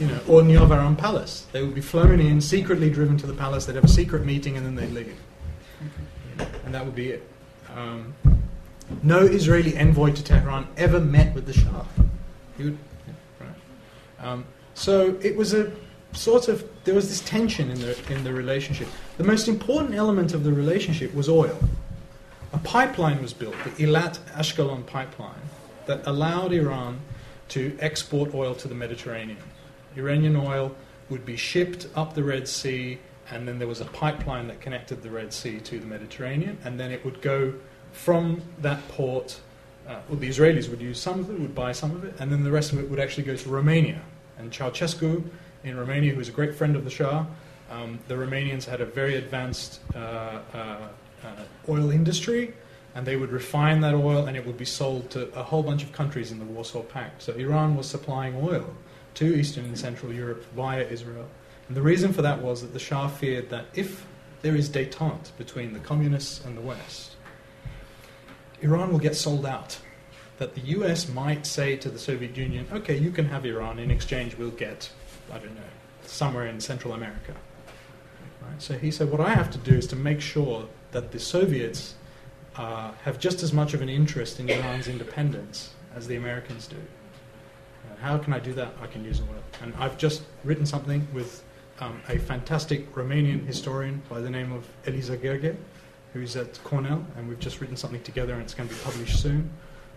you 0.00 0.06
know, 0.06 0.18
or 0.26 0.40
Niavaran 0.40 0.96
Palace. 0.96 1.46
They 1.52 1.62
would 1.62 1.74
be 1.74 1.82
flown 1.82 2.18
in, 2.18 2.40
secretly 2.40 2.88
driven 2.88 3.18
to 3.18 3.26
the 3.26 3.34
palace. 3.34 3.66
They'd 3.66 3.76
have 3.76 3.84
a 3.84 3.88
secret 3.88 4.24
meeting, 4.24 4.56
and 4.56 4.64
then 4.64 4.74
they'd 4.74 4.90
leave, 4.90 5.20
and 6.64 6.74
that 6.74 6.84
would 6.84 6.94
be 6.94 7.10
it. 7.10 7.28
Um, 7.76 8.14
no 9.02 9.20
Israeli 9.20 9.76
envoy 9.76 10.12
to 10.12 10.24
Tehran 10.24 10.66
ever 10.76 10.98
met 10.98 11.34
with 11.34 11.46
the 11.46 11.52
Shah. 11.52 11.84
He 12.56 12.64
would, 12.64 12.78
yeah, 13.06 13.46
right. 13.46 14.26
Um, 14.26 14.44
so 14.74 15.18
it 15.22 15.36
was 15.36 15.52
a 15.52 15.70
sort 16.12 16.48
of 16.48 16.66
there 16.84 16.94
was 16.94 17.08
this 17.08 17.20
tension 17.20 17.70
in 17.70 17.80
the 17.80 18.12
in 18.12 18.24
the 18.24 18.32
relationship. 18.32 18.88
The 19.18 19.24
most 19.24 19.46
important 19.48 19.94
element 19.94 20.34
of 20.34 20.44
the 20.44 20.52
relationship 20.52 21.14
was 21.14 21.28
oil. 21.28 21.58
A 22.52 22.58
pipeline 22.58 23.22
was 23.22 23.32
built, 23.32 23.54
the 23.62 23.70
Eilat 23.70 24.18
Ashkelon 24.32 24.84
pipeline, 24.84 25.40
that 25.90 26.06
allowed 26.06 26.52
Iran 26.52 27.00
to 27.48 27.76
export 27.80 28.32
oil 28.32 28.54
to 28.54 28.68
the 28.68 28.76
Mediterranean. 28.76 29.42
Iranian 29.96 30.36
oil 30.36 30.72
would 31.08 31.26
be 31.26 31.36
shipped 31.36 31.88
up 31.96 32.14
the 32.14 32.22
Red 32.22 32.46
Sea, 32.46 33.00
and 33.32 33.46
then 33.46 33.58
there 33.58 33.66
was 33.66 33.80
a 33.80 33.86
pipeline 33.86 34.46
that 34.46 34.60
connected 34.60 35.02
the 35.02 35.10
Red 35.10 35.32
Sea 35.32 35.58
to 35.58 35.80
the 35.80 35.86
Mediterranean, 35.86 36.58
and 36.64 36.78
then 36.78 36.92
it 36.92 37.04
would 37.04 37.20
go 37.20 37.52
from 37.90 38.40
that 38.60 38.86
port. 38.86 39.40
Uh, 39.88 39.98
well, 40.08 40.18
the 40.20 40.28
Israelis 40.28 40.70
would 40.70 40.80
use 40.80 41.00
some 41.00 41.18
of 41.18 41.28
it, 41.28 41.40
would 41.40 41.56
buy 41.56 41.72
some 41.72 41.90
of 41.90 42.04
it, 42.04 42.14
and 42.20 42.30
then 42.30 42.44
the 42.44 42.52
rest 42.52 42.72
of 42.72 42.78
it 42.78 42.88
would 42.88 43.00
actually 43.00 43.24
go 43.24 43.34
to 43.34 43.48
Romania. 43.48 44.00
And 44.38 44.52
Ceausescu 44.52 45.24
in 45.64 45.76
Romania, 45.76 46.12
who 46.12 46.18
was 46.18 46.28
a 46.28 46.32
great 46.40 46.54
friend 46.54 46.76
of 46.76 46.84
the 46.84 46.90
Shah, 46.90 47.26
um, 47.68 47.98
the 48.06 48.14
Romanians 48.14 48.64
had 48.64 48.80
a 48.80 48.86
very 48.86 49.16
advanced 49.16 49.80
uh, 49.96 49.98
uh, 49.98 50.38
uh, 51.24 51.68
oil 51.68 51.90
industry, 51.90 52.54
and 52.94 53.06
they 53.06 53.16
would 53.16 53.30
refine 53.30 53.80
that 53.80 53.94
oil 53.94 54.26
and 54.26 54.36
it 54.36 54.44
would 54.44 54.58
be 54.58 54.64
sold 54.64 55.10
to 55.10 55.32
a 55.38 55.42
whole 55.42 55.62
bunch 55.62 55.82
of 55.82 55.92
countries 55.92 56.32
in 56.32 56.38
the 56.38 56.44
Warsaw 56.44 56.82
Pact. 56.82 57.22
So 57.22 57.32
Iran 57.34 57.76
was 57.76 57.86
supplying 57.88 58.34
oil 58.36 58.74
to 59.14 59.36
Eastern 59.36 59.64
and 59.66 59.78
Central 59.78 60.12
Europe 60.12 60.44
via 60.54 60.82
Israel. 60.82 61.28
And 61.68 61.76
the 61.76 61.82
reason 61.82 62.12
for 62.12 62.22
that 62.22 62.42
was 62.42 62.62
that 62.62 62.72
the 62.72 62.78
Shah 62.78 63.08
feared 63.08 63.50
that 63.50 63.66
if 63.74 64.04
there 64.42 64.56
is 64.56 64.68
detente 64.68 65.36
between 65.38 65.72
the 65.72 65.78
communists 65.78 66.44
and 66.44 66.56
the 66.56 66.62
West, 66.62 67.16
Iran 68.60 68.90
will 68.90 68.98
get 68.98 69.16
sold 69.16 69.46
out. 69.46 69.78
That 70.38 70.54
the 70.54 70.62
US 70.78 71.08
might 71.08 71.44
say 71.44 71.76
to 71.76 71.90
the 71.90 71.98
Soviet 71.98 72.36
Union, 72.36 72.66
okay, 72.72 72.96
you 72.96 73.10
can 73.10 73.26
have 73.26 73.44
Iran, 73.44 73.78
in 73.78 73.90
exchange 73.90 74.36
we'll 74.36 74.50
get, 74.50 74.90
I 75.30 75.38
don't 75.38 75.54
know, 75.54 75.62
somewhere 76.06 76.46
in 76.46 76.60
Central 76.60 76.94
America. 76.94 77.34
Right? 78.42 78.60
So 78.60 78.78
he 78.78 78.90
said, 78.90 79.10
what 79.10 79.20
I 79.20 79.34
have 79.34 79.50
to 79.50 79.58
do 79.58 79.74
is 79.76 79.86
to 79.88 79.96
make 79.96 80.20
sure 80.20 80.66
that 80.92 81.12
the 81.12 81.20
Soviets 81.20 81.94
uh, 82.56 82.92
have 83.02 83.18
just 83.18 83.42
as 83.42 83.52
much 83.52 83.74
of 83.74 83.82
an 83.82 83.88
interest 83.88 84.40
in 84.40 84.48
Iran's 84.50 84.88
independence 84.88 85.74
as 85.94 86.06
the 86.06 86.16
Americans 86.16 86.66
do. 86.66 86.76
Uh, 86.76 87.96
how 88.00 88.18
can 88.18 88.32
I 88.32 88.38
do 88.38 88.52
that? 88.54 88.74
I 88.82 88.86
can 88.86 89.04
use 89.04 89.20
oil. 89.20 89.42
And 89.62 89.74
I've 89.78 89.98
just 89.98 90.22
written 90.44 90.66
something 90.66 91.06
with 91.12 91.42
um, 91.80 92.00
a 92.08 92.18
fantastic 92.18 92.92
Romanian 92.94 93.46
historian 93.46 94.02
by 94.08 94.20
the 94.20 94.30
name 94.30 94.52
of 94.52 94.68
Eliza 94.86 95.16
Gheorghe, 95.16 95.56
who's 96.12 96.36
at 96.36 96.62
Cornell, 96.64 97.04
and 97.16 97.28
we've 97.28 97.38
just 97.38 97.60
written 97.60 97.76
something 97.76 98.02
together 98.02 98.34
and 98.34 98.42
it's 98.42 98.54
going 98.54 98.68
to 98.68 98.74
be 98.74 98.80
published 98.82 99.20
soon. 99.20 99.50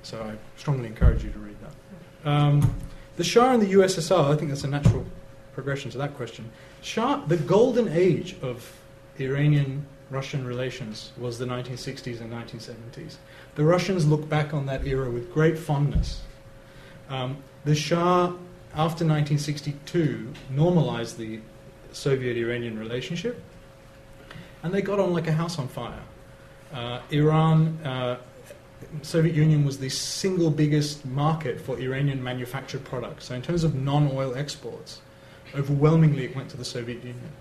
So 0.03 0.21
I 0.21 0.35
strongly 0.57 0.87
encourage 0.87 1.23
you 1.23 1.31
to 1.31 1.39
read 1.39 1.55
that. 1.61 2.29
Um, 2.29 2.75
the 3.15 3.23
Shah 3.23 3.53
and 3.53 3.61
the 3.61 3.73
USSR, 3.73 4.33
I 4.33 4.35
think 4.35 4.49
that's 4.49 4.63
a 4.63 4.67
natural 4.67 5.05
progression 5.53 5.91
to 5.91 5.97
that 5.99 6.15
question. 6.15 6.49
Shah, 6.81 7.25
the 7.25 7.37
golden 7.37 7.87
age 7.89 8.35
of 8.41 8.71
Iranian 9.19 9.85
Russian 10.13 10.45
relations 10.45 11.11
was 11.17 11.39
the 11.39 11.45
1960s 11.45 12.21
and 12.21 12.31
1970s. 12.31 13.15
The 13.55 13.63
Russians 13.63 14.05
look 14.05 14.29
back 14.29 14.53
on 14.53 14.67
that 14.67 14.85
era 14.85 15.09
with 15.09 15.33
great 15.33 15.57
fondness. 15.57 16.21
Um, 17.09 17.37
the 17.65 17.73
Shah, 17.73 18.27
after 18.73 19.05
1962, 19.05 20.31
normalized 20.51 21.17
the 21.17 21.39
Soviet 21.91 22.37
Iranian 22.37 22.77
relationship, 22.77 23.41
and 24.61 24.71
they 24.71 24.81
got 24.83 24.99
on 24.99 25.13
like 25.13 25.27
a 25.27 25.31
house 25.31 25.57
on 25.57 25.67
fire. 25.67 26.03
Uh, 26.71 27.01
Iran, 27.09 27.79
uh, 27.83 28.17
Soviet 29.01 29.35
Union 29.35 29.65
was 29.65 29.79
the 29.79 29.89
single 29.89 30.51
biggest 30.51 31.05
market 31.05 31.59
for 31.59 31.79
Iranian 31.79 32.23
manufactured 32.23 32.83
products. 32.83 33.25
So, 33.25 33.35
in 33.35 33.41
terms 33.41 33.63
of 33.63 33.75
non 33.75 34.11
oil 34.11 34.35
exports, 34.35 35.01
overwhelmingly 35.55 36.25
it 36.25 36.35
went 36.35 36.49
to 36.49 36.57
the 36.57 36.65
Soviet 36.65 37.03
Union. 37.03 37.31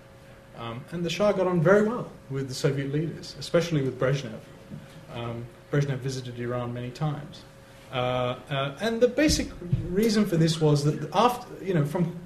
Um, 0.57 0.83
and 0.91 1.03
the 1.03 1.09
Shah 1.09 1.31
got 1.31 1.47
on 1.47 1.61
very 1.61 1.83
well 1.83 2.09
with 2.29 2.47
the 2.47 2.53
Soviet 2.53 2.91
leaders, 2.91 3.35
especially 3.39 3.81
with 3.81 3.99
Brezhnev. 3.99 4.39
Um, 5.13 5.45
Brezhnev 5.71 5.97
visited 5.97 6.39
Iran 6.39 6.73
many 6.73 6.91
times. 6.91 7.41
Uh, 7.91 8.35
uh, 8.49 8.77
and 8.81 9.01
the 9.01 9.07
basic 9.07 9.47
reason 9.89 10.25
for 10.25 10.37
this 10.37 10.59
was 10.59 10.83
that 10.83 11.09
after, 11.13 11.63
you 11.63 11.73
know, 11.73 11.85
from 11.85 12.19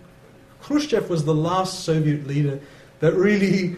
Khrushchev 0.61 1.09
was 1.09 1.25
the 1.25 1.33
last 1.33 1.83
Soviet 1.83 2.25
leader 2.27 2.59
that 2.99 3.13
really 3.13 3.75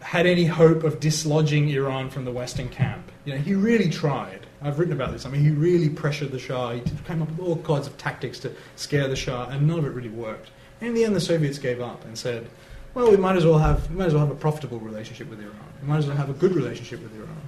had 0.00 0.26
any 0.26 0.44
hope 0.44 0.82
of 0.82 0.98
dislodging 0.98 1.68
Iran 1.70 2.10
from 2.10 2.24
the 2.24 2.32
Western 2.32 2.68
camp. 2.68 3.10
You 3.24 3.34
know, 3.34 3.38
he 3.38 3.54
really 3.54 3.88
tried. 3.90 4.46
I've 4.62 4.78
written 4.78 4.92
about 4.92 5.12
this. 5.12 5.24
I 5.24 5.30
mean, 5.30 5.42
he 5.42 5.50
really 5.50 5.88
pressured 5.88 6.32
the 6.32 6.38
Shah. 6.38 6.72
He 6.72 6.82
came 7.06 7.22
up 7.22 7.30
with 7.30 7.40
all 7.40 7.56
kinds 7.56 7.86
of 7.86 7.96
tactics 7.96 8.38
to 8.40 8.52
scare 8.76 9.08
the 9.08 9.16
Shah, 9.16 9.48
and 9.48 9.66
none 9.66 9.78
of 9.78 9.86
it 9.86 9.90
really 9.90 10.08
worked. 10.08 10.50
And 10.80 10.88
in 10.88 10.94
the 10.94 11.04
end, 11.04 11.16
the 11.16 11.20
Soviets 11.20 11.58
gave 11.58 11.80
up 11.80 12.04
and 12.04 12.16
said, 12.16 12.48
well, 12.94 13.10
we 13.10 13.16
might 13.16 13.36
as 13.36 13.46
well 13.46 13.58
have 13.58 13.88
we 13.90 13.96
might 13.96 14.06
as 14.06 14.14
well 14.14 14.26
have 14.26 14.34
a 14.34 14.38
profitable 14.38 14.78
relationship 14.80 15.28
with 15.30 15.40
Iran. 15.40 15.56
We 15.82 15.88
might 15.88 15.98
as 15.98 16.06
well 16.06 16.16
have 16.16 16.30
a 16.30 16.34
good 16.34 16.54
relationship 16.54 17.02
with 17.02 17.14
Iran. 17.14 17.40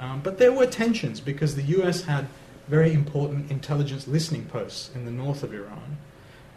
Um, 0.00 0.20
but 0.20 0.38
there 0.38 0.52
were 0.52 0.66
tensions 0.66 1.20
because 1.20 1.56
the 1.56 1.62
U.S. 1.62 2.02
had 2.02 2.26
very 2.68 2.92
important 2.92 3.50
intelligence 3.50 4.06
listening 4.06 4.44
posts 4.46 4.90
in 4.94 5.04
the 5.04 5.10
north 5.10 5.42
of 5.42 5.54
Iran 5.54 5.96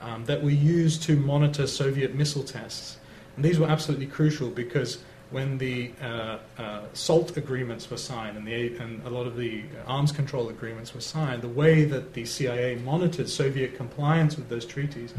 um, 0.02 0.26
that 0.26 0.44
were 0.44 0.50
used 0.50 1.04
to 1.04 1.16
monitor 1.16 1.68
Soviet 1.68 2.16
missile 2.16 2.44
tests. 2.44 2.98
And 3.36 3.46
these 3.46 3.60
were 3.60 3.68
absolutely 3.68 4.08
crucial 4.08 4.50
because 4.50 5.00
when 5.32 5.60
the 5.60 5.92
uh, 6.02 6.40
uh, 6.58 6.82
SALT 6.94 7.38
agreements 7.38 7.90
were 7.90 7.98
signed 7.98 8.36
and, 8.36 8.48
the, 8.48 8.76
and 8.78 9.06
a 9.06 9.10
lot 9.10 9.28
of 9.28 9.38
the 9.38 9.64
arms 9.86 10.12
control 10.12 10.50
agreements 10.50 10.96
were 10.96 11.02
signed, 11.02 11.44
the 11.44 11.48
way 11.48 11.86
that 11.86 12.14
the 12.14 12.26
CIA 12.26 12.76
monitored 12.78 13.30
Soviet 13.30 13.76
compliance 13.76 14.36
with 14.36 14.50
those 14.50 14.66
treaties 14.66 15.14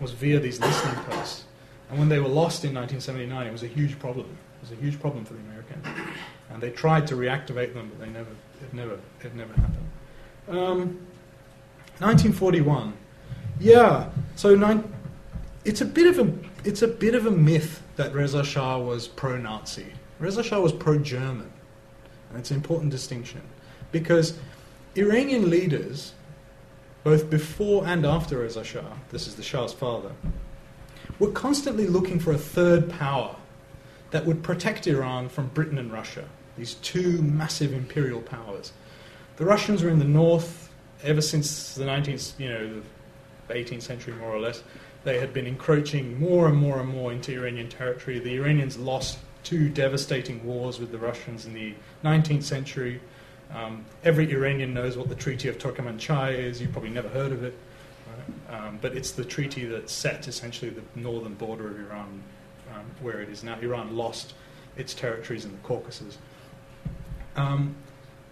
was 0.00 0.12
via 0.12 0.38
these 0.38 0.60
listening 0.60 0.94
posts. 1.04 1.45
And 1.90 1.98
when 1.98 2.08
they 2.08 2.18
were 2.18 2.28
lost 2.28 2.64
in 2.64 2.74
1979, 2.74 3.46
it 3.46 3.52
was 3.52 3.62
a 3.62 3.68
huge 3.68 3.98
problem. 3.98 4.26
It 4.26 4.70
was 4.70 4.72
a 4.72 4.80
huge 4.82 5.00
problem 5.00 5.24
for 5.24 5.34
the 5.34 5.40
Americans. 5.40 5.86
And 6.50 6.62
they 6.62 6.70
tried 6.70 7.06
to 7.08 7.14
reactivate 7.14 7.74
them, 7.74 7.90
but 7.90 8.04
they 8.04 8.10
never, 8.10 8.30
it 8.62 8.74
never, 8.74 8.98
it 9.22 9.34
never 9.34 9.52
happened. 9.52 9.86
Um, 10.48 11.06
1941. 11.98 12.92
Yeah, 13.58 14.10
so 14.34 14.84
it's 15.64 15.80
a 15.80 15.84
bit 15.84 16.06
of 16.06 16.18
a 16.18 16.32
it's 16.64 16.82
a 16.82 16.88
bit 16.88 17.14
of 17.14 17.26
a 17.26 17.30
myth 17.30 17.82
that 17.96 18.12
Reza 18.12 18.44
Shah 18.44 18.78
was 18.78 19.08
pro-Nazi. 19.08 19.86
Reza 20.18 20.42
Shah 20.42 20.60
was 20.60 20.72
pro-German, 20.72 21.50
and 22.28 22.38
it's 22.38 22.50
an 22.50 22.56
important 22.56 22.90
distinction 22.90 23.40
because 23.92 24.38
Iranian 24.94 25.48
leaders, 25.48 26.12
both 27.02 27.30
before 27.30 27.86
and 27.86 28.04
after 28.04 28.38
Reza 28.38 28.64
Shah, 28.64 28.92
this 29.10 29.26
is 29.26 29.36
the 29.36 29.42
Shah's 29.42 29.72
father, 29.72 30.12
were 31.18 31.30
constantly 31.30 31.86
looking 31.86 32.18
for 32.18 32.32
a 32.32 32.38
third 32.38 32.90
power 32.90 33.36
that 34.10 34.24
would 34.26 34.42
protect 34.42 34.86
Iran 34.86 35.28
from 35.28 35.48
Britain 35.48 35.78
and 35.78 35.92
Russia, 35.92 36.24
these 36.56 36.74
two 36.74 37.20
massive 37.22 37.72
imperial 37.72 38.20
powers. 38.20 38.72
The 39.36 39.44
Russians 39.44 39.82
were 39.82 39.90
in 39.90 39.98
the 39.98 40.04
north 40.04 40.70
ever 41.02 41.20
since 41.20 41.74
the 41.74 41.84
19th, 41.84 42.38
you 42.38 42.48
know, 42.48 42.82
the 43.48 43.54
18th 43.54 43.82
century 43.82 44.14
more 44.14 44.30
or 44.30 44.40
less. 44.40 44.62
They 45.04 45.20
had 45.20 45.32
been 45.32 45.46
encroaching 45.46 46.18
more 46.18 46.48
and 46.48 46.56
more 46.56 46.80
and 46.80 46.88
more 46.88 47.12
into 47.12 47.32
Iranian 47.32 47.68
territory. 47.68 48.18
The 48.18 48.34
Iranians 48.34 48.76
lost 48.76 49.18
two 49.44 49.68
devastating 49.68 50.44
wars 50.44 50.80
with 50.80 50.90
the 50.90 50.98
Russians 50.98 51.46
in 51.46 51.54
the 51.54 51.74
19th 52.02 52.42
century. 52.42 53.00
Um, 53.54 53.84
every 54.02 54.32
Iranian 54.32 54.74
knows 54.74 54.96
what 54.96 55.08
the 55.08 55.14
Treaty 55.14 55.48
of 55.48 55.58
Turkmenchai 55.58 56.36
is. 56.36 56.60
You've 56.60 56.72
probably 56.72 56.90
never 56.90 57.08
heard 57.08 57.30
of 57.30 57.44
it. 57.44 57.54
Um, 58.48 58.78
but 58.80 58.96
it's 58.96 59.10
the 59.10 59.24
treaty 59.24 59.64
that 59.64 59.90
set 59.90 60.28
essentially 60.28 60.70
the 60.70 60.82
northern 60.94 61.34
border 61.34 61.68
of 61.68 61.80
Iran 61.80 62.22
um, 62.72 62.84
where 63.00 63.20
it 63.20 63.28
is 63.28 63.42
now. 63.42 63.58
Iran 63.60 63.96
lost 63.96 64.34
its 64.76 64.94
territories 64.94 65.44
in 65.44 65.52
the 65.52 65.58
Caucasus. 65.58 66.18
Um, 67.34 67.74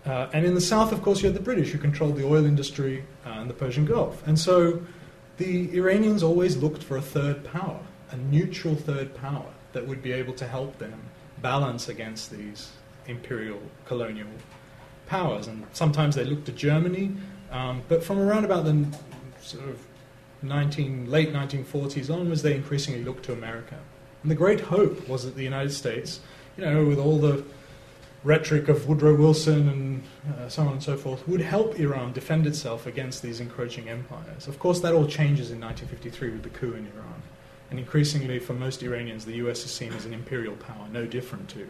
uh, 0.07 0.29
and 0.33 0.45
in 0.45 0.55
the 0.55 0.61
south, 0.61 0.93
of 0.93 1.03
course, 1.03 1.23
you 1.23 1.27
had 1.27 1.35
the 1.35 1.43
British 1.43 1.71
who 1.71 1.79
controlled 1.79 2.17
the 2.17 2.27
oil 2.27 2.45
industry 2.45 3.05
uh, 3.25 3.31
and 3.31 3.49
the 3.49 3.55
Persian 3.55 3.87
Gulf. 3.87 4.27
And 4.27 4.39
so 4.39 4.83
the 5.39 5.75
Iranians 5.77 6.23
always 6.23 6.57
looked 6.57 6.83
for 6.83 6.97
a 6.97 7.03
third 7.03 7.43
power, 7.45 7.81
a 8.11 8.17
neutral 8.17 8.77
third 8.77 9.15
power 9.15 9.47
that 9.73 9.87
would 9.87 10.03
be 10.03 10.13
able 10.13 10.35
to 10.35 10.47
help 10.47 10.79
them 10.79 11.01
balance 11.41 11.89
against 11.89 12.31
these 12.31 12.73
imperial 13.07 13.61
colonial 13.87 14.29
powers. 15.07 15.47
And 15.47 15.67
sometimes 15.73 16.15
they 16.15 16.25
looked 16.25 16.47
to 16.47 16.53
Germany, 16.53 17.13
um, 17.51 17.83
but 17.89 18.05
from 18.05 18.19
around 18.19 18.45
about 18.45 18.65
the 18.65 18.87
sort 19.41 19.69
of 19.69 19.79
19, 20.45 21.11
late 21.11 21.33
1940s 21.33 22.13
onwards, 22.13 22.43
they 22.43 22.55
increasingly 22.55 23.03
looked 23.03 23.25
to 23.25 23.33
America. 23.33 23.79
And 24.23 24.31
the 24.31 24.37
great 24.37 24.61
hope 24.61 25.09
was 25.09 25.25
that 25.25 25.35
the 25.35 25.43
United 25.43 25.73
States, 25.73 26.21
you 26.57 26.65
know, 26.65 26.85
with 26.85 26.99
all 26.99 27.19
the 27.19 27.45
rhetoric 28.23 28.69
of 28.69 28.89
Woodrow 28.89 29.15
Wilson 29.15 29.69
and 29.69 30.03
uh, 30.35 30.49
so 30.49 30.63
on 30.63 30.73
and 30.73 30.83
so 30.83 30.97
forth, 30.97 31.27
would 31.29 31.43
help 31.43 31.79
Iran 31.79 32.13
defend 32.13 32.47
itself 32.47 32.87
against 32.87 33.23
these 33.23 33.41
encroaching 33.41 33.89
empires. 33.89 34.49
Of 34.49 34.59
course, 34.59 34.81
that 34.81 34.95
all 34.95 35.07
changes 35.07 35.51
in 35.51 35.61
1953 35.61 36.31
with 36.31 36.43
the 36.43 36.49
coup 36.49 36.73
in 36.73 36.87
Iran. 36.87 37.23
And 37.71 37.79
increasingly, 37.79 38.39
for 38.39 38.55
most 38.55 38.83
Iranians, 38.83 39.25
the 39.25 39.35
US 39.47 39.65
is 39.65 39.71
seen 39.71 39.93
as 39.93 40.07
an 40.07 40.15
imperial 40.15 40.57
power, 40.57 40.87
no 40.93 41.07
different 41.07 41.49
to 41.51 41.63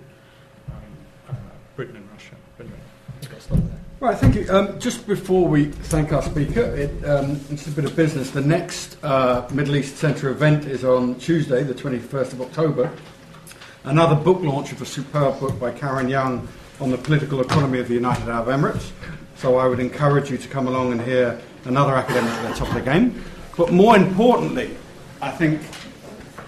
um, 0.71 0.83
uh, 1.29 1.35
Britain 1.77 1.97
and 1.97 2.09
Russia. 2.11 2.37
But 2.57 2.67
anyway, 2.67 2.81
I 3.09 3.21
think 3.21 3.35
I'll 3.35 3.41
stop 3.41 3.59
there. 3.59 3.84
Right, 4.05 4.19
thank 4.19 4.35
you. 4.35 4.47
Um, 4.51 4.79
just 4.79 5.07
before 5.07 5.49
we 5.49 5.65
thank 5.65 6.13
our 6.13 6.21
speaker, 6.21 6.61
it, 6.61 6.91
um, 7.07 7.41
it's 7.49 7.67
a 7.69 7.71
bit 7.71 7.87
of 7.87 7.97
business. 7.97 8.31
The 8.33 8.43
next 8.43 9.03
uh, 9.03 9.49
Middle 9.51 9.77
East 9.77 9.97
Centre 9.97 10.29
event 10.29 10.67
is 10.67 10.85
on 10.85 11.15
Tuesday, 11.15 11.63
the 11.63 11.73
21st 11.73 12.35
of 12.35 12.43
October. 12.43 12.93
Another 13.85 14.15
book 14.15 14.43
launch 14.43 14.73
of 14.73 14.83
a 14.83 14.85
superb 14.85 15.41
book 15.41 15.59
by 15.59 15.71
Karen 15.71 16.11
Young 16.11 16.47
on 16.81 16.91
the 16.91 16.99
political 16.99 17.41
economy 17.41 17.79
of 17.79 17.89
the 17.89 17.95
United 17.95 18.29
Arab 18.29 18.49
Emirates. 18.49 18.91
So 19.37 19.57
I 19.57 19.67
would 19.67 19.81
encourage 19.81 20.31
you 20.31 20.37
to 20.37 20.49
come 20.49 20.69
along 20.69 20.93
and 20.93 21.01
hear 21.01 21.41
another 21.65 21.95
academic 21.95 22.31
at 22.31 22.51
the 22.51 22.59
top 22.59 22.69
of 22.69 22.75
the 22.75 22.83
game. 22.83 23.25
But 23.57 23.73
more 23.73 23.97
importantly, 23.97 24.77
I 25.23 25.31
think 25.31 25.63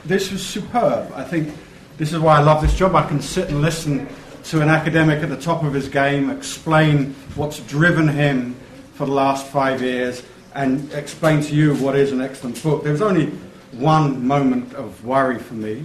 this 0.05 0.31
was 0.31 0.45
superb. 0.45 1.11
I 1.15 1.25
think 1.25 1.55
this 1.97 2.13
is 2.13 2.19
why 2.19 2.37
I 2.37 2.43
love 2.43 2.61
this 2.61 2.77
job. 2.77 2.95
I 2.95 3.09
can 3.09 3.23
sit 3.23 3.49
and 3.49 3.63
listen 3.63 4.07
to 4.47 4.63
an 4.63 4.69
academic 4.69 5.23
at 5.23 5.29
the 5.29 5.37
top 5.37 5.65
of 5.65 5.75
his 5.75 5.89
game, 5.89 6.31
explain 6.31 7.15
what's 7.35 7.59
driven 7.61 8.07
him 8.07 8.55
for 8.95 9.05
the 9.05 9.13
last 9.13 9.47
five 9.49 9.83
years, 9.83 10.23
and 10.55 10.93
explain 10.93 11.43
to 11.43 11.55
you 11.55 11.75
what 11.77 11.97
is 11.97 12.13
an 12.13 12.21
excellent 12.21 12.63
book. 12.63 12.83
There 12.83 12.93
was 12.93 13.03
only 13.03 13.27
one 13.73 14.27
moment 14.27 14.73
of 14.75 15.05
worry 15.05 15.39
for 15.39 15.55
me 15.55 15.85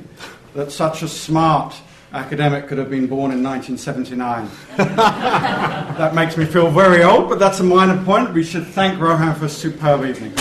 that 0.53 0.71
such 0.71 1.01
a 1.01 1.07
smart 1.07 1.75
academic 2.13 2.67
could 2.67 2.77
have 2.77 2.89
been 2.89 3.07
born 3.07 3.31
in 3.31 3.41
1979. 3.43 4.49
that 4.77 6.13
makes 6.13 6.37
me 6.37 6.45
feel 6.45 6.69
very 6.69 7.03
old, 7.03 7.29
but 7.29 7.39
that's 7.39 7.59
a 7.61 7.63
minor 7.63 8.01
point. 8.03 8.31
We 8.33 8.43
should 8.43 8.67
thank 8.67 8.99
Roham 8.99 9.35
for 9.37 9.45
a 9.45 9.49
superb 9.49 10.05
evening. 10.05 10.33